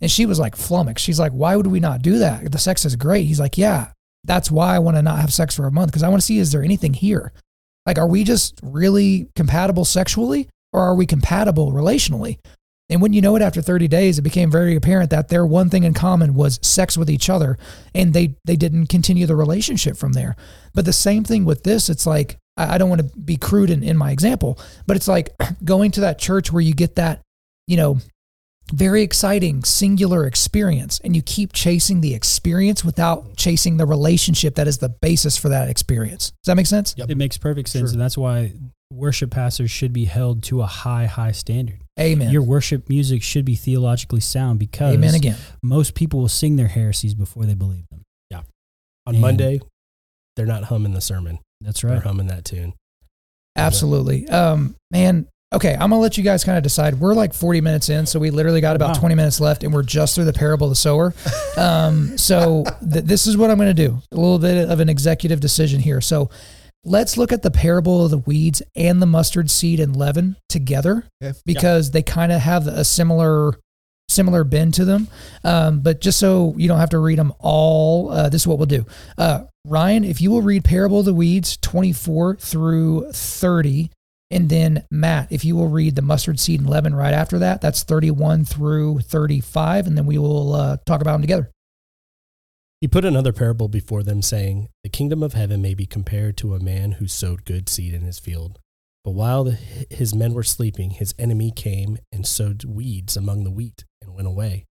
And 0.00 0.10
she 0.10 0.26
was 0.26 0.38
like 0.38 0.56
flummoxed. 0.56 1.04
She's 1.04 1.20
like 1.20 1.32
why 1.32 1.54
would 1.54 1.66
we 1.66 1.80
not 1.80 2.02
do 2.02 2.18
that? 2.18 2.50
The 2.50 2.58
sex 2.58 2.84
is 2.84 2.96
great. 2.96 3.26
He's 3.26 3.40
like 3.40 3.58
yeah 3.58 3.92
that's 4.24 4.50
why 4.50 4.74
i 4.74 4.78
want 4.80 4.96
to 4.96 5.02
not 5.02 5.20
have 5.20 5.32
sex 5.32 5.54
for 5.54 5.66
a 5.66 5.70
month 5.70 5.92
because 5.92 6.02
i 6.02 6.08
want 6.08 6.20
to 6.20 6.26
see 6.26 6.38
is 6.38 6.50
there 6.50 6.64
anything 6.64 6.94
here? 6.94 7.32
Like 7.86 7.98
are 7.98 8.08
we 8.08 8.24
just 8.24 8.58
really 8.62 9.28
compatible 9.36 9.84
sexually 9.84 10.48
or 10.72 10.82
are 10.82 10.94
we 10.94 11.06
compatible 11.06 11.72
relationally 11.72 12.38
and 12.91 13.03
when 13.03 13.12
you 13.12 13.20
know 13.20 13.36
it 13.36 13.43
after 13.43 13.61
30 13.61 13.86
days 13.89 14.18
it 14.18 14.22
became 14.22 14.51
very 14.51 14.74
apparent 14.76 15.11
that 15.11 15.28
their 15.28 15.45
one 15.45 15.68
thing 15.70 15.84
in 15.84 15.93
common 15.95 16.34
was 16.34 16.59
sex 16.62 16.97
with 16.97 17.11
each 17.11 17.28
other 17.28 17.59
and 17.95 18.14
they 18.14 18.34
they 18.45 18.57
didn't 18.57 18.86
continue 18.86 19.26
the 19.26 19.36
relationship 19.36 19.97
from 19.97 20.12
there 20.12 20.36
but 20.74 20.84
the 20.84 20.93
same 20.93 21.24
thing 21.24 21.45
with 21.45 21.62
this 21.64 21.89
it's 21.89 22.07
like 22.07 22.36
i, 22.57 22.74
I 22.74 22.78
don't 22.78 22.89
want 22.89 23.01
to 23.03 23.18
be 23.18 23.36
crude 23.36 23.70
in, 23.70 23.82
in 23.82 23.97
my 23.97 24.11
example 24.12 24.59
but 24.86 24.97
it's 24.97 25.09
like 25.09 25.30
going 25.64 25.91
to 25.93 26.01
that 26.03 26.18
church 26.18 26.53
where 26.53 26.62
you 26.62 26.74
get 26.74 26.97
that 26.97 27.20
you 27.66 27.76
know 27.76 27.99
very 28.70 29.03
exciting 29.03 29.64
singular 29.64 30.26
experience 30.26 31.01
and 31.03 31.16
you 31.16 31.22
keep 31.22 31.55
chasing 31.55 32.03
the 32.03 32.14
experience 32.14 32.84
without 32.84 33.34
chasing 33.36 33.78
the 33.78 33.86
relationship 33.86 34.57
that 34.57 34.68
is 34.68 34.76
the 34.78 34.91
basis 34.91 35.39
for 35.39 35.49
that 35.49 35.70
experience 35.70 36.30
does 36.43 36.47
that 36.53 36.57
make 36.57 36.66
sense 36.66 36.95
It 37.09 37.16
makes 37.16 37.39
perfect 37.39 37.70
sense, 37.70 37.91
Sure. 37.91 37.93
and 37.95 38.01
that's 38.01 38.18
why 38.18 38.53
worship 38.93 39.30
pastors 39.30 39.70
should 39.70 39.93
be 39.95 40.05
held 40.07 40.43
to 40.43 40.61
a 40.62 40.66
high, 40.66 41.07
high 41.07 41.32
standard. 41.32 41.80
Amen 41.99 42.30
Your 42.30 42.42
worship 42.42 42.88
music 42.88 43.22
should 43.22 43.44
be 43.44 43.55
theologically 43.55 44.20
sound 44.20 44.59
because 44.59 44.94
amen 44.94 45.14
again 45.14 45.36
most 45.62 45.94
people 45.94 46.20
will 46.20 46.28
sing 46.28 46.57
their 46.57 46.68
heresies 46.68 47.14
before 47.14 47.44
they 47.46 47.55
believe 47.55 47.84
them. 47.90 48.03
Yeah. 48.30 48.42
On 49.07 49.14
And- 49.14 49.20
Monday, 49.20 49.61
they're 50.36 50.46
not 50.46 50.64
humming 50.64 50.92
the 50.94 51.01
sermon; 51.01 51.38
That's 51.61 51.82
right. 51.82 51.92
they're 51.92 52.01
humming 52.01 52.28
that 52.28 52.44
tune. 52.44 52.74
Absolutely. 53.57 54.28
Um, 54.28 54.76
man, 54.92 55.26
okay, 55.53 55.72
I'm 55.72 55.90
gonna 55.90 55.99
let 55.99 56.16
you 56.16 56.22
guys 56.22 56.44
kind 56.44 56.57
of 56.57 56.62
decide. 56.62 57.01
We're 57.01 57.14
like 57.14 57.34
40 57.34 57.61
minutes 57.61 57.88
in, 57.88 58.07
so 58.07 58.20
we 58.20 58.30
literally 58.30 58.61
got 58.61 58.76
about 58.76 58.94
Wow. 58.94 59.01
20 59.01 59.14
minutes 59.16 59.40
left, 59.40 59.64
and 59.64 59.72
we're 59.74 59.82
just 59.82 60.14
through 60.14 60.26
the 60.26 60.32
parable 60.32 60.66
of 60.66 60.70
the 60.70 60.76
sower. 60.76 61.14
Um, 61.59 62.16
so 62.16 62.62
th- 62.92 63.05
this 63.05 63.26
is 63.26 63.36
what 63.36 63.51
I'm 63.51 63.59
gonna 63.59 63.74
do. 63.74 64.01
A 64.12 64.16
little 64.16 64.38
bit 64.38 64.68
of 64.70 64.78
an 64.78 64.88
executive 64.88 65.40
decision 65.40 65.80
here. 65.80 66.01
So 66.01 66.30
let's 66.85 67.16
look 67.16 67.33
at 67.33 67.43
the 67.43 67.51
parable 67.51 68.05
of 68.05 68.11
the 68.11 68.18
weeds 68.18 68.62
and 68.76 69.03
the 69.03 69.07
mustard 69.07 69.51
seed 69.51 69.81
and 69.81 69.97
leaven 69.97 70.37
together 70.49 71.05
Okay. 71.22 71.37
because 71.45 71.91
they 71.91 72.03
kind 72.03 72.33
of 72.33 72.41
have 72.41 72.66
a 72.66 72.85
similar 72.85 73.53
similar 74.11 74.43
bend 74.43 74.72
to 74.72 74.87
them. 74.87 75.07
Um, 75.45 75.81
but 75.81 76.01
just 76.01 76.18
so 76.18 76.55
you 76.57 76.66
don't 76.66 76.79
have 76.79 76.89
to 76.91 76.99
read 76.99 77.18
them 77.18 77.33
all, 77.41 78.11
uh, 78.11 78.31
this 78.31 78.41
is 78.43 78.47
what 78.47 78.57
we'll 78.57 78.66
do. 78.66 78.87
Uh, 79.18 79.45
Ryan, 79.66 80.03
if 80.03 80.22
you 80.22 80.31
will 80.31 80.41
read 80.41 80.64
Parable 80.64 81.01
of 81.01 81.05
the 81.05 81.12
Weeds 81.12 81.59
24 81.59 82.37
through 82.37 83.12
30, 83.12 83.91
and 84.31 84.49
then 84.49 84.85
Matt, 84.91 85.31
if 85.31 85.45
you 85.45 85.57
will 85.57 85.68
read 85.68 85.95
the 85.95 86.01
mustard 86.01 86.41
seed 86.41 86.59
and 86.61 86.70
leaven 86.70 86.95
right 86.95 87.12
after 87.12 87.39
that, 87.41 87.61
that's 87.61 87.83
31 87.83 88.47
through 88.47 89.01
35, 89.01 89.87
and 89.87 89.97
then 89.99 90.07
we 90.07 90.16
will 90.16 90.55
uh, 90.55 90.76
talk 90.87 91.03
about 91.03 91.12
them 91.12 91.20
together. 91.20 91.51
He 92.81 92.87
put 92.87 93.05
another 93.05 93.33
parable 93.33 93.68
before 93.68 94.03
them, 94.03 94.22
saying, 94.22 94.68
The 94.85 94.89
kingdom 94.89 95.22
of 95.22 95.33
heaven 95.33 95.61
may 95.61 95.74
be 95.74 95.87
compared 95.87 96.37
to 96.39 96.55
a 96.55 96.61
man 96.61 96.93
who 96.93 97.09
sowed 97.09 97.45
good 97.45 97.68
seed 97.68 97.93
in 97.93 98.03
his 98.03 98.20
field. 98.20 98.61
But 99.05 99.12
while 99.12 99.45
the, 99.45 99.59
his 99.91 100.14
men 100.14 100.33
were 100.33 100.45
sleeping, 100.45 100.91
his 100.91 101.14
enemy 101.18 101.51
came 101.51 101.99
and 102.12 102.26
sowed 102.26 102.64
weeds 102.64 103.16
among 103.16 103.43
the 103.45 103.51
wheat 103.51 103.85
and 104.01 104.14
went 104.14 104.29
away. 104.29 104.64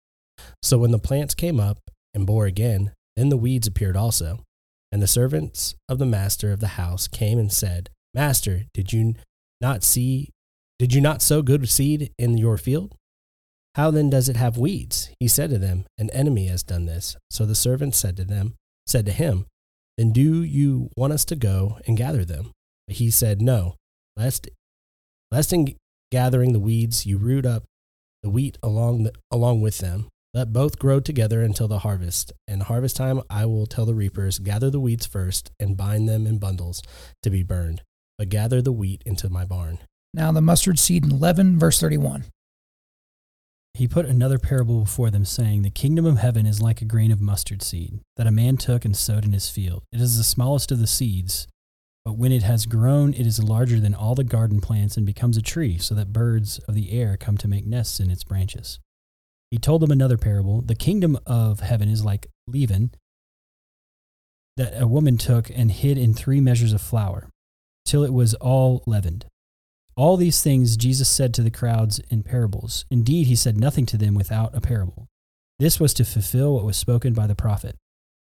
So 0.61 0.77
when 0.77 0.91
the 0.91 0.99
plants 0.99 1.33
came 1.33 1.59
up 1.59 1.79
and 2.13 2.25
bore 2.25 2.45
again, 2.45 2.91
then 3.17 3.29
the 3.29 3.37
weeds 3.37 3.67
appeared 3.67 3.97
also. 3.97 4.43
And 4.91 5.01
the 5.01 5.07
servants 5.07 5.75
of 5.89 5.99
the 5.99 6.05
master 6.05 6.53
of 6.53 6.61
the 6.61 6.67
house 6.67 7.07
came 7.07 7.39
and 7.39 7.51
said, 7.51 7.89
Master, 8.13 8.63
did 8.73 8.93
you 8.93 9.15
not 9.59 9.83
see 9.83 10.29
did 10.79 10.93
you 10.93 11.01
not 11.01 11.23
sow 11.23 11.41
good 11.41 11.67
seed 11.67 12.11
in 12.19 12.37
your 12.37 12.57
field? 12.57 12.93
How 13.77 13.91
then 13.91 14.09
does 14.09 14.27
it 14.27 14.35
have 14.35 14.57
weeds? 14.57 15.11
He 15.19 15.27
said 15.27 15.51
to 15.51 15.59
them, 15.59 15.85
An 15.99 16.09
enemy 16.09 16.47
has 16.47 16.63
done 16.63 16.87
this. 16.87 17.15
So 17.29 17.45
the 17.45 17.53
servants 17.53 17.99
said 17.99 18.17
to 18.17 18.25
them, 18.25 18.55
said 18.87 19.05
to 19.05 19.11
him, 19.11 19.45
Then 19.99 20.11
do 20.11 20.41
you 20.41 20.89
want 20.97 21.13
us 21.13 21.23
to 21.25 21.35
go 21.35 21.77
and 21.85 21.95
gather 21.95 22.25
them? 22.25 22.51
But 22.87 22.95
he 22.95 23.11
said, 23.11 23.39
No, 23.39 23.75
lest 24.15 24.49
lest 25.31 25.53
in 25.53 25.75
gathering 26.11 26.53
the 26.53 26.59
weeds 26.59 27.05
you 27.05 27.19
root 27.19 27.45
up 27.45 27.65
the 28.23 28.31
wheat 28.31 28.57
along 28.63 29.03
the, 29.03 29.13
along 29.29 29.61
with 29.61 29.77
them. 29.77 30.07
Let 30.33 30.51
both 30.51 30.79
grow 30.79 30.99
together 30.99 31.43
until 31.43 31.67
the 31.67 31.79
harvest. 31.79 32.33
And 32.47 32.63
harvest 32.63 32.95
time 32.95 33.21
I 33.29 33.45
will 33.45 33.67
tell 33.67 33.85
the 33.85 33.93
reapers, 33.93 34.39
gather 34.39 34.71
the 34.71 34.79
weeds 34.79 35.05
first 35.05 35.51
and 35.59 35.77
bind 35.77 36.09
them 36.09 36.25
in 36.25 36.39
bundles 36.39 36.81
to 37.21 37.29
be 37.29 37.43
burned, 37.43 37.83
but 38.17 38.29
gather 38.29 38.59
the 38.59 38.71
wheat 38.71 39.03
into 39.05 39.29
my 39.29 39.45
barn. 39.45 39.77
Now 40.15 40.31
the 40.31 40.41
mustard 40.41 40.79
seed 40.79 41.03
in 41.03 41.19
leaven, 41.19 41.59
verse 41.59 41.79
31. 41.79 42.25
He 43.77 43.87
put 43.87 44.07
another 44.07 44.39
parable 44.39 44.81
before 44.81 45.11
them, 45.11 45.23
saying, 45.23 45.61
The 45.61 45.69
kingdom 45.69 46.03
of 46.03 46.17
heaven 46.17 46.47
is 46.47 46.59
like 46.59 46.81
a 46.81 46.85
grain 46.85 47.11
of 47.11 47.21
mustard 47.21 47.61
seed 47.61 47.99
that 48.15 48.25
a 48.25 48.31
man 48.31 48.57
took 48.57 48.85
and 48.85 48.97
sowed 48.97 49.23
in 49.23 49.33
his 49.33 49.51
field. 49.51 49.83
It 49.91 50.01
is 50.01 50.17
the 50.17 50.23
smallest 50.23 50.71
of 50.71 50.79
the 50.79 50.87
seeds, 50.87 51.47
but 52.03 52.17
when 52.17 52.31
it 52.31 52.41
has 52.41 52.65
grown, 52.65 53.13
it 53.13 53.27
is 53.27 53.43
larger 53.43 53.79
than 53.79 53.93
all 53.93 54.15
the 54.15 54.23
garden 54.23 54.61
plants 54.61 54.97
and 54.97 55.05
becomes 55.05 55.37
a 55.37 55.43
tree, 55.43 55.77
so 55.77 55.93
that 55.93 56.11
birds 56.11 56.57
of 56.67 56.73
the 56.73 56.91
air 56.91 57.17
come 57.17 57.37
to 57.37 57.47
make 57.47 57.67
nests 57.67 57.99
in 57.99 58.09
its 58.09 58.23
branches. 58.23 58.79
He 59.51 59.59
told 59.59 59.83
them 59.83 59.91
another 59.91 60.17
parable 60.17 60.63
The 60.63 60.73
kingdom 60.73 61.15
of 61.27 61.59
heaven 61.59 61.87
is 61.87 62.03
like 62.03 62.25
leaven 62.47 62.95
that 64.55 64.73
a 64.81 64.87
woman 64.87 65.19
took 65.19 65.51
and 65.51 65.71
hid 65.71 65.99
in 65.99 66.15
three 66.15 66.41
measures 66.41 66.73
of 66.73 66.81
flour, 66.81 67.29
till 67.85 68.03
it 68.03 68.11
was 68.11 68.33
all 68.33 68.81
leavened. 68.87 69.27
All 69.97 70.15
these 70.15 70.41
things 70.41 70.77
Jesus 70.77 71.09
said 71.09 71.33
to 71.33 71.41
the 71.41 71.51
crowds 71.51 71.99
in 72.09 72.23
parables. 72.23 72.85
Indeed, 72.89 73.27
he 73.27 73.35
said 73.35 73.57
nothing 73.57 73.85
to 73.87 73.97
them 73.97 74.13
without 74.13 74.55
a 74.55 74.61
parable. 74.61 75.07
This 75.59 75.79
was 75.79 75.93
to 75.95 76.05
fulfill 76.05 76.53
what 76.53 76.63
was 76.63 76.77
spoken 76.77 77.13
by 77.13 77.27
the 77.27 77.35
prophet 77.35 77.75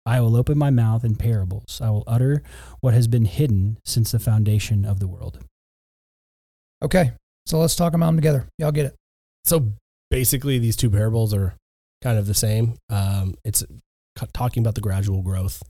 I 0.07 0.21
will 0.21 0.37
open 0.37 0.57
my 0.57 0.71
mouth 0.71 1.05
in 1.05 1.17
parables. 1.17 1.81
I 1.83 1.91
will 1.91 2.05
utter 2.07 2.43
what 2.81 2.95
has 2.95 3.09
been 3.09 3.25
hidden 3.25 3.79
since 3.85 4.13
the 4.13 4.21
foundation 4.21 4.85
of 4.85 5.01
the 5.01 5.09
world. 5.09 5.41
Okay, 6.81 7.11
so 7.45 7.59
let's 7.59 7.75
talk 7.75 7.93
about 7.93 8.07
them 8.07 8.17
together. 8.17 8.49
Y'all 8.57 8.71
get 8.71 8.87
it. 8.87 8.95
So 9.45 9.73
basically, 10.11 10.61
these 10.61 10.77
two 10.77 10.91
parables 10.91 11.35
are 11.35 11.57
kind 12.03 12.19
of 12.19 12.29
the 12.29 12.35
same. 12.35 12.75
Um, 12.89 13.35
it's 13.45 13.65
talking 14.33 14.63
about 14.63 14.77
the 14.77 14.81
gradual 14.81 15.23
growth 15.23 15.61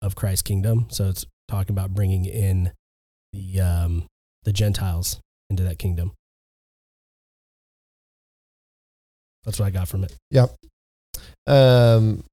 of 0.00 0.14
Christ's 0.14 0.42
kingdom. 0.42 0.86
So 0.90 1.08
it's 1.08 1.26
talking 1.48 1.74
about 1.74 1.92
bringing 1.92 2.24
in 2.24 2.70
the 3.32 3.60
um, 3.60 4.06
the 4.44 4.52
Gentiles 4.52 5.18
into 5.52 5.62
that 5.64 5.78
kingdom. 5.78 6.12
That's 9.44 9.58
what 9.58 9.66
I 9.66 9.70
got 9.70 9.88
from 9.88 10.04
it. 10.04 10.14
Yeah. 10.30 10.46
Um, 11.46 12.24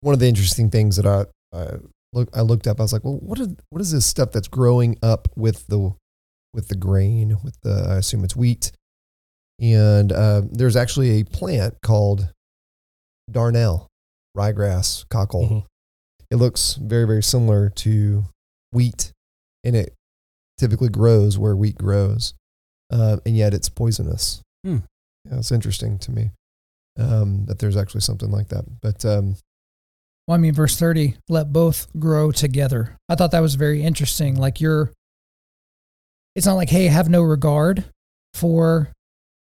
one 0.00 0.12
of 0.14 0.20
the 0.20 0.28
interesting 0.28 0.70
things 0.70 0.96
that 0.96 1.06
I, 1.06 1.24
I 1.56 1.76
look 2.12 2.28
I 2.34 2.42
looked 2.42 2.66
up, 2.66 2.78
I 2.78 2.84
was 2.84 2.92
like, 2.92 3.04
well, 3.04 3.18
what 3.20 3.38
is 3.40 3.48
what 3.70 3.80
is 3.80 3.92
this 3.92 4.06
stuff 4.06 4.32
that's 4.32 4.48
growing 4.48 4.96
up 5.02 5.28
with 5.36 5.66
the 5.66 5.94
with 6.52 6.68
the 6.68 6.76
grain, 6.76 7.36
with 7.42 7.56
the 7.62 7.86
I 7.90 7.96
assume 7.96 8.24
it's 8.24 8.36
wheat, 8.36 8.72
and 9.60 10.12
uh, 10.12 10.42
there's 10.50 10.76
actually 10.76 11.20
a 11.20 11.24
plant 11.24 11.74
called 11.82 12.30
darnel, 13.30 13.86
ryegrass, 14.36 15.08
cockle. 15.08 15.48
Mhm. 15.48 15.64
It 16.30 16.36
looks 16.36 16.74
very 16.74 17.06
very 17.06 17.22
similar 17.22 17.70
to 17.70 18.24
wheat, 18.72 19.12
and 19.64 19.74
it 19.74 19.94
typically 20.58 20.88
grows 20.88 21.38
where 21.38 21.56
wheat 21.56 21.76
grows, 21.76 22.34
uh, 22.92 23.18
and 23.24 23.36
yet 23.36 23.54
it's 23.54 23.68
poisonous. 23.68 24.42
Hmm. 24.64 24.78
Yeah, 25.28 25.38
it's 25.38 25.52
interesting 25.52 25.98
to 26.00 26.10
me 26.10 26.30
um, 26.98 27.46
that 27.46 27.58
there's 27.58 27.76
actually 27.76 28.00
something 28.02 28.30
like 28.30 28.48
that. 28.48 28.64
But 28.80 29.04
um, 29.04 29.36
Well, 30.26 30.36
I 30.36 30.38
mean, 30.38 30.54
verse 30.54 30.78
30, 30.78 31.16
let 31.28 31.52
both 31.52 31.88
grow 31.98 32.32
together. 32.32 32.96
I 33.08 33.14
thought 33.14 33.32
that 33.32 33.40
was 33.40 33.54
very 33.54 33.82
interesting. 33.82 34.36
Like, 34.36 34.60
you're, 34.60 34.92
it's 36.34 36.46
not 36.46 36.54
like, 36.54 36.70
hey, 36.70 36.86
have 36.86 37.08
no 37.08 37.22
regard 37.22 37.84
for 38.34 38.92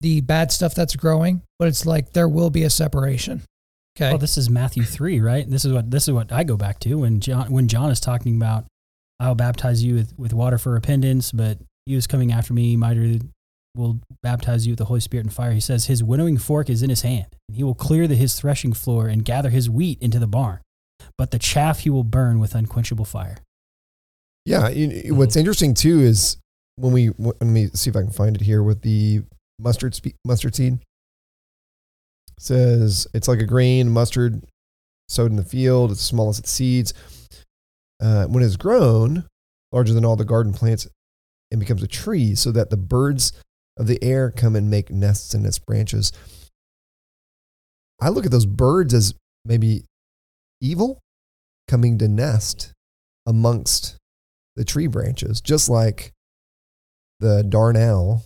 the 0.00 0.20
bad 0.20 0.52
stuff 0.52 0.74
that's 0.74 0.96
growing, 0.96 1.42
but 1.58 1.68
it's 1.68 1.84
like 1.84 2.12
there 2.12 2.28
will 2.28 2.50
be 2.50 2.62
a 2.62 2.70
separation. 2.70 3.42
Okay. 3.96 4.10
Well, 4.10 4.18
this 4.18 4.38
is 4.38 4.48
Matthew 4.48 4.84
three, 4.84 5.20
right? 5.20 5.48
This 5.48 5.64
is 5.64 5.72
what 5.72 5.90
this 5.90 6.06
is 6.06 6.14
what 6.14 6.30
I 6.30 6.44
go 6.44 6.56
back 6.56 6.78
to 6.80 6.94
when 6.98 7.18
John 7.18 7.50
when 7.50 7.66
John 7.66 7.90
is 7.90 7.98
talking 7.98 8.36
about 8.36 8.64
I 9.20 9.28
will 9.28 9.34
baptize 9.34 9.82
you 9.82 9.94
with, 9.94 10.16
with 10.18 10.32
water 10.32 10.58
for 10.58 10.72
repentance, 10.72 11.32
but 11.32 11.58
he 11.86 11.94
who's 11.94 12.06
coming 12.06 12.32
after 12.32 12.52
me, 12.54 12.76
mightier 12.76 13.18
will 13.74 14.00
baptize 14.22 14.66
you 14.66 14.72
with 14.72 14.78
the 14.78 14.84
Holy 14.84 15.00
Spirit 15.00 15.26
and 15.26 15.32
fire. 15.32 15.52
He 15.52 15.60
says 15.60 15.86
his 15.86 16.02
winnowing 16.04 16.38
fork 16.38 16.68
is 16.70 16.82
in 16.82 16.90
his 16.90 17.02
hand, 17.02 17.26
and 17.48 17.56
he 17.56 17.62
will 17.64 17.74
clear 17.74 18.06
the, 18.06 18.14
his 18.14 18.38
threshing 18.38 18.72
floor 18.72 19.08
and 19.08 19.24
gather 19.24 19.50
his 19.50 19.68
wheat 19.68 19.98
into 20.00 20.18
the 20.18 20.26
barn, 20.26 20.60
but 21.16 21.30
the 21.30 21.38
chaff 21.38 21.80
he 21.80 21.90
will 21.90 22.04
burn 22.04 22.38
with 22.40 22.54
unquenchable 22.54 23.04
fire. 23.04 23.38
yeah, 24.44 24.68
you- 24.68 25.14
what's 25.14 25.36
interesting 25.36 25.74
too 25.74 26.00
is 26.00 26.36
when 26.76 26.92
we 26.92 27.10
let 27.18 27.42
me 27.42 27.66
see 27.74 27.90
if 27.90 27.96
I 27.96 28.02
can 28.02 28.10
find 28.10 28.36
it 28.36 28.42
here 28.42 28.62
with 28.62 28.82
the 28.82 29.22
mustard 29.58 29.94
spe- 29.96 30.14
mustard 30.24 30.54
seed. 30.54 30.74
It 30.74 32.42
says 32.42 33.06
it's 33.14 33.26
like 33.28 33.40
a 33.40 33.46
grain 33.46 33.90
mustard 33.90 34.42
sowed 35.08 35.30
in 35.30 35.36
the 35.36 35.44
field. 35.44 35.90
It's 35.90 36.00
small 36.02 36.28
as 36.28 36.38
its 36.38 36.50
seeds. 36.50 36.94
Uh, 38.00 38.26
when 38.26 38.44
it's 38.44 38.56
grown, 38.56 39.24
larger 39.72 39.92
than 39.92 40.04
all 40.04 40.16
the 40.16 40.24
garden 40.24 40.52
plants, 40.52 40.86
and 41.50 41.58
becomes 41.58 41.82
a 41.82 41.88
tree, 41.88 42.34
so 42.34 42.52
that 42.52 42.70
the 42.70 42.76
birds 42.76 43.32
of 43.76 43.86
the 43.86 44.02
air 44.02 44.30
come 44.30 44.54
and 44.54 44.70
make 44.70 44.90
nests 44.90 45.34
in 45.34 45.44
its 45.46 45.58
branches. 45.58 46.12
I 48.00 48.10
look 48.10 48.24
at 48.24 48.30
those 48.30 48.46
birds 48.46 48.94
as 48.94 49.14
maybe 49.44 49.84
evil 50.60 51.00
coming 51.66 51.98
to 51.98 52.08
nest 52.08 52.72
amongst 53.26 53.96
the 54.56 54.64
tree 54.64 54.86
branches, 54.86 55.40
just 55.40 55.68
like 55.68 56.12
the 57.20 57.42
darnel 57.42 58.22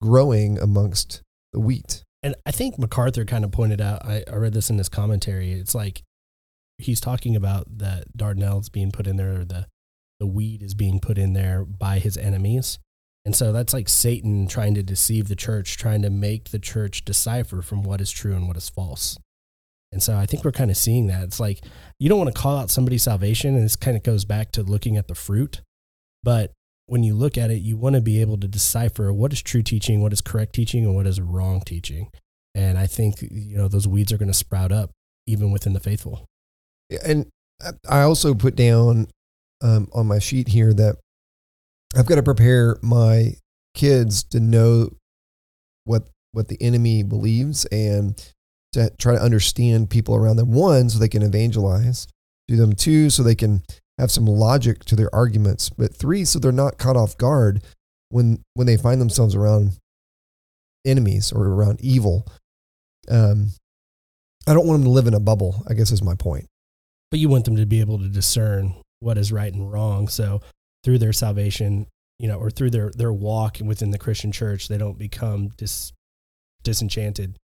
growing 0.00 0.58
amongst 0.58 1.22
the 1.52 1.60
wheat. 1.60 2.04
And 2.22 2.34
I 2.44 2.50
think 2.50 2.78
MacArthur 2.78 3.24
kind 3.24 3.44
of 3.44 3.52
pointed 3.52 3.80
out, 3.80 4.04
I, 4.04 4.24
I 4.30 4.36
read 4.36 4.52
this 4.52 4.70
in 4.70 4.78
his 4.78 4.88
commentary. 4.88 5.52
It's 5.52 5.74
like 5.74 6.02
he's 6.78 7.00
talking 7.00 7.36
about 7.36 7.78
that 7.78 8.16
darnels 8.16 8.68
being 8.68 8.92
put 8.92 9.06
in 9.06 9.16
there, 9.16 9.40
or 9.40 9.44
the, 9.44 9.66
the 10.20 10.26
weed 10.26 10.62
is 10.62 10.74
being 10.74 11.00
put 11.00 11.18
in 11.18 11.32
there 11.32 11.64
by 11.64 11.98
his 11.98 12.16
enemies. 12.16 12.78
And 13.24 13.34
so 13.34 13.52
that's 13.52 13.74
like 13.74 13.88
Satan 13.88 14.46
trying 14.46 14.74
to 14.74 14.82
deceive 14.82 15.28
the 15.28 15.34
church, 15.34 15.76
trying 15.76 16.02
to 16.02 16.10
make 16.10 16.50
the 16.50 16.60
church 16.60 17.04
decipher 17.04 17.60
from 17.60 17.82
what 17.82 18.00
is 18.00 18.12
true 18.12 18.36
and 18.36 18.46
what 18.46 18.56
is 18.56 18.68
false. 18.68 19.18
And 19.92 20.02
so 20.02 20.16
I 20.16 20.26
think 20.26 20.44
we're 20.44 20.52
kind 20.52 20.70
of 20.70 20.76
seeing 20.76 21.06
that. 21.08 21.24
It's 21.24 21.40
like 21.40 21.64
you 21.98 22.08
don't 22.08 22.18
want 22.18 22.34
to 22.34 22.40
call 22.40 22.58
out 22.58 22.70
somebody's 22.70 23.02
salvation, 23.02 23.54
and 23.54 23.64
this 23.64 23.76
kind 23.76 23.96
of 23.96 24.02
goes 24.02 24.24
back 24.24 24.52
to 24.52 24.62
looking 24.62 24.96
at 24.96 25.08
the 25.08 25.14
fruit. 25.14 25.62
But 26.22 26.52
when 26.86 27.02
you 27.02 27.14
look 27.14 27.36
at 27.36 27.50
it, 27.50 27.62
you 27.62 27.76
want 27.76 27.94
to 27.94 28.00
be 28.00 28.20
able 28.20 28.38
to 28.38 28.48
decipher 28.48 29.12
what 29.12 29.32
is 29.32 29.42
true 29.42 29.62
teaching, 29.62 30.02
what 30.02 30.12
is 30.12 30.20
correct 30.20 30.54
teaching, 30.54 30.84
and 30.84 30.94
what 30.94 31.06
is 31.06 31.20
wrong 31.20 31.62
teaching. 31.62 32.10
And 32.54 32.78
I 32.78 32.86
think 32.86 33.22
you 33.22 33.56
know 33.56 33.68
those 33.68 33.88
weeds 33.88 34.12
are 34.12 34.18
going 34.18 34.30
to 34.30 34.34
sprout 34.34 34.70
up 34.70 34.90
even 35.26 35.50
within 35.50 35.72
the 35.72 35.80
faithful. 35.80 36.26
And 37.04 37.26
I 37.88 38.02
also 38.02 38.34
put 38.34 38.54
down 38.56 39.08
um, 39.62 39.88
on 39.92 40.06
my 40.06 40.18
sheet 40.18 40.48
here 40.48 40.72
that 40.74 40.96
I've 41.96 42.06
got 42.06 42.16
to 42.16 42.22
prepare 42.22 42.76
my 42.82 43.34
kids 43.74 44.22
to 44.24 44.40
know 44.40 44.90
what 45.84 46.08
what 46.32 46.48
the 46.48 46.60
enemy 46.60 47.02
believes 47.02 47.64
and 47.66 48.22
to 48.72 48.90
try 48.98 49.14
to 49.14 49.22
understand 49.22 49.88
people 49.88 50.14
around 50.14 50.36
them. 50.36 50.52
One, 50.52 50.90
so 50.90 50.98
they 50.98 51.08
can 51.08 51.22
evangelize 51.22 52.06
to 52.48 52.56
them. 52.56 52.74
Two, 52.74 53.08
so 53.08 53.22
they 53.22 53.34
can 53.34 53.62
have 53.98 54.10
some 54.10 54.26
logic 54.26 54.84
to 54.84 54.96
their 54.96 55.14
arguments. 55.14 55.70
But 55.70 55.94
three, 55.94 56.24
so 56.24 56.38
they're 56.38 56.52
not 56.52 56.78
caught 56.78 56.96
off 56.96 57.16
guard 57.16 57.62
when 58.10 58.42
when 58.54 58.66
they 58.66 58.76
find 58.76 59.00
themselves 59.00 59.34
around 59.34 59.78
enemies 60.84 61.32
or 61.32 61.46
around 61.46 61.80
evil. 61.80 62.26
Um, 63.08 63.52
I 64.46 64.54
don't 64.54 64.66
want 64.66 64.80
them 64.80 64.84
to 64.84 64.90
live 64.90 65.06
in 65.06 65.14
a 65.14 65.20
bubble. 65.20 65.64
I 65.68 65.74
guess 65.74 65.90
is 65.90 66.02
my 66.02 66.14
point. 66.14 66.46
But 67.16 67.20
you 67.22 67.30
want 67.30 67.46
them 67.46 67.56
to 67.56 67.64
be 67.64 67.80
able 67.80 67.98
to 68.00 68.10
discern 68.10 68.74
what 69.00 69.16
is 69.16 69.32
right 69.32 69.50
and 69.50 69.72
wrong. 69.72 70.06
So 70.06 70.42
through 70.84 70.98
their 70.98 71.14
salvation, 71.14 71.86
you 72.18 72.28
know, 72.28 72.38
or 72.38 72.50
through 72.50 72.68
their 72.68 72.90
their 72.94 73.10
walk 73.10 73.56
within 73.64 73.90
the 73.90 73.96
Christian 73.96 74.32
church, 74.32 74.68
they 74.68 74.76
don't 74.76 74.98
become 74.98 75.48
dis, 75.56 75.94
disenchanted 76.62 77.38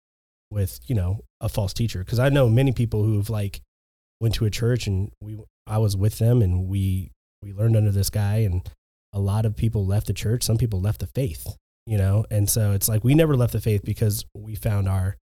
with 0.51 0.79
you 0.89 0.95
know 0.95 1.21
a 1.41 1.49
false 1.49 1.73
teacher. 1.73 2.01
Because 2.01 2.19
I 2.19 2.29
know 2.29 2.51
many 2.51 2.73
people 2.73 3.03
who've 3.03 3.31
like 3.31 3.63
went 4.21 4.35
to 4.35 4.45
a 4.45 4.51
church 4.51 4.87
and 4.87 5.11
we 5.23 5.43
I 5.67 5.79
was 5.79 5.97
with 5.97 6.19
them 6.19 6.43
and 6.43 6.69
we 6.69 7.11
we 7.43 7.55
learned 7.55 7.75
under 7.75 7.93
this 7.93 8.11
guy 8.11 8.41
and 8.41 8.69
a 9.15 9.21
lot 9.21 9.47
of 9.47 9.57
people 9.57 9.87
left 9.87 10.07
the 10.07 10.13
church. 10.13 10.43
Some 10.43 10.59
people 10.59 10.83
left 10.83 11.01
the 11.01 11.07
faith, 11.07 11.47
you 11.87 11.97
know, 11.97 12.27
and 12.31 12.47
so 12.51 12.73
it's 12.73 12.91
like 12.91 13.05
we 13.05 13.15
never 13.15 13.39
left 13.39 13.55
the 13.55 13.61
faith 13.63 13.81
because 13.87 14.27
we 14.35 14.55
found 14.55 14.87
our 14.87 15.17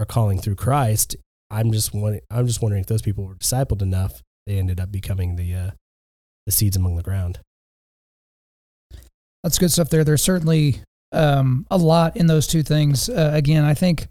our 0.00 0.04
calling 0.04 0.40
through 0.40 0.56
Christ. 0.56 1.14
I'm 1.50 1.72
just 1.72 1.94
wondering, 1.94 2.22
I'm 2.30 2.46
just 2.46 2.62
wondering 2.62 2.80
if 2.80 2.86
those 2.86 3.02
people 3.02 3.24
were 3.24 3.34
discipled 3.34 3.82
enough 3.82 4.22
they 4.48 4.58
ended 4.58 4.80
up 4.80 4.90
becoming 4.90 5.36
the 5.36 5.54
uh, 5.54 5.70
the 6.46 6.52
seeds 6.52 6.74
among 6.74 6.96
the 6.96 7.02
ground. 7.02 7.38
That's 9.44 9.58
good 9.58 9.70
stuff 9.70 9.90
there. 9.90 10.04
There's 10.04 10.22
certainly 10.22 10.80
um, 11.12 11.66
a 11.70 11.76
lot 11.76 12.16
in 12.16 12.28
those 12.28 12.46
two 12.46 12.62
things. 12.62 13.10
Uh, 13.10 13.30
again, 13.34 13.64
I 13.64 13.74
think 13.74 14.08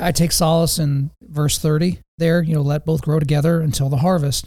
I 0.00 0.10
take 0.10 0.32
solace 0.32 0.80
in 0.80 1.12
verse 1.22 1.58
30 1.58 2.00
there, 2.18 2.42
you 2.42 2.54
know, 2.54 2.62
let 2.62 2.84
both 2.84 3.02
grow 3.02 3.20
together 3.20 3.60
until 3.60 3.88
the 3.88 3.98
harvest. 3.98 4.46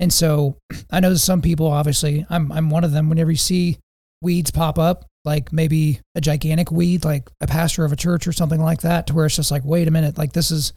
And 0.00 0.12
so 0.12 0.56
I 0.90 0.98
know 0.98 1.14
some 1.14 1.40
people, 1.40 1.68
obviously, 1.68 2.26
I'm, 2.28 2.50
I'm 2.50 2.68
one 2.68 2.82
of 2.82 2.90
them. 2.90 3.08
Whenever 3.08 3.30
you 3.30 3.36
see 3.36 3.78
weeds 4.20 4.50
pop 4.50 4.76
up, 4.76 5.06
like 5.24 5.52
maybe 5.52 6.00
a 6.16 6.20
gigantic 6.20 6.72
weed, 6.72 7.04
like 7.04 7.30
a 7.40 7.46
pastor 7.46 7.84
of 7.84 7.92
a 7.92 7.96
church 7.96 8.26
or 8.26 8.32
something 8.32 8.60
like 8.60 8.80
that, 8.82 9.06
to 9.06 9.14
where 9.14 9.26
it's 9.26 9.36
just 9.36 9.52
like, 9.52 9.64
wait 9.64 9.86
a 9.86 9.92
minute, 9.92 10.18
like 10.18 10.32
this 10.32 10.50
is, 10.50 10.72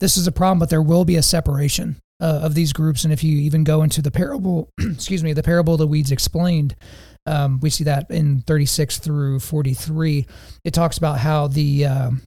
this 0.00 0.16
is 0.16 0.26
a 0.26 0.32
problem, 0.32 0.58
but 0.58 0.70
there 0.70 0.82
will 0.82 1.04
be 1.04 1.16
a 1.16 1.22
separation 1.22 1.96
uh, 2.20 2.40
of 2.42 2.54
these 2.54 2.72
groups. 2.72 3.04
And 3.04 3.12
if 3.12 3.22
you 3.22 3.38
even 3.38 3.64
go 3.64 3.82
into 3.82 4.02
the 4.02 4.10
parable, 4.10 4.68
excuse 4.80 5.22
me, 5.22 5.32
the 5.32 5.42
parable 5.42 5.74
of 5.74 5.78
the 5.78 5.86
weeds 5.86 6.10
explained, 6.10 6.74
um, 7.26 7.60
we 7.60 7.70
see 7.70 7.84
that 7.84 8.10
in 8.10 8.40
36 8.42 8.98
through 8.98 9.40
43. 9.40 10.26
It 10.64 10.72
talks 10.74 10.98
about 10.98 11.18
how 11.18 11.46
the, 11.48 11.84
um, 11.86 12.22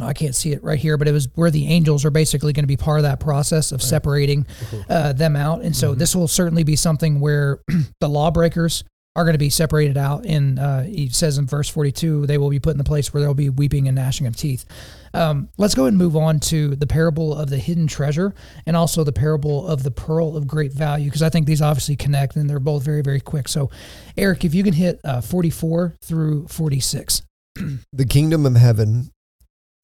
I 0.00 0.14
can't 0.14 0.34
see 0.34 0.52
it 0.52 0.62
right 0.64 0.78
here, 0.78 0.96
but 0.96 1.06
it 1.06 1.12
was 1.12 1.28
where 1.34 1.50
the 1.50 1.66
angels 1.68 2.04
are 2.06 2.10
basically 2.10 2.54
going 2.54 2.62
to 2.64 2.66
be 2.68 2.78
part 2.78 2.98
of 2.98 3.02
that 3.02 3.20
process 3.20 3.72
of 3.72 3.80
Right. 3.80 3.88
separating 3.88 4.46
uh, 4.88 5.12
them 5.12 5.36
out. 5.36 5.60
And 5.62 5.76
so 5.76 5.94
Mhm. 5.94 5.98
this 5.98 6.16
will 6.16 6.28
certainly 6.28 6.64
be 6.64 6.76
something 6.76 7.20
where 7.20 7.60
the 8.00 8.08
lawbreakers 8.08 8.84
are 9.14 9.24
going 9.24 9.34
to 9.34 9.38
be 9.38 9.50
separated 9.50 9.98
out. 9.98 10.24
And 10.24 10.58
uh, 10.58 10.82
he 10.82 11.08
says 11.10 11.36
in 11.36 11.46
verse 11.46 11.68
42, 11.68 12.26
they 12.26 12.38
will 12.38 12.48
be 12.48 12.60
put 12.60 12.70
in 12.70 12.78
the 12.78 12.84
place 12.84 13.12
where 13.12 13.20
there 13.20 13.28
will 13.28 13.34
be 13.34 13.50
weeping 13.50 13.86
and 13.86 13.94
gnashing 13.94 14.26
of 14.26 14.36
teeth. 14.36 14.64
Um, 15.12 15.50
let's 15.58 15.74
go 15.74 15.84
and 15.84 15.98
move 15.98 16.16
on 16.16 16.40
to 16.40 16.74
the 16.74 16.86
parable 16.86 17.34
of 17.34 17.50
the 17.50 17.58
hidden 17.58 17.86
treasure 17.86 18.34
and 18.64 18.74
also 18.74 19.04
the 19.04 19.12
parable 19.12 19.68
of 19.68 19.82
the 19.82 19.90
pearl 19.90 20.34
of 20.36 20.46
great 20.46 20.72
value, 20.72 21.06
because 21.06 21.22
I 21.22 21.28
think 21.28 21.46
these 21.46 21.60
obviously 21.60 21.96
connect 21.96 22.36
and 22.36 22.48
they're 22.48 22.58
both 22.58 22.82
very, 22.82 23.02
very 23.02 23.20
quick. 23.20 23.48
So, 23.48 23.70
Eric, 24.16 24.44
if 24.44 24.54
you 24.54 24.64
can 24.64 24.72
hit 24.72 25.00
uh, 25.04 25.20
44 25.20 25.96
through 26.02 26.48
46. 26.48 27.22
The 27.92 28.06
kingdom 28.06 28.46
of 28.46 28.56
heaven 28.56 29.10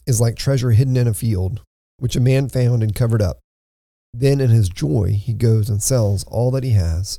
is 0.07 0.23
like 0.23 0.37
treasure 0.37 0.71
hidden 0.71 0.97
in 0.97 1.07
a 1.07 1.13
field, 1.13 1.61
which 1.99 2.17
a 2.17 2.21
man 2.21 2.49
found 2.49 2.83
and 2.83 2.95
covered 2.95 3.21
up. 3.21 3.39
Then 4.15 4.41
in 4.41 4.49
his 4.49 4.71
joy, 4.71 5.13
he 5.13 5.35
goes 5.35 5.69
and 5.69 5.83
sells 5.83 6.25
all 6.25 6.51
that 6.53 6.65
he 6.65 6.71
has 6.71 7.19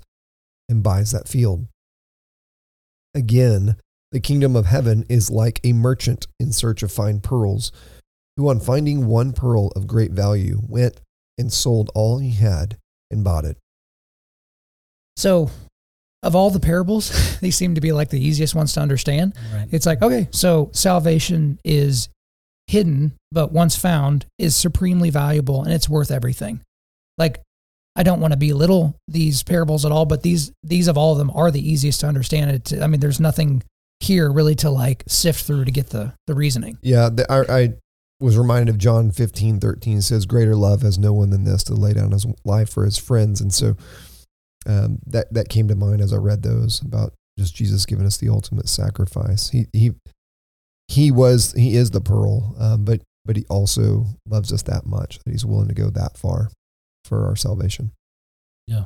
and 0.68 0.82
buys 0.82 1.12
that 1.12 1.28
field. 1.28 1.68
Again, 3.14 3.76
the 4.12 4.20
kingdom 4.20 4.55
of 4.55 4.66
heaven 4.66 5.05
is 5.10 5.30
like 5.30 5.60
a 5.64 5.74
merchant 5.74 6.28
in 6.39 6.51
search 6.51 6.84
of 6.84 6.91
fine 6.91 7.20
pearls, 7.20 7.72
who 8.38 8.49
on 8.49 8.60
finding 8.60 9.05
one 9.05 9.34
pearl 9.34 9.68
of 9.76 9.88
great 9.88 10.12
value 10.12 10.62
went 10.68 10.99
and 11.38 11.51
sold 11.51 11.89
all 11.95 12.20
he 12.20 12.32
had 12.32 12.78
and 13.12 13.24
bought 13.24 13.45
it. 13.45 13.57
So, 15.18 15.49
of 16.24 16.36
all 16.36 16.49
the 16.49 16.60
parables, 16.60 17.39
these 17.41 17.55
seem 17.55 17.76
to 17.76 17.82
be 17.82 17.91
like 17.91 18.10
the 18.10 18.24
easiest 18.24 18.55
ones 18.55 18.74
to 18.74 18.82
understand. 18.82 19.34
Right. 19.53 19.68
It's 19.72 19.86
like, 19.86 20.01
okay, 20.01 20.28
so 20.32 20.70
salvation 20.74 21.60
is 21.64 22.10
hidden, 22.68 23.14
but 23.32 23.51
once 23.51 23.76
found 23.76 24.26
is 24.38 24.55
supremely 24.55 25.10
valuable 25.10 25.64
and 25.64 25.74
it's 25.74 25.89
worth 25.89 26.12
everything. 26.12 26.62
Like, 27.18 27.41
I 27.96 28.04
don't 28.04 28.22
want 28.22 28.34
to 28.34 28.38
belittle 28.38 28.96
these 29.08 29.44
parables 29.44 29.86
at 29.86 29.92
all, 29.92 30.06
but 30.06 30.24
these 30.24 30.52
these 30.64 30.88
of 30.88 30.98
all 30.98 31.14
of 31.14 31.18
them 31.18 31.32
are 31.34 31.52
the 31.52 31.68
easiest 31.68 32.02
to 32.02 32.08
understand. 32.08 32.52
It. 32.52 32.82
I 32.82 32.88
mean, 32.88 33.00
there's 33.00 33.20
nothing 33.20 33.64
here 34.00 34.32
really 34.32 34.56
to 34.56 34.70
like 34.70 35.04
sift 35.08 35.46
through 35.46 35.66
to 35.66 35.72
get 35.72 35.90
the 35.90 36.14
the 36.28 36.34
reasoning. 36.34 36.78
Yeah, 36.82 37.10
the, 37.10 37.30
I, 37.32 37.62
I 37.62 37.74
was 38.20 38.38
reminded 38.38 38.70
of 38.70 38.78
John 38.78 39.12
15, 39.12 39.60
13 39.60 39.98
It 39.98 40.02
says, 40.02 40.26
Greater 40.26 40.56
love 40.56 40.82
has 40.82 40.98
no 40.98 41.14
one 41.14 41.30
than 41.30 41.46
this 41.46 41.64
to 41.66 41.74
lay 41.74 41.94
down 41.94 42.12
his 42.12 42.26
life 42.44 42.70
for 42.70 42.84
his 42.84 42.98
friends. 42.98 43.40
And 43.40 43.54
so 43.54 43.78
um, 44.66 45.00
that, 45.08 45.34
that 45.34 45.50
came 45.50 45.68
to 45.70 45.76
mind 45.76 46.02
as 46.02 46.14
I 46.14 46.18
read 46.18 46.44
those 46.44 46.82
about 46.82 47.14
just 47.38 47.56
Jesus 47.56 47.86
giving 47.86 48.06
us 48.06 48.18
the 48.18 48.30
ultimate 48.30 48.68
sacrifice. 48.68 49.50
He, 49.50 49.68
he, 49.72 49.92
he 50.90 51.12
was, 51.12 51.54
he 51.54 51.76
is 51.76 51.92
the 51.92 52.02
pearl, 52.02 52.56
um, 52.60 52.84
but, 52.84 53.02
but 53.24 53.38
he 53.38 53.46
also 53.50 54.06
loves 54.28 54.52
us 54.52 54.64
that 54.64 54.86
much 54.86 55.20
that 55.20 55.32
he's 55.32 55.46
willing 55.46 55.70
to 55.70 55.74
go 55.74 55.90
that 55.90 56.18
far 56.18 56.50
for 57.10 57.26
our 57.26 57.36
salvation. 57.36 57.91
Yeah. 58.68 58.86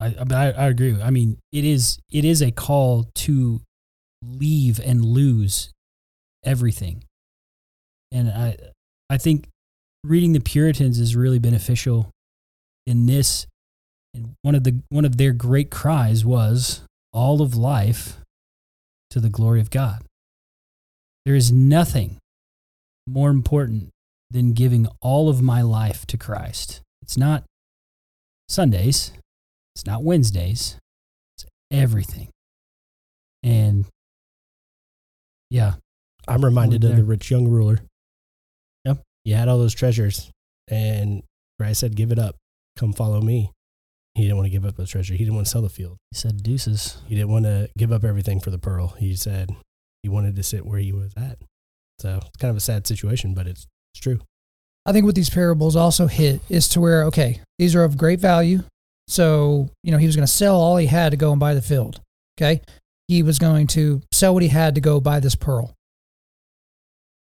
I, 0.00 0.14
I 0.30 0.46
I 0.50 0.66
agree. 0.68 1.00
I 1.00 1.10
mean, 1.10 1.38
it 1.52 1.64
is 1.64 1.98
it 2.10 2.24
is 2.24 2.42
a 2.42 2.50
call 2.50 3.08
to 3.14 3.60
leave 4.22 4.80
and 4.80 5.04
lose 5.04 5.70
everything, 6.44 7.04
and 8.10 8.28
I 8.28 8.56
I 9.08 9.18
think 9.18 9.48
reading 10.02 10.32
the 10.32 10.40
Puritans 10.40 10.98
is 10.98 11.14
really 11.14 11.38
beneficial 11.38 12.10
in 12.86 13.06
this. 13.06 13.46
And 14.12 14.34
one 14.42 14.56
of 14.56 14.64
the 14.64 14.80
one 14.88 15.04
of 15.04 15.18
their 15.18 15.32
great 15.32 15.70
cries 15.70 16.24
was 16.24 16.82
all 17.12 17.42
of 17.42 17.54
life 17.54 18.16
to 19.10 19.20
the 19.20 19.28
glory 19.28 19.60
of 19.60 19.70
God. 19.70 20.02
There 21.24 21.36
is 21.36 21.52
nothing 21.52 22.18
more 23.06 23.30
important 23.30 23.90
than 24.30 24.52
giving 24.52 24.86
all 25.00 25.28
of 25.28 25.42
my 25.42 25.62
life 25.62 26.06
to 26.06 26.16
Christ. 26.16 26.80
It's 27.02 27.16
not 27.16 27.44
Sundays. 28.48 29.12
It's 29.74 29.86
not 29.86 30.02
Wednesdays. 30.04 30.76
It's 31.36 31.46
everything. 31.70 32.28
And 33.42 33.86
yeah, 35.50 35.74
I'm 36.28 36.44
reminded 36.44 36.84
of 36.84 36.90
there. 36.90 36.98
the 36.98 37.04
rich 37.04 37.30
young 37.30 37.48
ruler. 37.48 37.80
Yep. 38.84 39.02
He 39.24 39.32
had 39.32 39.48
all 39.48 39.58
those 39.58 39.74
treasures, 39.74 40.30
and 40.68 41.22
Christ 41.58 41.80
said, 41.80 41.96
"Give 41.96 42.12
it 42.12 42.18
up. 42.18 42.36
Come 42.76 42.92
follow 42.92 43.20
me." 43.20 43.50
He 44.14 44.22
didn't 44.22 44.36
want 44.36 44.46
to 44.46 44.50
give 44.50 44.64
up 44.64 44.76
those 44.76 44.90
treasure. 44.90 45.14
He 45.14 45.20
didn't 45.20 45.34
want 45.34 45.46
to 45.46 45.50
sell 45.50 45.62
the 45.62 45.68
field. 45.68 45.96
he 46.10 46.18
said 46.18 46.42
deuces. 46.42 46.98
He 47.06 47.14
didn't 47.14 47.30
want 47.30 47.44
to 47.44 47.70
give 47.78 47.92
up 47.92 48.04
everything 48.04 48.40
for 48.40 48.50
the 48.50 48.58
pearl. 48.58 48.88
He 48.98 49.14
said 49.14 49.50
he 50.02 50.08
wanted 50.08 50.36
to 50.36 50.42
sit 50.42 50.66
where 50.66 50.80
he 50.80 50.92
was 50.92 51.12
at. 51.16 51.38
So 52.00 52.18
it's 52.26 52.36
kind 52.38 52.50
of 52.50 52.56
a 52.56 52.60
sad 52.60 52.86
situation, 52.86 53.34
but 53.34 53.46
it's 53.46 53.66
it's 53.92 54.00
true. 54.00 54.20
I 54.86 54.92
think 54.92 55.04
what 55.04 55.14
these 55.14 55.30
parables 55.30 55.76
also 55.76 56.06
hit 56.06 56.40
is 56.48 56.68
to 56.68 56.80
where 56.80 57.04
okay, 57.04 57.40
these 57.58 57.74
are 57.74 57.84
of 57.84 57.98
great 57.98 58.20
value. 58.20 58.62
So 59.08 59.68
you 59.82 59.92
know 59.92 59.98
he 59.98 60.06
was 60.06 60.16
going 60.16 60.26
to 60.26 60.32
sell 60.32 60.56
all 60.56 60.76
he 60.76 60.86
had 60.86 61.10
to 61.10 61.16
go 61.16 61.32
and 61.32 61.40
buy 61.40 61.54
the 61.54 61.62
field. 61.62 62.00
Okay, 62.38 62.62
he 63.08 63.22
was 63.22 63.38
going 63.38 63.66
to 63.68 64.02
sell 64.12 64.34
what 64.34 64.42
he 64.42 64.48
had 64.48 64.74
to 64.76 64.80
go 64.80 65.00
buy 65.00 65.20
this 65.20 65.34
pearl. 65.34 65.74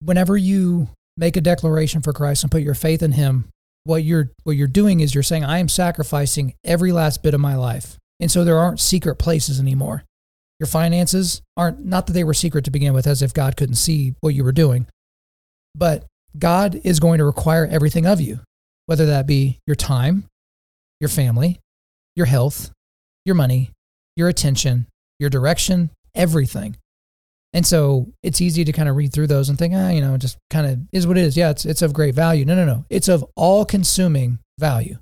Whenever 0.01 0.37
you 0.37 0.89
make 1.17 1.37
a 1.37 1.41
declaration 1.41 2.01
for 2.03 2.13
Christ 2.13 2.43
and 2.45 2.51
put 2.51 2.63
your 2.63 2.75
faith 2.75 3.03
in 3.03 3.13
Him, 3.13 3.49
what 3.85 4.03
you're 4.03 4.31
what 4.45 4.57
you're 4.57 4.67
doing 4.67 5.01
is 5.01 5.15
you're 5.15 5.23
saying, 5.23 5.45
I 5.45 5.59
am 5.59 5.69
sacrificing 5.69 6.55
every 6.65 6.93
last 6.93 7.23
bit 7.23 7.35
of 7.35 7.41
my 7.41 7.55
life, 7.55 7.99
and 8.21 8.31
so 8.31 8.45
there 8.45 8.59
aren't 8.59 8.81
secret 8.81 9.17
places 9.17 9.61
anymore. 9.61 10.05
Your 10.61 10.67
finances 10.67 11.43
aren't 11.57 11.85
not 11.85 12.07
that 12.07 12.13
they 12.13 12.25
were 12.25 12.35
secret 12.35 12.65
to 12.65 12.71
begin 12.71 12.95
with, 12.95 13.07
as 13.07 13.23
if 13.23 13.35
God 13.35 13.57
couldn't 13.57 13.75
see 13.75 14.15
what 14.21 14.35
you 14.35 14.45
were 14.45 14.53
doing, 14.53 14.87
but 15.75 16.05
God 16.39 16.81
is 16.85 17.01
going 17.01 17.19
to 17.19 17.25
require 17.25 17.67
everything 17.67 18.07
of 18.07 18.21
you, 18.21 18.41
whether 18.87 19.07
that 19.07 19.27
be 19.27 19.59
your 19.67 19.77
time, 19.77 20.25
your 21.01 21.09
family, 21.09 21.61
your 22.17 22.27
health, 22.27 22.71
your 23.25 23.35
money, 23.35 23.71
your 24.17 24.29
attention, 24.29 24.87
your 25.19 25.31
direction, 25.31 25.91
everything. 26.15 26.77
And 27.53 27.65
so 27.65 28.09
it's 28.23 28.41
easy 28.41 28.65
to 28.65 28.73
kind 28.73 28.89
of 28.89 28.97
read 28.97 29.13
through 29.13 29.29
those 29.29 29.49
and 29.49 29.57
think, 29.57 29.75
ah, 29.77 29.91
you 29.91 30.01
know, 30.01 30.17
just 30.17 30.39
kind 30.51 30.67
of 30.67 30.79
is 30.93 31.07
what 31.07 31.17
it 31.17 31.23
is. 31.23 31.37
Yeah, 31.37 31.51
it's 31.51 31.65
it's 31.65 31.83
of 31.83 31.93
great 31.93 32.15
value. 32.15 32.45
No, 32.45 32.57
no, 32.57 32.65
no. 32.65 32.85
It's 32.91 33.09
of 33.09 33.25
all 33.37 33.65
consuming 33.65 34.41
value. 34.59 34.99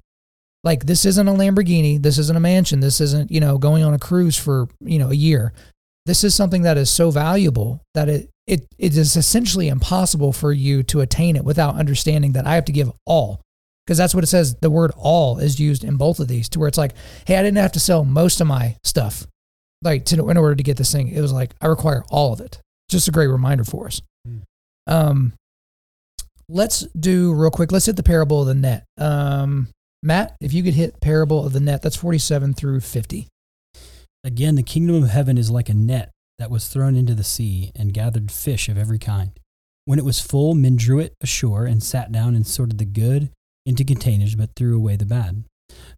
Like 0.62 0.84
this 0.84 1.04
isn't 1.06 1.28
a 1.28 1.32
Lamborghini, 1.32 2.00
this 2.00 2.18
isn't 2.18 2.36
a 2.36 2.40
mansion, 2.40 2.80
this 2.80 3.00
isn't, 3.00 3.30
you 3.30 3.40
know, 3.40 3.58
going 3.58 3.82
on 3.82 3.94
a 3.94 3.98
cruise 3.98 4.36
for, 4.36 4.68
you 4.80 4.98
know, 4.98 5.10
a 5.10 5.14
year. 5.14 5.52
This 6.04 6.24
is 6.24 6.34
something 6.34 6.62
that 6.62 6.76
is 6.76 6.90
so 6.90 7.10
valuable 7.10 7.80
that 7.94 8.08
it 8.08 8.30
it 8.46 8.66
it 8.78 8.96
is 8.96 9.16
essentially 9.16 9.68
impossible 9.68 10.32
for 10.32 10.52
you 10.52 10.82
to 10.84 11.00
attain 11.00 11.36
it 11.36 11.44
without 11.44 11.76
understanding 11.76 12.32
that 12.32 12.46
I 12.46 12.54
have 12.54 12.64
to 12.66 12.72
give 12.72 12.90
all. 13.06 13.40
Because 13.86 13.98
that's 13.98 14.14
what 14.14 14.22
it 14.22 14.28
says. 14.28 14.54
The 14.60 14.70
word 14.70 14.92
all 14.96 15.38
is 15.38 15.58
used 15.58 15.82
in 15.82 15.96
both 15.96 16.20
of 16.20 16.28
these 16.28 16.48
to 16.50 16.60
where 16.60 16.68
it's 16.68 16.78
like, 16.78 16.92
hey, 17.26 17.36
I 17.36 17.42
didn't 17.42 17.58
have 17.58 17.72
to 17.72 17.80
sell 17.80 18.04
most 18.04 18.40
of 18.40 18.46
my 18.46 18.76
stuff 18.84 19.26
like 19.82 20.04
to 20.06 20.28
in 20.28 20.36
order 20.36 20.54
to 20.54 20.62
get 20.62 20.76
this 20.76 20.92
thing. 20.92 21.08
It 21.08 21.20
was 21.20 21.32
like 21.32 21.54
I 21.60 21.66
require 21.66 22.04
all 22.10 22.32
of 22.32 22.40
it. 22.40 22.60
Just 22.88 23.08
a 23.08 23.12
great 23.12 23.26
reminder 23.26 23.64
for 23.64 23.86
us. 23.86 24.00
Hmm. 24.26 24.38
Um 24.86 25.32
let's 26.48 26.80
do 26.98 27.32
real 27.32 27.50
quick. 27.50 27.72
Let's 27.72 27.86
hit 27.86 27.96
the 27.96 28.02
parable 28.02 28.42
of 28.42 28.46
the 28.46 28.54
net. 28.54 28.84
Um 28.98 29.68
Matt, 30.02 30.36
if 30.40 30.52
you 30.52 30.62
could 30.62 30.74
hit 30.74 31.00
parable 31.00 31.44
of 31.46 31.52
the 31.52 31.60
net, 31.60 31.82
that's 31.82 31.94
47 31.94 32.54
through 32.54 32.80
50. 32.80 33.28
Again, 34.24 34.56
the 34.56 34.62
kingdom 34.62 35.02
of 35.02 35.10
heaven 35.10 35.38
is 35.38 35.50
like 35.50 35.68
a 35.68 35.74
net 35.74 36.11
that 36.42 36.50
was 36.50 36.66
thrown 36.66 36.96
into 36.96 37.14
the 37.14 37.22
sea 37.22 37.70
and 37.76 37.94
gathered 37.94 38.28
fish 38.28 38.68
of 38.68 38.76
every 38.76 38.98
kind. 38.98 39.30
When 39.84 40.00
it 40.00 40.04
was 40.04 40.18
full, 40.18 40.56
men 40.56 40.74
drew 40.74 40.98
it 40.98 41.14
ashore 41.20 41.66
and 41.66 41.80
sat 41.80 42.10
down 42.10 42.34
and 42.34 42.44
sorted 42.44 42.78
the 42.78 42.84
good 42.84 43.30
into 43.64 43.84
containers, 43.84 44.34
but 44.34 44.50
threw 44.56 44.76
away 44.76 44.96
the 44.96 45.06
bad. 45.06 45.44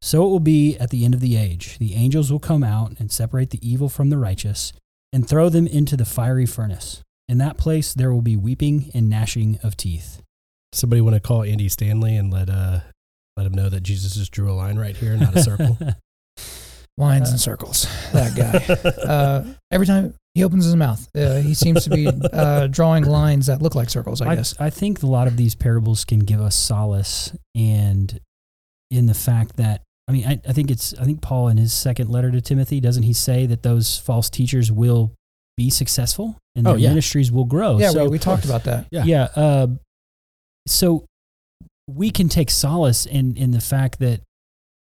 So 0.02 0.22
it 0.26 0.28
will 0.28 0.40
be 0.40 0.76
at 0.76 0.90
the 0.90 1.02
end 1.02 1.14
of 1.14 1.20
the 1.20 1.34
age. 1.34 1.78
The 1.78 1.94
angels 1.94 2.30
will 2.30 2.40
come 2.40 2.62
out 2.62 2.92
and 2.98 3.10
separate 3.10 3.50
the 3.50 3.66
evil 3.66 3.88
from 3.88 4.10
the 4.10 4.18
righteous 4.18 4.74
and 5.14 5.26
throw 5.26 5.48
them 5.48 5.66
into 5.66 5.96
the 5.96 6.04
fiery 6.04 6.44
furnace. 6.44 7.00
In 7.26 7.38
that 7.38 7.56
place, 7.56 7.94
there 7.94 8.12
will 8.12 8.20
be 8.20 8.36
weeping 8.36 8.90
and 8.92 9.08
gnashing 9.08 9.58
of 9.62 9.78
teeth. 9.78 10.20
Somebody 10.74 11.00
want 11.00 11.14
to 11.14 11.20
call 11.20 11.42
Andy 11.42 11.70
Stanley 11.70 12.16
and 12.18 12.30
let 12.30 12.50
uh 12.50 12.80
Let 13.38 13.46
him 13.46 13.54
know 13.54 13.70
that 13.70 13.82
Jesus 13.82 14.14
just 14.14 14.30
drew 14.30 14.50
a 14.50 14.52
line 14.52 14.76
right 14.76 14.94
here, 14.94 15.16
not 15.16 15.36
a 15.36 15.42
circle. 15.42 15.78
Lines 16.96 17.30
and 17.30 17.40
circles. 17.40 17.86
That 18.12 18.36
guy. 18.36 18.90
uh, 19.02 19.44
every 19.72 19.86
time 19.86 20.14
he 20.34 20.44
opens 20.44 20.64
his 20.64 20.76
mouth, 20.76 21.08
uh, 21.16 21.36
he 21.40 21.54
seems 21.54 21.84
to 21.84 21.90
be 21.90 22.06
uh, 22.32 22.68
drawing 22.68 23.04
lines 23.04 23.46
that 23.46 23.60
look 23.60 23.74
like 23.74 23.90
circles. 23.90 24.20
I 24.20 24.30
I, 24.30 24.36
guess. 24.36 24.54
I 24.60 24.70
think 24.70 25.02
a 25.02 25.06
lot 25.06 25.26
of 25.26 25.36
these 25.36 25.54
parables 25.56 26.04
can 26.04 26.20
give 26.20 26.40
us 26.40 26.54
solace 26.54 27.36
and 27.56 28.20
in 28.90 29.06
the 29.06 29.14
fact 29.14 29.56
that 29.56 29.82
I 30.06 30.12
mean 30.12 30.26
I, 30.26 30.40
I 30.48 30.52
think 30.52 30.70
it's 30.70 30.94
I 30.94 31.04
think 31.04 31.20
Paul 31.22 31.48
in 31.48 31.56
his 31.56 31.72
second 31.72 32.10
letter 32.10 32.30
to 32.30 32.40
Timothy 32.40 32.78
doesn't 32.80 33.02
he 33.02 33.12
say 33.12 33.46
that 33.46 33.62
those 33.64 33.98
false 33.98 34.30
teachers 34.30 34.70
will 34.70 35.12
be 35.56 35.70
successful 35.70 36.36
and 36.54 36.66
Oh, 36.66 36.72
their 36.72 36.80
yeah. 36.80 36.88
ministries 36.90 37.32
will 37.32 37.44
grow. 37.46 37.78
yeah, 37.78 37.90
so 37.90 38.04
we, 38.04 38.10
we 38.10 38.18
talked 38.20 38.44
about 38.44 38.64
that. 38.64 38.86
Yeah. 38.92 39.04
yeah. 39.04 39.28
uh, 39.34 39.66
so 40.68 41.06
we 41.88 42.10
can 42.10 42.28
take 42.28 42.50
solace 42.50 43.04
in 43.06 43.36
in 43.36 43.50
the 43.50 43.60
fact 43.60 43.98
that 43.98 44.20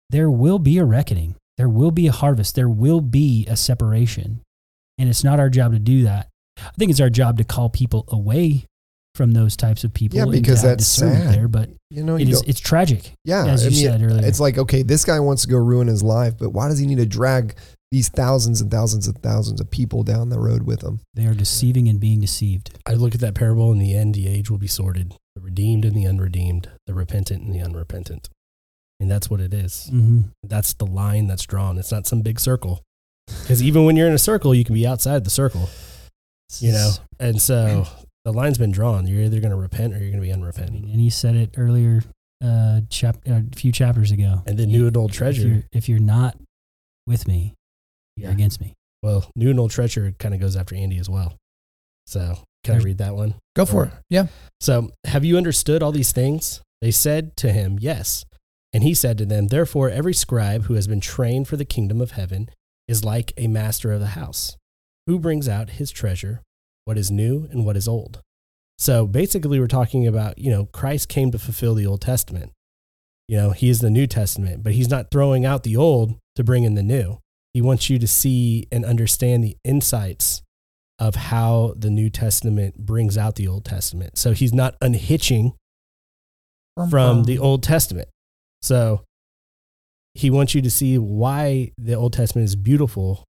there 0.09 0.29
will 0.29 0.59
be 0.59 0.77
a 0.77 0.85
reckoning, 0.85 1.35
there 1.57 1.69
will 1.69 1.91
be 1.91 2.07
a 2.07 2.11
harvest, 2.11 2.55
there 2.55 2.69
will 2.69 3.01
be 3.01 3.45
a 3.47 3.55
separation, 3.55 4.41
and 4.97 5.09
it's 5.09 5.23
not 5.23 5.39
our 5.39 5.49
job 5.49 5.73
to 5.73 5.79
do 5.79 6.03
that. 6.03 6.29
I 6.57 6.71
think 6.77 6.91
it's 6.91 6.99
our 7.01 7.09
job 7.09 7.37
to 7.37 7.43
call 7.43 7.69
people 7.69 8.05
away 8.09 8.65
from 9.15 9.31
those 9.33 9.55
types 9.55 9.83
of 9.83 9.93
people. 9.93 10.17
Yeah, 10.17 10.25
because 10.25 10.61
that's 10.63 10.85
sad. 10.87 11.33
there, 11.33 11.47
but 11.47 11.69
You 11.91 12.03
know, 12.03 12.15
you 12.15 12.27
is 12.29 12.39
don't- 12.39 12.49
it's 12.49 12.59
tragic. 12.59 13.13
yeah. 13.25 13.45
as 13.45 13.63
I 13.65 13.69
you 13.69 13.75
mean, 13.75 13.85
said 13.85 14.01
earlier. 14.03 14.25
It's 14.27 14.39
like, 14.39 14.57
okay, 14.57 14.81
this 14.81 15.05
guy 15.05 15.19
wants 15.19 15.43
to 15.43 15.47
go 15.47 15.57
ruin 15.57 15.87
his 15.87 16.01
life, 16.01 16.35
but 16.39 16.49
why 16.49 16.67
does 16.69 16.79
he 16.79 16.87
need 16.87 16.97
to 16.97 17.05
drag 17.05 17.55
these 17.91 18.09
thousands 18.09 18.59
and 18.59 18.71
thousands 18.71 19.05
and 19.07 19.21
thousands 19.21 19.61
of 19.61 19.69
people 19.69 20.01
down 20.01 20.29
the 20.29 20.39
road 20.39 20.63
with 20.63 20.81
him? 20.83 20.99
They 21.13 21.27
are 21.27 21.35
deceiving 21.35 21.87
and 21.87 21.99
being 21.99 22.21
deceived. 22.21 22.71
I 22.87 22.93
look 22.93 23.13
at 23.13 23.21
that 23.21 23.35
parable. 23.35 23.71
In 23.71 23.77
the 23.77 23.95
end, 23.95 24.15
the 24.15 24.27
age 24.27 24.49
will 24.49 24.57
be 24.57 24.65
sorted: 24.67 25.13
the 25.35 25.41
redeemed 25.41 25.85
and 25.85 25.95
the 25.95 26.07
unredeemed, 26.07 26.69
the 26.87 26.95
repentant 26.95 27.43
and 27.43 27.53
the 27.53 27.61
unrepentant. 27.61 28.29
And 29.03 29.11
that's 29.11 29.29
what 29.29 29.41
it 29.41 29.53
is. 29.53 29.89
Mm-hmm. 29.91 30.21
That's 30.43 30.73
the 30.75 30.85
line 30.85 31.27
that's 31.27 31.43
drawn. 31.45 31.77
It's 31.77 31.91
not 31.91 32.07
some 32.07 32.21
big 32.21 32.39
circle. 32.39 32.81
Because 33.27 33.61
even 33.61 33.83
when 33.83 33.97
you're 33.97 34.07
in 34.07 34.13
a 34.13 34.17
circle, 34.17 34.55
you 34.55 34.63
can 34.63 34.73
be 34.75 34.87
outside 34.87 35.25
the 35.25 35.29
circle. 35.29 35.69
You 36.59 36.71
know, 36.71 36.91
and 37.19 37.41
so 37.41 37.85
the 38.23 38.31
line's 38.31 38.57
been 38.57 38.71
drawn. 38.71 39.05
You're 39.05 39.23
either 39.23 39.41
going 39.41 39.51
to 39.51 39.57
repent 39.57 39.93
or 39.93 39.97
you're 39.97 40.07
going 40.11 40.21
to 40.21 40.25
be 40.25 40.31
I 40.31 40.35
mean, 40.35 40.43
unrepentant. 40.43 40.85
and 40.85 41.01
he 41.01 41.09
said 41.09 41.35
it 41.35 41.55
earlier, 41.57 42.01
uh, 42.41 42.79
chap- 42.89 43.27
uh, 43.29 43.41
a 43.51 43.55
few 43.57 43.73
chapters 43.73 44.11
ago. 44.11 44.41
And 44.47 44.57
then 44.57 44.69
new 44.69 44.87
and 44.87 44.95
old 44.95 45.11
If 45.11 45.17
treasure. 45.17 45.47
you're, 45.49 45.63
if 45.73 45.89
you're 45.89 45.99
not 45.99 46.37
with 47.05 47.27
me, 47.27 47.55
you're 48.15 48.29
Yeah. 48.29 48.33
against 48.35 48.61
me. 48.61 48.73
Well, 49.01 49.29
new 49.35 49.49
and 49.49 49.59
old 49.59 49.71
treasure 49.71 50.13
kind 50.17 50.33
of 50.33 50.39
goes 50.39 50.55
after 50.55 50.75
Andy 50.75 50.97
as 50.97 51.09
well. 51.09 51.35
So 52.07 52.37
can 52.63 52.75
I 52.75 52.77
read 52.77 52.99
that 52.99 53.15
one? 53.15 53.35
Go 53.55 53.65
for 53.65 53.85
it. 53.85 53.91
Yeah. 54.09 54.27
So, 54.61 54.91
have 55.05 55.25
you 55.25 55.35
understood 55.35 55.83
all 55.83 55.91
these 55.91 56.13
things? 56.13 56.61
They 56.81 56.91
said 56.91 57.35
to 57.37 57.51
him, 57.51 57.77
Yes. 57.81 58.23
And 58.73 58.83
he 58.83 58.93
said 58.93 59.17
to 59.19 59.25
them, 59.25 59.47
Therefore, 59.47 59.89
every 59.89 60.13
scribe 60.13 60.63
who 60.63 60.73
has 60.73 60.87
been 60.87 60.99
trained 60.99 61.47
for 61.47 61.55
the 61.57 61.65
kingdom 61.65 62.01
of 62.01 62.11
heaven 62.11 62.49
is 62.87 63.05
like 63.05 63.31
a 63.37 63.47
master 63.47 63.91
of 63.91 63.99
the 63.99 64.07
house, 64.07 64.57
who 65.05 65.19
brings 65.19 65.47
out 65.47 65.71
his 65.71 65.91
treasure, 65.91 66.41
what 66.85 66.97
is 66.97 67.11
new 67.11 67.47
and 67.51 67.65
what 67.65 67.77
is 67.77 67.87
old. 67.87 68.21
So, 68.79 69.05
basically, 69.05 69.59
we're 69.59 69.67
talking 69.67 70.07
about, 70.07 70.39
you 70.39 70.49
know, 70.49 70.65
Christ 70.65 71.07
came 71.07 71.31
to 71.31 71.39
fulfill 71.39 71.75
the 71.75 71.85
Old 71.85 72.01
Testament. 72.01 72.51
You 73.27 73.37
know, 73.37 73.51
he 73.51 73.69
is 73.69 73.79
the 73.79 73.91
New 73.91 74.07
Testament, 74.07 74.63
but 74.63 74.73
he's 74.73 74.89
not 74.89 75.11
throwing 75.11 75.45
out 75.45 75.63
the 75.63 75.77
old 75.77 76.15
to 76.35 76.43
bring 76.43 76.63
in 76.63 76.73
the 76.73 76.83
new. 76.83 77.19
He 77.53 77.61
wants 77.61 77.89
you 77.89 77.99
to 77.99 78.07
see 78.07 78.67
and 78.71 78.83
understand 78.83 79.43
the 79.43 79.55
insights 79.63 80.41
of 80.99 81.15
how 81.15 81.73
the 81.77 81.89
New 81.89 82.09
Testament 82.09 82.77
brings 82.77 83.17
out 83.17 83.35
the 83.35 83.47
Old 83.47 83.65
Testament. 83.65 84.17
So 84.17 84.31
he's 84.33 84.53
not 84.53 84.75
unhitching 84.81 85.53
from 86.89 87.23
the 87.25 87.37
Old 87.37 87.61
Testament. 87.63 88.09
So 88.63 89.01
he 90.15 90.29
wants 90.31 90.55
you 90.55 90.61
to 90.61 90.71
see 90.71 90.97
why 90.97 91.71
the 91.77 91.93
Old 91.95 92.13
Testament 92.13 92.45
is 92.45 92.55
beautiful 92.55 93.23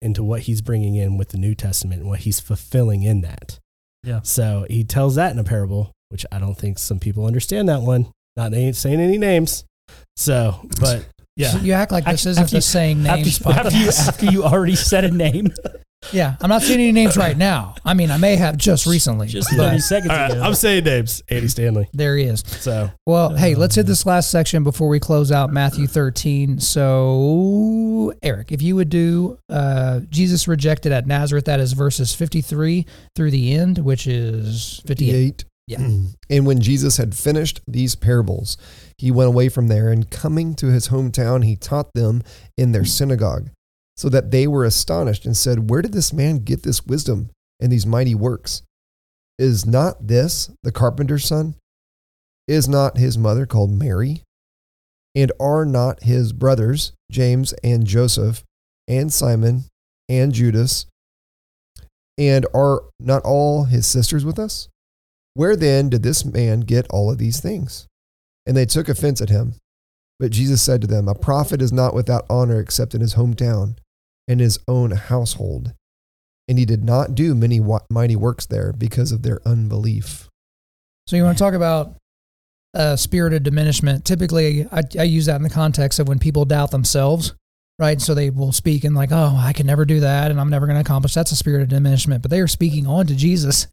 into 0.00 0.24
what 0.24 0.40
he's 0.42 0.62
bringing 0.62 0.94
in 0.96 1.16
with 1.18 1.28
the 1.28 1.38
New 1.38 1.54
Testament 1.54 2.00
and 2.00 2.08
what 2.08 2.20
he's 2.20 2.40
fulfilling 2.40 3.02
in 3.02 3.20
that. 3.20 3.58
Yeah. 4.02 4.20
So 4.22 4.64
he 4.70 4.84
tells 4.84 5.16
that 5.16 5.32
in 5.32 5.38
a 5.38 5.44
parable, 5.44 5.92
which 6.08 6.24
I 6.32 6.38
don't 6.38 6.54
think 6.56 6.78
some 6.78 6.98
people 6.98 7.26
understand 7.26 7.68
that 7.68 7.82
one. 7.82 8.06
Not 8.36 8.52
saying 8.74 9.00
any 9.00 9.18
names. 9.18 9.64
So, 10.16 10.60
but 10.80 11.06
yeah. 11.36 11.58
You 11.58 11.72
act 11.72 11.90
like 11.92 12.04
this 12.04 12.20
After- 12.20 12.30
isn't 12.30 12.42
after 12.44 12.50
the 12.52 12.56
you- 12.58 12.60
saying 12.62 13.02
names 13.02 13.42
After, 13.46 13.60
after, 13.68 13.76
you, 13.76 13.88
after 13.88 14.26
you 14.26 14.44
already 14.44 14.76
said 14.76 15.04
a 15.04 15.10
name 15.10 15.52
yeah, 16.12 16.36
I'm 16.40 16.48
not 16.48 16.62
seeing 16.62 16.80
any 16.80 16.92
names 16.92 17.16
right 17.16 17.36
now. 17.36 17.74
I 17.84 17.94
mean, 17.94 18.10
I 18.10 18.16
may 18.18 18.36
have 18.36 18.56
just 18.56 18.86
recently, 18.86 19.26
just 19.26 19.50
but 19.50 19.70
30 19.70 19.78
seconds 19.80 20.10
All 20.10 20.16
right, 20.16 20.30
ago. 20.30 20.42
I'm 20.42 20.54
saying 20.54 20.84
names. 20.84 21.22
Andy 21.28 21.48
Stanley. 21.48 21.88
there 21.92 22.16
he 22.16 22.24
is. 22.24 22.40
So 22.46 22.90
Well, 23.06 23.34
hey, 23.34 23.54
let's 23.54 23.76
Oh, 23.76 23.80
hit 23.80 23.86
this 23.86 24.06
last 24.06 24.30
section 24.30 24.64
before 24.64 24.88
we 24.88 25.00
close 25.00 25.30
out 25.32 25.52
Matthew 25.52 25.86
13. 25.86 26.60
So, 26.60 28.12
Eric, 28.22 28.52
if 28.52 28.62
you 28.62 28.76
would 28.76 28.88
do 28.88 29.38
uh, 29.48 30.00
Jesus 30.08 30.48
rejected 30.48 30.92
at 30.92 31.06
Nazareth, 31.06 31.44
that 31.46 31.60
is 31.60 31.72
verses 31.72 32.14
53 32.14 32.86
through 33.14 33.30
the 33.30 33.54
end, 33.54 33.78
which 33.78 34.06
is 34.06 34.80
58. 34.86 35.44
58. 35.44 35.44
Yeah. 35.66 35.78
And 36.30 36.46
when 36.46 36.60
Jesus 36.60 36.98
had 36.98 37.14
finished 37.14 37.62
these 37.66 37.94
parables, 37.94 38.58
he 38.98 39.10
went 39.10 39.28
away 39.28 39.48
from 39.48 39.68
there, 39.68 39.88
and 39.88 40.10
coming 40.10 40.54
to 40.56 40.66
his 40.66 40.88
hometown, 40.88 41.42
he 41.42 41.56
taught 41.56 41.90
them 41.94 42.22
in 42.58 42.72
their 42.72 42.84
synagogue, 42.84 43.48
so 43.98 44.08
that 44.08 44.30
they 44.30 44.46
were 44.46 44.64
astonished 44.64 45.26
and 45.26 45.36
said, 45.36 45.68
Where 45.68 45.82
did 45.82 45.92
this 45.92 46.12
man 46.12 46.38
get 46.38 46.62
this 46.62 46.86
wisdom 46.86 47.30
and 47.58 47.72
these 47.72 47.84
mighty 47.84 48.14
works? 48.14 48.62
Is 49.40 49.66
not 49.66 50.06
this 50.06 50.50
the 50.62 50.70
carpenter's 50.70 51.24
son? 51.24 51.56
Is 52.46 52.68
not 52.68 52.96
his 52.96 53.18
mother 53.18 53.44
called 53.44 53.72
Mary? 53.72 54.22
And 55.16 55.32
are 55.40 55.64
not 55.64 56.04
his 56.04 56.32
brothers, 56.32 56.92
James 57.10 57.52
and 57.64 57.84
Joseph, 57.84 58.44
and 58.86 59.12
Simon 59.12 59.64
and 60.08 60.32
Judas? 60.32 60.86
And 62.16 62.46
are 62.54 62.84
not 63.00 63.24
all 63.24 63.64
his 63.64 63.84
sisters 63.84 64.24
with 64.24 64.38
us? 64.38 64.68
Where 65.34 65.56
then 65.56 65.88
did 65.88 66.04
this 66.04 66.24
man 66.24 66.60
get 66.60 66.86
all 66.90 67.10
of 67.10 67.18
these 67.18 67.40
things? 67.40 67.88
And 68.46 68.56
they 68.56 68.64
took 68.64 68.88
offense 68.88 69.20
at 69.20 69.28
him. 69.28 69.54
But 70.20 70.30
Jesus 70.30 70.62
said 70.62 70.80
to 70.82 70.86
them, 70.86 71.08
A 71.08 71.16
prophet 71.16 71.60
is 71.60 71.72
not 71.72 71.94
without 71.94 72.26
honor 72.30 72.60
except 72.60 72.94
in 72.94 73.00
his 73.00 73.14
hometown 73.14 73.74
and 74.28 74.38
his 74.40 74.58
own 74.68 74.92
household. 74.92 75.72
And 76.46 76.58
he 76.58 76.64
did 76.64 76.84
not 76.84 77.14
do 77.14 77.34
many 77.34 77.60
wa- 77.60 77.80
mighty 77.90 78.16
works 78.16 78.46
there 78.46 78.72
because 78.72 79.10
of 79.10 79.22
their 79.22 79.40
unbelief. 79.46 80.28
So, 81.06 81.16
you 81.16 81.24
want 81.24 81.36
to 81.36 81.44
talk 81.44 81.54
about 81.54 81.96
uh, 82.74 82.96
spirit 82.96 83.32
of 83.32 83.42
diminishment? 83.42 84.04
Typically, 84.04 84.66
I, 84.70 84.82
I 84.98 85.04
use 85.04 85.26
that 85.26 85.36
in 85.36 85.42
the 85.42 85.50
context 85.50 85.98
of 85.98 86.08
when 86.08 86.18
people 86.18 86.44
doubt 86.44 86.70
themselves, 86.70 87.34
right? 87.78 88.00
So 88.00 88.14
they 88.14 88.30
will 88.30 88.52
speak 88.52 88.84
and, 88.84 88.94
like, 88.94 89.10
oh, 89.12 89.36
I 89.38 89.52
can 89.52 89.66
never 89.66 89.84
do 89.84 90.00
that 90.00 90.30
and 90.30 90.40
I'm 90.40 90.50
never 90.50 90.66
going 90.66 90.76
to 90.76 90.80
accomplish. 90.80 91.14
That's 91.14 91.32
a 91.32 91.36
spirit 91.36 91.62
of 91.62 91.68
diminishment. 91.68 92.22
But 92.22 92.30
they 92.30 92.40
are 92.40 92.48
speaking 92.48 92.86
on 92.86 93.06
to 93.06 93.14
Jesus, 93.14 93.66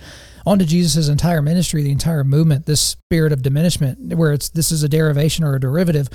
onto 0.45 0.65
Jesus' 0.65 1.09
entire 1.09 1.41
ministry, 1.41 1.81
the 1.81 1.91
entire 1.91 2.23
movement, 2.23 2.65
this 2.65 2.81
spirit 2.81 3.31
of 3.31 3.41
diminishment, 3.41 4.15
where 4.15 4.31
it's 4.33 4.49
this 4.49 4.71
is 4.71 4.83
a 4.83 4.89
derivation 4.89 5.43
or 5.43 5.55
a 5.55 5.59
derivative 5.59 6.09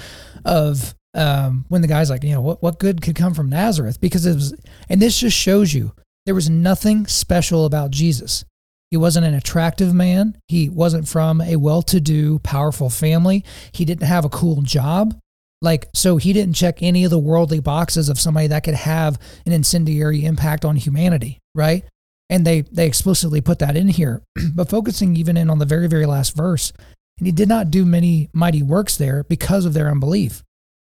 of 0.45 0.95
um, 1.15 1.65
when 1.69 1.83
the 1.83 1.89
guy's 1.89 2.11
like, 2.11 2.23
you 2.23 2.33
know, 2.33 2.41
what, 2.41 2.63
what 2.63 2.79
good 2.79 3.03
could 3.03 3.17
come 3.17 3.35
from 3.35 3.49
Nazareth? 3.49 4.01
Because 4.01 4.27
it 4.27 4.35
was, 4.35 4.55
and 4.89 5.01
this 5.01 5.19
just 5.19 5.37
shows 5.37 5.75
you 5.75 5.93
there 6.27 6.35
was 6.35 6.51
nothing 6.51 7.07
special 7.07 7.65
about 7.65 7.91
Jesus. 7.91 8.45
He 8.91 8.97
wasn't 8.97 9.27
an 9.27 9.35
attractive 9.35 9.95
man. 9.95 10.37
He 10.49 10.69
wasn't 10.69 11.09
from 11.09 11.41
a 11.41 11.57
well 11.57 11.83
to 11.83 12.01
do, 12.01 12.41
powerful 12.41 12.91
family. 12.91 13.45
He 13.73 13.85
didn't 13.85 14.07
have 14.07 14.25
a 14.25 14.31
cool 14.31 14.63
job. 14.63 15.19
Like, 15.63 15.89
so 15.95 16.17
he 16.17 16.33
didn't 16.33 16.55
check 16.55 16.83
any 16.83 17.05
of 17.05 17.11
the 17.11 17.19
worldly 17.19 17.61
boxes 17.61 18.09
of 18.09 18.19
somebody 18.19 18.47
that 18.49 18.65
could 18.65 18.75
have 18.75 19.19
an 19.45 19.53
incendiary 19.53 20.25
impact 20.25 20.65
on 20.65 20.77
humanity, 20.77 21.39
right? 21.55 21.85
And 22.31 22.47
they, 22.47 22.63
they 22.63 22.87
explicitly 22.87 23.41
put 23.41 23.59
that 23.59 23.77
in 23.77 23.89
here. 23.89 24.23
but 24.55 24.71
focusing 24.71 25.17
even 25.17 25.37
in 25.37 25.51
on 25.51 25.59
the 25.59 25.67
very, 25.67 25.87
very 25.87 26.07
last 26.07 26.35
verse, 26.35 26.73
and 27.19 27.27
he 27.27 27.33
did 27.33 27.49
not 27.49 27.71
do 27.71 27.85
many 27.85 28.31
mighty 28.33 28.63
works 28.63 28.97
there 28.97 29.25
because 29.25 29.67
of 29.67 29.75
their 29.75 29.91
unbelief. 29.91 30.43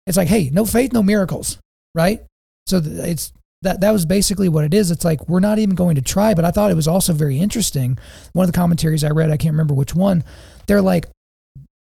It's 0.09 0.17
like, 0.17 0.27
hey, 0.27 0.49
no 0.51 0.65
faith, 0.65 0.91
no 0.91 1.03
miracles, 1.03 1.59
right? 1.93 2.21
So 2.65 2.81
it's 2.83 3.31
that 3.61 3.81
that 3.81 3.91
was 3.91 4.05
basically 4.07 4.49
what 4.49 4.65
it 4.65 4.73
is. 4.73 4.89
It's 4.89 5.05
like 5.05 5.29
we're 5.29 5.39
not 5.39 5.59
even 5.59 5.75
going 5.75 5.95
to 5.95 6.01
try. 6.01 6.33
But 6.33 6.45
I 6.45 6.51
thought 6.51 6.71
it 6.71 6.75
was 6.75 6.87
also 6.87 7.13
very 7.13 7.37
interesting. 7.37 7.99
One 8.33 8.45
of 8.45 8.51
the 8.51 8.57
commentaries 8.57 9.03
I 9.03 9.11
read, 9.11 9.29
I 9.29 9.37
can't 9.37 9.53
remember 9.53 9.75
which 9.75 9.93
one. 9.93 10.23
They're 10.65 10.81
like, 10.81 11.05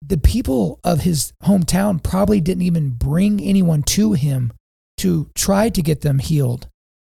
the 0.01 0.17
people 0.17 0.81
of 0.83 1.01
his 1.01 1.35
hometown 1.45 2.03
probably 2.03 2.41
didn't 2.41 2.63
even 2.63 2.91
bring 2.91 3.39
anyone 3.41 3.83
to 3.83 4.15
him 4.15 4.53
to 4.99 5.29
try 5.35 5.69
to 5.69 5.83
get 5.83 6.01
them 6.01 6.19
healed. 6.19 6.69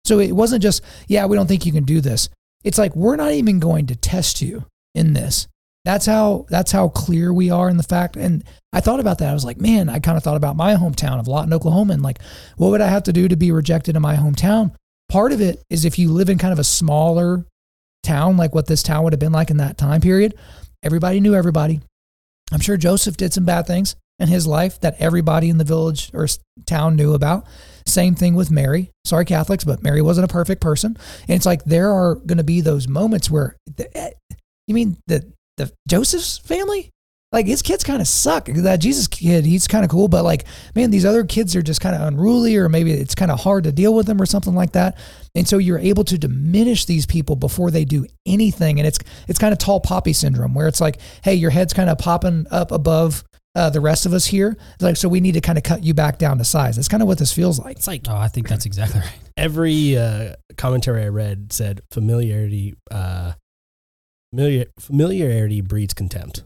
So 0.07 0.21
it 0.21 0.33
wasn't 0.33 0.63
just, 0.63 0.83
yeah, 1.07 1.27
we 1.27 1.37
don't 1.37 1.49
think 1.49 1.67
you 1.67 1.73
can 1.73 1.85
do 1.85 2.01
this. 2.01 2.31
It's 2.63 2.79
like 2.79 2.97
we're 2.97 3.17
not 3.17 3.33
even 3.33 3.59
going 3.59 3.87
to 3.89 3.97
test 3.97 4.41
you 4.41 4.65
in 4.95 5.13
this. 5.13 5.49
That's 5.85 6.07
how 6.07 6.47
that's 6.49 6.73
how 6.73 6.89
clear 6.89 7.33
we 7.33 7.51
are 7.51 7.69
in 7.69 7.77
the 7.77 7.83
fact. 7.83 8.17
And 8.17 8.43
I 8.73 8.81
thought 8.81 9.01
about 9.01 9.19
that. 9.19 9.31
I 9.31 9.35
was 9.35 9.45
like, 9.45 9.61
man, 9.61 9.89
I 9.89 9.99
kind 9.99 10.17
of 10.17 10.23
thought 10.23 10.37
about 10.37 10.57
my 10.57 10.75
hometown 10.75 11.21
of 11.21 11.29
Lawton, 11.29 11.53
Oklahoma, 11.53 11.93
and 11.93 12.03
like, 12.03 12.21
what 12.57 12.71
would 12.71 12.81
I 12.81 12.89
have 12.89 13.03
to 13.05 13.13
do 13.13 13.29
to 13.29 13.37
be 13.37 13.53
rejected 13.53 13.95
in 13.95 14.03
my 14.03 14.17
hometown? 14.17 14.75
Part 15.11 15.33
of 15.33 15.43
it 15.43 15.63
is 15.69 15.85
if 15.85 15.99
you 15.99 16.11
live 16.11 16.31
in 16.31 16.39
kind 16.39 16.53
of 16.53 16.59
a 16.59 16.65
smaller 16.65 17.45
town, 18.03 18.37
like 18.37 18.55
what 18.55 18.67
this 18.67 18.83
town 18.83 19.05
would 19.05 19.13
have 19.13 19.21
been 19.21 19.33
like 19.33 19.51
in 19.51 19.59
that 19.59 19.77
time 19.77 20.01
period, 20.01 20.35
everybody 20.83 21.21
knew 21.21 21.35
everybody. 21.35 21.81
I'm 22.53 22.61
sure 22.61 22.77
Joseph 22.77 23.17
did 23.17 23.33
some 23.33 23.45
bad 23.45 23.67
things. 23.67 23.97
in 24.19 24.29
his 24.29 24.47
life 24.47 24.81
that 24.81 24.95
everybody 25.01 25.51
in 25.51 25.59
the 25.59 25.65
village 25.65 26.11
or 26.15 26.27
town 26.67 26.97
knew 26.97 27.15
about. 27.15 27.45
Same 27.87 28.15
thing 28.15 28.35
with 28.35 28.51
Mary. 28.51 28.91
Sorry, 29.05 29.25
Catholics, 29.25 29.65
but 29.65 29.83
Mary 29.83 30.01
wasn't 30.01 30.25
a 30.25 30.33
perfect 30.33 30.61
person. 30.61 30.97
And 31.29 31.37
it's 31.37 31.47
like 31.47 31.65
there 31.65 31.91
are 31.91 32.15
going 32.15 32.39
to 32.39 32.45
be 32.45 32.61
those 32.61 32.89
moments 32.89 33.31
where, 33.31 33.57
eh, 33.95 34.11
you 34.67 34.75
mean 34.75 34.97
the 35.07 35.33
the 35.57 35.73
Joseph's 35.89 36.39
family? 36.39 36.91
Like 37.33 37.47
his 37.47 37.63
kids 37.63 37.83
kind 37.83 38.01
of 38.01 38.07
suck. 38.07 38.47
That 38.47 38.77
Jesus 38.77 39.09
kid, 39.09 39.45
he's 39.45 39.67
kind 39.67 39.85
of 39.85 39.91
cool, 39.91 40.07
but 40.07 40.23
like, 40.23 40.45
man, 40.77 40.93
these 40.93 41.05
other 41.05 41.25
kids 41.25 41.57
are 41.57 41.63
just 41.63 41.81
kind 41.81 41.97
of 41.97 42.03
unruly, 42.03 42.57
or 42.57 42.69
maybe 42.69 42.93
it's 42.93 43.17
kind 43.17 43.33
of 43.33 43.41
hard 43.41 43.65
to 43.65 43.73
deal 43.73 43.93
with 43.93 44.07
them, 44.07 44.23
or 44.23 44.27
something 44.27 44.55
like 44.55 44.71
that. 44.73 44.97
And 45.35 45.49
so 45.49 45.59
you're 45.59 45.81
able 45.81 46.05
to 46.05 46.17
diminish 46.17 46.85
these 46.85 47.07
people 47.07 47.35
before 47.35 47.73
they 47.73 47.85
do 47.85 48.07
anything, 48.25 48.79
and 48.79 48.87
it's 48.87 49.01
it's 49.27 49.41
kind 49.41 49.53
of 49.53 49.59
tall 49.59 49.81
poppy 49.81 50.13
syndrome, 50.13 50.55
where 50.55 50.69
it's 50.69 50.81
like, 50.81 51.01
hey, 51.25 51.35
your 51.35 51.51
head's 51.51 51.73
kind 51.73 51.91
of 51.91 51.99
popping 51.99 52.47
up 52.53 52.71
above 52.71 53.25
uh, 53.57 53.69
the 53.69 53.81
rest 53.81 54.07
of 54.07 54.13
us 54.13 54.27
here, 54.27 54.57
like 54.81 54.97
so 54.97 55.09
we 55.09 55.21
need 55.21 55.35
to 55.35 55.41
kind 55.41 55.59
of 55.59 55.65
cut 55.65 55.83
you 55.83 55.93
back 55.93 56.19
down 56.19 56.39
to 56.39 56.45
size. 56.45 56.77
That's 56.77 56.89
kind 56.89 57.03
of 57.03 57.09
what 57.09 57.19
this 57.19 57.33
feels 57.33 57.59
like. 57.59 57.79
It's 57.79 57.89
like 57.89 58.03
Oh, 58.09 58.15
I 58.17 58.29
think 58.29 58.47
that's 58.49 58.67
exactly 58.67 59.01
right. 59.01 59.11
every 59.37 59.97
uh, 59.97 60.35
commentary 60.57 61.03
I 61.03 61.09
read 61.09 61.53
said 61.53 61.81
familiarity, 61.91 62.75
uh, 62.93 63.33
familiar, 64.35 64.67
familiarity 64.79 65.61
breeds 65.61 65.95
contempt. 65.95 66.45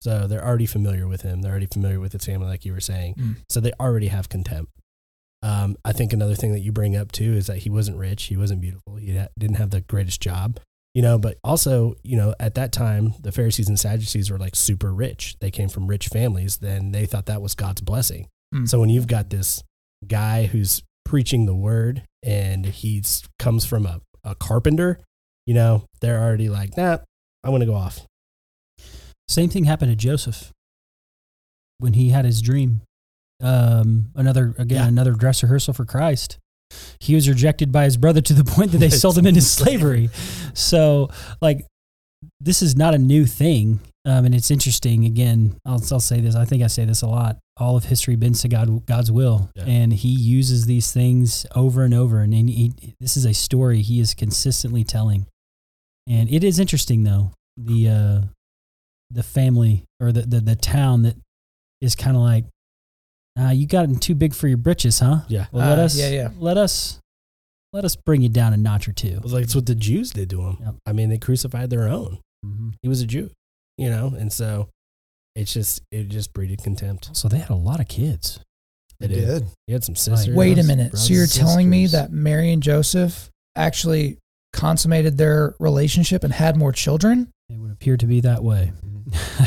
So 0.00 0.26
they're 0.26 0.44
already 0.44 0.66
familiar 0.66 1.06
with 1.06 1.22
him. 1.22 1.42
They're 1.42 1.52
already 1.52 1.66
familiar 1.66 2.00
with 2.00 2.12
his 2.12 2.24
family, 2.24 2.48
like 2.48 2.64
you 2.64 2.72
were 2.72 2.80
saying. 2.80 3.14
Mm. 3.14 3.36
So 3.48 3.60
they 3.60 3.72
already 3.78 4.08
have 4.08 4.28
contempt. 4.28 4.72
Um, 5.44 5.76
I 5.84 5.92
think 5.92 6.12
another 6.12 6.34
thing 6.34 6.52
that 6.52 6.60
you 6.60 6.72
bring 6.72 6.96
up 6.96 7.12
too 7.12 7.34
is 7.34 7.46
that 7.46 7.58
he 7.58 7.70
wasn't 7.70 7.98
rich. 7.98 8.24
He 8.24 8.36
wasn't 8.36 8.60
beautiful. 8.60 8.96
He 8.96 9.16
ha- 9.16 9.28
didn't 9.38 9.56
have 9.56 9.70
the 9.70 9.80
greatest 9.80 10.20
job, 10.20 10.58
you 10.94 11.02
know. 11.02 11.18
But 11.18 11.38
also, 11.44 11.94
you 12.02 12.16
know, 12.16 12.34
at 12.40 12.54
that 12.54 12.72
time, 12.72 13.14
the 13.20 13.32
Pharisees 13.32 13.68
and 13.68 13.78
Sadducees 13.78 14.30
were 14.30 14.38
like 14.38 14.56
super 14.56 14.92
rich. 14.92 15.36
They 15.40 15.50
came 15.50 15.68
from 15.68 15.86
rich 15.86 16.08
families. 16.08 16.58
Then 16.58 16.92
they 16.92 17.06
thought 17.06 17.26
that 17.26 17.42
was 17.42 17.54
God's 17.54 17.80
blessing. 17.80 18.28
Mm. 18.54 18.68
So 18.68 18.80
when 18.80 18.88
you've 18.88 19.06
got 19.08 19.30
this 19.30 19.62
guy 20.06 20.46
who's 20.46 20.82
preaching 21.04 21.46
the 21.46 21.54
word 21.54 22.02
and 22.22 22.66
he's 22.66 23.22
comes 23.38 23.64
from 23.64 23.86
a, 23.86 24.00
a 24.24 24.34
carpenter, 24.34 25.00
you 25.46 25.54
know, 25.54 25.84
they're 26.00 26.20
already 26.20 26.48
like, 26.48 26.76
nah, 26.76 26.98
I 27.44 27.50
want 27.50 27.62
to 27.62 27.66
go 27.66 27.74
off. 27.74 28.00
Same 29.28 29.48
thing 29.48 29.64
happened 29.64 29.90
to 29.92 29.96
Joseph 29.96 30.50
when 31.78 31.94
he 31.94 32.10
had 32.10 32.24
his 32.24 32.40
dream. 32.42 32.82
Um, 33.42 34.10
another 34.14 34.54
again, 34.58 34.78
Yeah. 34.82 34.86
another 34.88 35.12
dress 35.12 35.42
rehearsal 35.42 35.74
for 35.74 35.84
Christ. 35.84 36.38
He 37.00 37.14
was 37.14 37.28
rejected 37.28 37.72
by 37.72 37.84
his 37.84 37.96
brother 37.96 38.20
to 38.20 38.34
the 38.34 38.44
point 38.44 38.72
that 38.72 38.78
they 38.78 38.88
sold 39.04 39.18
him 39.18 39.26
into 39.26 39.40
slavery. 39.40 40.10
So, 40.54 41.10
like, 41.40 41.66
this 42.40 42.62
is 42.62 42.76
not 42.76 42.94
a 42.94 42.98
new 42.98 43.26
thing, 43.26 43.80
um, 44.04 44.24
and 44.24 44.34
it's 44.34 44.50
interesting. 44.50 45.04
Again, 45.04 45.56
I'll, 45.66 45.82
I'll 45.92 46.00
say 46.00 46.20
this. 46.20 46.36
I 46.36 46.44
think 46.44 46.62
I 46.62 46.68
say 46.68 46.84
this 46.84 47.02
a 47.02 47.08
lot. 47.08 47.38
All 47.56 47.76
of 47.76 47.84
history 47.84 48.14
bends 48.16 48.42
to 48.42 48.48
God, 48.48 48.86
God's 48.86 49.10
will, 49.10 49.50
Yeah. 49.56 49.64
and 49.64 49.92
He 49.92 50.08
uses 50.08 50.66
these 50.66 50.92
things 50.92 51.44
over 51.54 51.82
and 51.82 51.92
over. 51.92 52.20
And 52.20 52.32
he, 52.32 52.72
this 53.00 53.16
is 53.16 53.24
a 53.26 53.34
story 53.34 53.82
He 53.82 53.98
is 54.00 54.14
consistently 54.14 54.84
telling. 54.84 55.26
And 56.08 56.28
it 56.32 56.42
is 56.44 56.58
interesting, 56.58 57.04
though 57.04 57.32
the 57.56 57.88
uh, 57.88 58.20
the 59.10 59.22
family 59.22 59.84
or 60.00 60.10
the, 60.12 60.22
the, 60.22 60.40
the 60.40 60.56
town 60.56 61.02
that 61.02 61.16
is 61.80 61.94
kind 61.94 62.16
of 62.16 62.22
like, 62.22 62.44
ah, 63.38 63.50
you 63.50 63.66
gotten 63.66 63.98
too 63.98 64.14
big 64.14 64.34
for 64.34 64.48
your 64.48 64.56
britches, 64.56 64.98
huh? 65.00 65.20
Yeah. 65.28 65.46
Well, 65.52 65.68
let 65.68 65.78
Ah, 65.78 65.82
us, 65.82 65.96
yeah, 65.98 66.08
yeah. 66.08 66.28
let 66.38 66.56
us, 66.56 66.98
let 67.74 67.84
us 67.84 67.94
bring 67.94 68.22
you 68.22 68.28
down 68.30 68.52
a 68.54 68.56
notch 68.56 68.88
or 68.88 68.92
two. 68.92 69.08
It 69.08 69.22
was 69.22 69.32
like 69.32 69.44
it's 69.44 69.54
what 69.54 69.66
the 69.66 69.74
Jews 69.74 70.10
did 70.10 70.30
to 70.30 70.40
him. 70.42 70.56
Yep. 70.60 70.74
I 70.86 70.92
mean, 70.92 71.08
they 71.10 71.18
crucified 71.18 71.70
their 71.70 71.88
own. 71.88 72.18
hmm 72.42 72.70
He 72.82 72.88
was 72.88 73.00
a 73.02 73.06
Jew, 73.06 73.30
you 73.78 73.90
know, 73.90 74.14
and 74.18 74.32
so 74.32 74.68
it's 75.36 75.52
just 75.52 75.82
it 75.92 76.08
just 76.08 76.32
breeded 76.32 76.62
contempt. 76.62 77.10
So 77.16 77.28
they 77.28 77.38
had 77.38 77.50
a 77.50 77.54
lot 77.54 77.80
of 77.80 77.88
kids. 77.88 78.40
They 78.98 79.06
It 79.06 79.12
is. 79.12 79.40
did. 79.40 79.48
He 79.66 79.72
had 79.72 79.84
some 79.84 79.96
sisters. 79.96 80.34
Wait 80.34 80.52
a 80.52 80.54
brothers, 80.54 80.66
minute. 80.68 80.96
So 80.98 81.12
you're 81.12 81.26
sisters. 81.26 81.42
telling 81.48 81.68
me 81.68 81.86
that 81.88 82.12
Mary 82.12 82.50
and 82.52 82.62
Joseph 82.62 83.28
actually 83.56 84.18
consummated 84.52 85.18
their 85.18 85.54
relationship 85.58 86.24
and 86.24 86.32
had 86.32 86.56
more 86.56 86.72
children? 86.72 87.32
It 87.48 87.58
would 87.58 87.70
appear 87.72 87.96
to 87.96 88.06
be 88.06 88.20
that 88.20 88.42
way. 88.42 88.72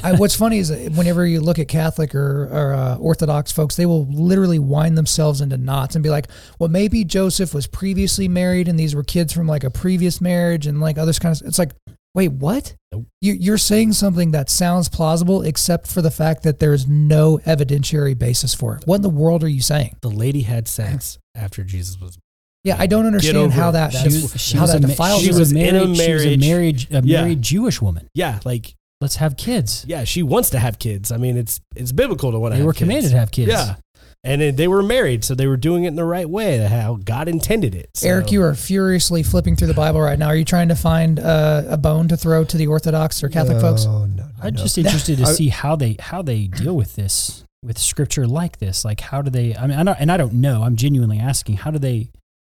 I, 0.03 0.13
what's 0.13 0.35
funny 0.35 0.59
is 0.59 0.69
that 0.69 0.91
whenever 0.91 1.25
you 1.25 1.39
look 1.39 1.59
at 1.59 1.67
Catholic 1.67 2.13
or, 2.13 2.45
or 2.45 2.73
uh, 2.73 2.97
Orthodox 2.97 3.51
folks, 3.51 3.75
they 3.75 3.85
will 3.85 4.05
literally 4.07 4.59
wind 4.59 4.97
themselves 4.97 5.41
into 5.41 5.57
knots 5.57 5.95
and 5.95 6.03
be 6.03 6.09
like, 6.09 6.27
"Well, 6.59 6.69
maybe 6.69 7.03
Joseph 7.03 7.53
was 7.53 7.65
previously 7.65 8.27
married, 8.27 8.67
and 8.67 8.77
these 8.77 8.93
were 8.93 9.03
kids 9.03 9.33
from 9.33 9.47
like 9.47 9.63
a 9.63 9.71
previous 9.71 10.19
marriage, 10.19 10.67
and 10.67 10.81
like 10.81 10.97
others 10.97 11.19
kind 11.19 11.35
of." 11.35 11.47
It's 11.47 11.57
like, 11.57 11.71
wait, 12.15 12.31
what? 12.31 12.75
Nope. 12.91 13.05
You, 13.21 13.33
you're 13.33 13.57
saying 13.59 13.93
something 13.93 14.31
that 14.31 14.49
sounds 14.49 14.89
plausible, 14.89 15.43
except 15.43 15.85
for 15.87 16.01
the 16.01 16.09
fact 16.09 16.43
that 16.43 16.59
there's 16.59 16.87
no 16.87 17.37
evidentiary 17.39 18.17
basis 18.17 18.55
for 18.55 18.77
it. 18.77 18.83
What 18.85 18.95
in 18.95 19.01
the 19.03 19.09
world 19.09 19.43
are 19.43 19.49
you 19.49 19.61
saying? 19.61 19.97
the 20.01 20.09
lady 20.09 20.41
had 20.41 20.67
sex 20.67 21.19
after 21.35 21.63
Jesus 21.63 21.99
was. 21.99 22.17
Yeah, 22.65 22.75
I 22.79 22.87
don't 22.87 23.05
understand 23.05 23.53
how 23.53 23.71
that 23.71 23.93
She 23.93 24.03
was, 24.05 24.41
she 24.41 24.57
how 24.57 24.63
was 24.63 24.73
that 24.73 24.83
a, 24.83 24.87
defiles 24.87 25.19
she 25.21 25.25
She 25.27 25.29
was 25.29 25.37
a 25.37 25.39
was 25.41 25.51
in 25.53 25.57
a 25.57 25.85
married, 25.85 25.95
she 25.97 26.13
was 26.13 26.25
a 26.25 26.37
marriage. 26.37 26.89
married, 26.89 27.03
a 27.05 27.07
Yeah. 27.07 27.21
married 27.21 27.41
Jewish 27.41 27.81
woman. 27.81 28.09
Yeah, 28.13 28.39
like 28.43 28.73
Let's 29.01 29.17
have 29.17 29.37
kids. 29.37 29.85
yeah, 29.87 30.03
she 30.03 30.23
wants 30.23 30.49
to 30.49 30.59
have 30.59 30.79
kids. 30.79 31.11
I 31.11 31.17
mean, 31.17 31.37
it's 31.37 31.61
it's 31.75 31.91
biblical 31.91 32.31
to 32.31 32.39
want 32.39 32.53
to. 32.53 32.55
They 32.55 32.59
have 32.59 32.65
were 32.65 32.73
kids. 32.73 32.79
commanded 32.79 33.11
to 33.11 33.19
have 33.19 33.29
kids. 33.29 33.49
Yeah, 33.51 33.75
and 34.23 34.41
it, 34.41 34.57
they 34.57 34.67
were 34.67 34.81
married, 34.81 35.23
so 35.23 35.35
they 35.35 35.45
were 35.47 35.57
doing 35.57 35.83
it 35.83 35.89
in 35.89 35.95
the 35.95 36.05
right 36.05 36.27
way, 36.27 36.57
how 36.59 36.95
God 37.03 37.27
intended 37.27 37.75
it. 37.75 37.89
So, 37.93 38.07
Eric, 38.07 38.31
you 38.31 38.41
are 38.41 38.55
furiously 38.55 39.21
flipping 39.21 39.55
through 39.55 39.67
the 39.67 39.73
Bible 39.75 40.01
right 40.01 40.17
now. 40.17 40.27
Are 40.27 40.35
you 40.35 40.45
trying 40.45 40.69
to 40.69 40.75
find 40.75 41.19
uh, 41.19 41.63
a 41.67 41.77
bone 41.77 42.07
to 42.07 42.17
throw 42.17 42.43
to 42.45 42.57
the 42.57 42.65
Orthodox 42.67 43.21
or 43.23 43.29
Catholic 43.29 43.59
folks? 43.61 43.85
No, 43.85 44.05
no, 44.05 44.23
no, 44.23 44.25
I'm 44.41 44.55
no. 44.55 44.63
just 44.63 44.77
interested 44.79 45.17
to 45.19 45.25
I- 45.25 45.33
see 45.33 45.49
how 45.49 45.75
they 45.75 45.97
how 45.99 46.23
they 46.23 46.47
deal 46.47 46.75
with 46.75 46.95
this 46.95 47.43
with 47.61 47.77
scripture 47.77 48.25
like 48.25 48.57
this. 48.59 48.83
Like 48.85 49.01
how 49.01 49.21
do 49.21 49.29
they? 49.29 49.55
I 49.55 49.67
mean, 49.67 49.77
I 49.77 49.83
don't, 49.83 49.99
and 49.99 50.11
I 50.11 50.17
don't 50.17 50.33
know. 50.35 50.63
I'm 50.63 50.77
genuinely 50.77 51.19
asking. 51.19 51.57
How 51.57 51.69
do 51.69 51.77
they? 51.79 52.09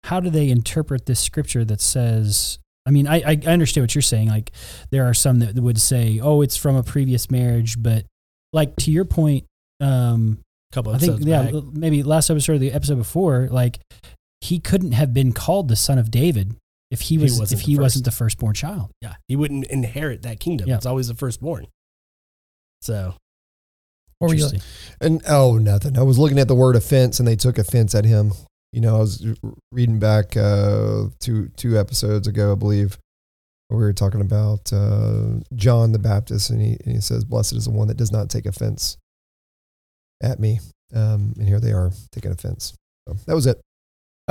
How 0.05 0.19
do 0.19 0.29
they 0.29 0.49
interpret 0.49 1.05
this 1.05 1.19
scripture 1.19 1.63
that 1.65 1.81
says? 1.81 2.59
I 2.85 2.91
mean, 2.91 3.07
I 3.07 3.17
I 3.17 3.39
I 3.45 3.51
understand 3.51 3.83
what 3.83 3.95
you're 3.95 4.01
saying. 4.01 4.29
Like 4.29 4.51
there 4.89 5.05
are 5.05 5.13
some 5.13 5.39
that 5.39 5.55
would 5.55 5.79
say, 5.79 6.19
"Oh, 6.21 6.41
it's 6.41 6.57
from 6.57 6.75
a 6.75 6.83
previous 6.83 7.29
marriage," 7.29 7.81
but 7.81 8.05
like 8.53 8.75
to 8.77 8.91
your 8.91 9.05
point, 9.05 9.45
um, 9.79 10.39
couple 10.71 10.93
I 10.93 10.97
think 10.97 11.13
episodes 11.13 11.27
yeah, 11.27 11.51
back. 11.51 11.73
maybe 11.73 12.01
last 12.03 12.29
episode 12.29 12.53
or 12.53 12.57
the 12.57 12.71
episode 12.71 12.95
before, 12.97 13.47
like 13.51 13.79
he 14.41 14.59
couldn't 14.59 14.93
have 14.93 15.13
been 15.13 15.31
called 15.33 15.67
the 15.67 15.75
son 15.75 15.99
of 15.99 16.09
David 16.09 16.55
if 16.89 17.01
he 17.01 17.15
He 17.17 17.21
was 17.23 17.39
wasn't 17.39 17.61
if 17.61 17.65
he 17.67 17.75
first. 17.75 17.81
wasn't 17.81 18.05
the 18.05 18.11
firstborn 18.11 18.55
child. 18.55 18.89
yeah, 19.01 19.13
he 19.27 19.35
wouldn't 19.35 19.65
inherit 19.67 20.23
that 20.23 20.39
kingdom. 20.39 20.67
Yeah. 20.67 20.77
It's 20.77 20.85
always 20.87 21.07
the 21.09 21.15
firstborn. 21.15 21.67
So 22.81 23.13
Or 24.19 24.29
were 24.29 24.33
you. 24.33 24.49
And 24.99 25.21
oh, 25.27 25.57
nothing. 25.57 25.97
I 25.97 26.01
was 26.01 26.17
looking 26.17 26.39
at 26.39 26.47
the 26.47 26.55
word 26.55 26.75
offense, 26.75 27.19
and 27.19 27.27
they 27.27 27.35
took 27.35 27.57
offense 27.59 27.93
at 27.93 28.05
him. 28.05 28.33
You 28.71 28.81
know, 28.81 28.95
I 28.95 28.99
was 28.99 29.25
reading 29.71 29.99
back 29.99 30.37
uh, 30.37 31.05
two 31.19 31.49
two 31.57 31.77
episodes 31.77 32.27
ago, 32.27 32.53
I 32.53 32.55
believe, 32.55 32.97
we 33.71 33.77
were 33.77 33.93
talking 33.93 34.21
about 34.21 34.71
uh, 34.73 35.39
John 35.55 35.91
the 35.93 35.99
Baptist, 35.99 36.49
and 36.49 36.61
he 36.61 36.77
and 36.83 36.93
he 36.93 37.01
says, 37.01 37.23
"Blessed 37.23 37.53
is 37.53 37.65
the 37.65 37.71
one 37.71 37.87
that 37.87 37.97
does 37.97 38.11
not 38.11 38.29
take 38.29 38.45
offense 38.45 38.97
at 40.21 40.39
me." 40.39 40.59
Um, 40.93 41.33
and 41.37 41.47
here 41.47 41.59
they 41.59 41.71
are 41.71 41.91
taking 42.11 42.31
offense. 42.31 42.73
So 43.07 43.15
that 43.25 43.33
was 43.35 43.45
it. 43.45 43.61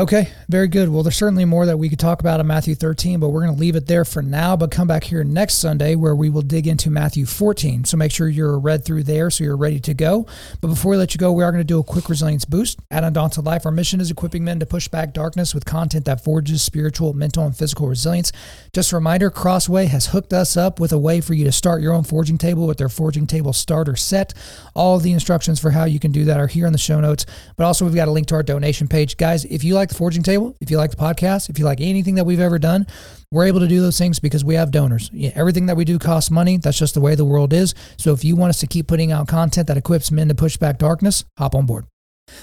Okay, 0.01 0.30
very 0.48 0.66
good. 0.66 0.88
Well, 0.88 1.03
there's 1.03 1.18
certainly 1.18 1.44
more 1.44 1.66
that 1.66 1.76
we 1.76 1.90
could 1.90 1.98
talk 1.98 2.20
about 2.20 2.40
in 2.40 2.46
Matthew 2.46 2.74
13, 2.74 3.20
but 3.20 3.28
we're 3.28 3.42
going 3.42 3.55
to 3.55 3.61
leave 3.61 3.76
it 3.76 3.86
there 3.86 4.07
for 4.07 4.22
now. 4.22 4.57
But 4.57 4.70
come 4.70 4.88
back 4.88 5.05
here 5.05 5.22
next 5.24 5.57
Sunday 5.57 5.94
where 5.94 6.16
we 6.16 6.30
will 6.30 6.40
dig 6.40 6.66
into 6.66 6.88
Matthew 6.88 7.26
14. 7.26 7.84
So 7.84 7.98
make 7.98 8.11
sure 8.11 8.26
you're 8.26 8.59
read 8.59 8.82
through 8.82 9.03
there 9.03 9.28
so 9.30 9.44
you're 9.44 9.59
ready 9.59 9.78
to 9.80 9.92
go. 9.92 10.26
But 10.62 10.68
before 10.68 10.92
we 10.92 10.96
let 10.96 11.12
you 11.12 11.18
go, 11.18 11.32
we 11.32 11.44
are 11.44 11.53
going 11.53 11.61
to 11.61 11.66
do 11.66 11.80
a 11.80 11.84
quick 11.84 12.09
resilience 12.09 12.46
boost. 12.46 12.78
At 12.90 13.05
Undaunted 13.05 13.44
Life, 13.44 13.66
our 13.66 13.72
mission 13.72 14.01
is 14.01 14.11
equipping 14.11 14.42
men 14.42 14.59
to 14.61 14.64
push 14.64 14.88
back 14.88 15.12
darkness 15.12 15.55
with 15.55 15.66
content 15.66 16.07
that 16.07 16.24
forges 16.24 16.62
spiritual, 16.62 17.12
mental, 17.12 17.44
and 17.44 17.55
physical 17.55 17.86
resilience. 17.86 18.32
Just 18.72 18.92
a 18.92 18.96
reminder 18.96 19.30
Crossway 19.30 19.84
has 19.84 20.07
hooked 20.07 20.32
us 20.32 20.57
up 20.57 20.80
with 20.80 20.92
a 20.92 20.98
way 20.98 21.20
for 21.20 21.34
you 21.34 21.44
to 21.44 21.53
start 21.53 21.82
your 21.82 21.92
own 21.92 22.05
forging 22.05 22.38
table 22.38 22.66
with 22.66 22.78
their 22.78 22.88
forging 22.88 23.26
table 23.26 23.53
starter 23.53 23.96
set. 23.96 24.32
All 24.74 24.98
the 24.98 25.12
instructions 25.12 25.61
for 25.61 25.72
how 25.72 25.84
you 25.84 26.01
can 26.01 26.11
do 26.11 26.24
that 26.24 26.40
are 26.40 26.46
here 26.46 26.64
in 26.64 26.72
the 26.72 26.78
show 26.78 27.01
notes. 27.01 27.26
But 27.59 27.66
also, 27.66 27.84
we've 27.84 27.94
got 27.94 28.09
a 28.09 28.12
link 28.12 28.28
to 28.28 28.34
our 28.36 28.42
donation 28.42 28.88
page. 28.88 29.18
Guys, 29.18 29.44
if 29.44 29.62
you 29.62 29.74
like 29.74 29.89
the 29.91 29.95
forging 29.95 30.22
table, 30.22 30.57
if 30.61 30.70
you 30.70 30.78
like 30.78 30.91
the 30.91 30.97
podcast, 30.97 31.51
if 31.51 31.59
you 31.59 31.66
like 31.66 31.80
anything 31.80 32.14
that 32.14 32.24
we've 32.24 32.41
ever 32.41 32.59
done, 32.59 32.86
we're 33.30 33.47
able 33.47 33.61
to 33.61 33.68
do 33.68 33.80
those 33.80 33.99
things 33.99 34.18
because 34.18 34.45
we 34.45 34.55
have 34.55 34.70
donors. 34.70 35.11
Everything 35.34 35.66
that 35.66 35.76
we 35.76 35.84
do 35.84 35.99
costs 35.99 36.30
money. 36.30 36.57
That's 36.57 36.78
just 36.78 36.95
the 36.95 37.01
way 37.01 37.14
the 37.14 37.24
world 37.24 37.53
is. 37.53 37.74
So 37.99 38.12
if 38.12 38.24
you 38.24 38.34
want 38.34 38.51
us 38.51 38.61
to 38.61 38.66
keep 38.66 38.86
putting 38.86 39.12
out 39.12 39.28
content 39.28 39.68
that 39.68 39.76
equips 39.76 40.11
men 40.11 40.28
to 40.28 40.34
push 40.34 40.57
back 40.57 40.78
darkness, 40.78 41.24
hop 41.36 41.55
on 41.55 41.66
board. 41.66 41.86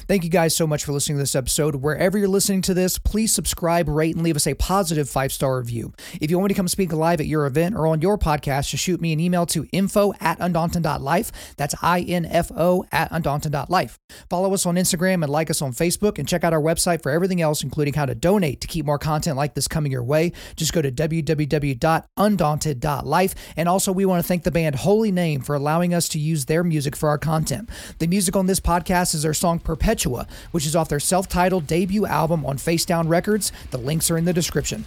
Thank 0.08 0.24
you 0.24 0.30
guys 0.30 0.56
so 0.56 0.68
much 0.68 0.84
for 0.84 0.92
listening 0.92 1.18
to 1.18 1.24
this 1.24 1.36
episode. 1.36 1.76
Wherever 1.76 2.18
you're 2.18 2.28
listening 2.28 2.62
to 2.64 2.74
this, 2.74 2.98
please 2.98 3.34
subscribe, 3.34 3.88
rate, 3.88 4.16
and 4.16 4.24
leave 4.24 4.36
us 4.36 4.48
a 4.48 4.56
positive 4.56 5.10
five 5.10 5.32
star 5.32 5.58
review. 5.58 5.94
If 6.20 6.30
you 6.30 6.38
want 6.38 6.50
me 6.50 6.54
to 6.54 6.58
come 6.58 6.68
speak 6.68 6.94
live 6.94 7.20
at 7.20 7.28
your 7.28 7.46
event 7.46 7.76
or 7.76 7.88
on 7.88 8.02
your 8.02 8.18
podcast, 8.18 8.70
just 8.70 8.84
shoot 8.84 9.00
me 9.00 9.14
an 9.14 9.20
email 9.20 9.46
to 9.48 9.68
info 9.72 10.14
at 10.20 10.40
undaunted.life. 10.40 11.56
That's 11.58 11.76
I 11.82 12.02
N 12.02 12.26
F 12.26 12.52
O 12.56 12.86
at 12.92 13.12
undaunted.life. 13.12 14.00
Follow 14.30 14.54
us 14.54 14.66
on 14.66 14.76
Instagram 14.76 15.24
and 15.24 15.30
like 15.30 15.50
us 15.50 15.62
on 15.62 15.74
Facebook 15.74 16.18
and 16.18 16.28
check 16.28 16.44
out 16.44 16.54
our 16.54 16.62
website 16.62 17.02
for 17.02 17.12
everything 17.12 17.42
else, 17.42 17.64
including 17.64 17.94
how 17.94 18.06
to 18.06 18.16
donate 18.16 18.62
to 18.62 18.68
keep 18.68 18.86
more 18.86 19.00
content 19.00 19.38
like 19.38 19.56
this 19.56 19.68
coming 19.68 19.92
your 19.92 20.04
way. 20.04 20.32
Just 20.56 20.74
go 20.74 20.82
to 20.82 20.92
www.undaunted.life. 20.92 23.36
And 23.56 23.70
also, 23.70 23.92
we 23.92 24.06
want 24.06 24.24
to 24.24 24.28
thank 24.28 24.44
the 24.44 24.52
band 24.52 24.76
Holy 24.76 25.12
Name 25.12 25.42
for 25.42 25.56
allowing 25.56 25.94
us 25.94 26.08
to 26.10 26.20
use 26.20 26.46
their 26.46 26.64
music 26.64 26.96
for 26.96 27.10
our 27.10 27.18
content. 27.18 27.70
The 28.00 28.08
music 28.08 28.36
on 28.36 28.46
this 28.46 28.60
podcast 28.60 29.16
is 29.16 29.24
their 29.24 29.34
song 29.34 29.60
Perpetua, 29.78 30.28
which 30.52 30.66
is 30.66 30.76
off 30.76 30.90
their 30.90 31.00
self 31.00 31.28
titled 31.28 31.68
debut 31.68 32.06
album 32.06 32.46
on 32.46 32.58
Face 32.58 32.86
Down 32.86 33.08
Records. 33.08 33.52
The 33.72 33.78
links 33.78 34.10
are 34.10 34.18
in 34.18 34.26
the 34.26 34.34
description. 34.34 34.86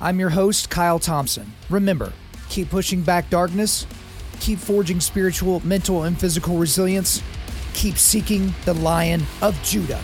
I'm 0.00 0.18
your 0.18 0.30
host, 0.30 0.70
Kyle 0.70 0.98
Thompson. 0.98 1.52
Remember, 1.68 2.12
keep 2.48 2.70
pushing 2.70 3.02
back 3.02 3.30
darkness, 3.30 3.86
keep 4.40 4.58
forging 4.58 5.00
spiritual, 5.00 5.60
mental, 5.66 6.04
and 6.04 6.18
physical 6.18 6.56
resilience, 6.56 7.22
keep 7.74 7.98
seeking 7.98 8.54
the 8.64 8.74
Lion 8.74 9.22
of 9.42 9.60
Judah. 9.62 10.00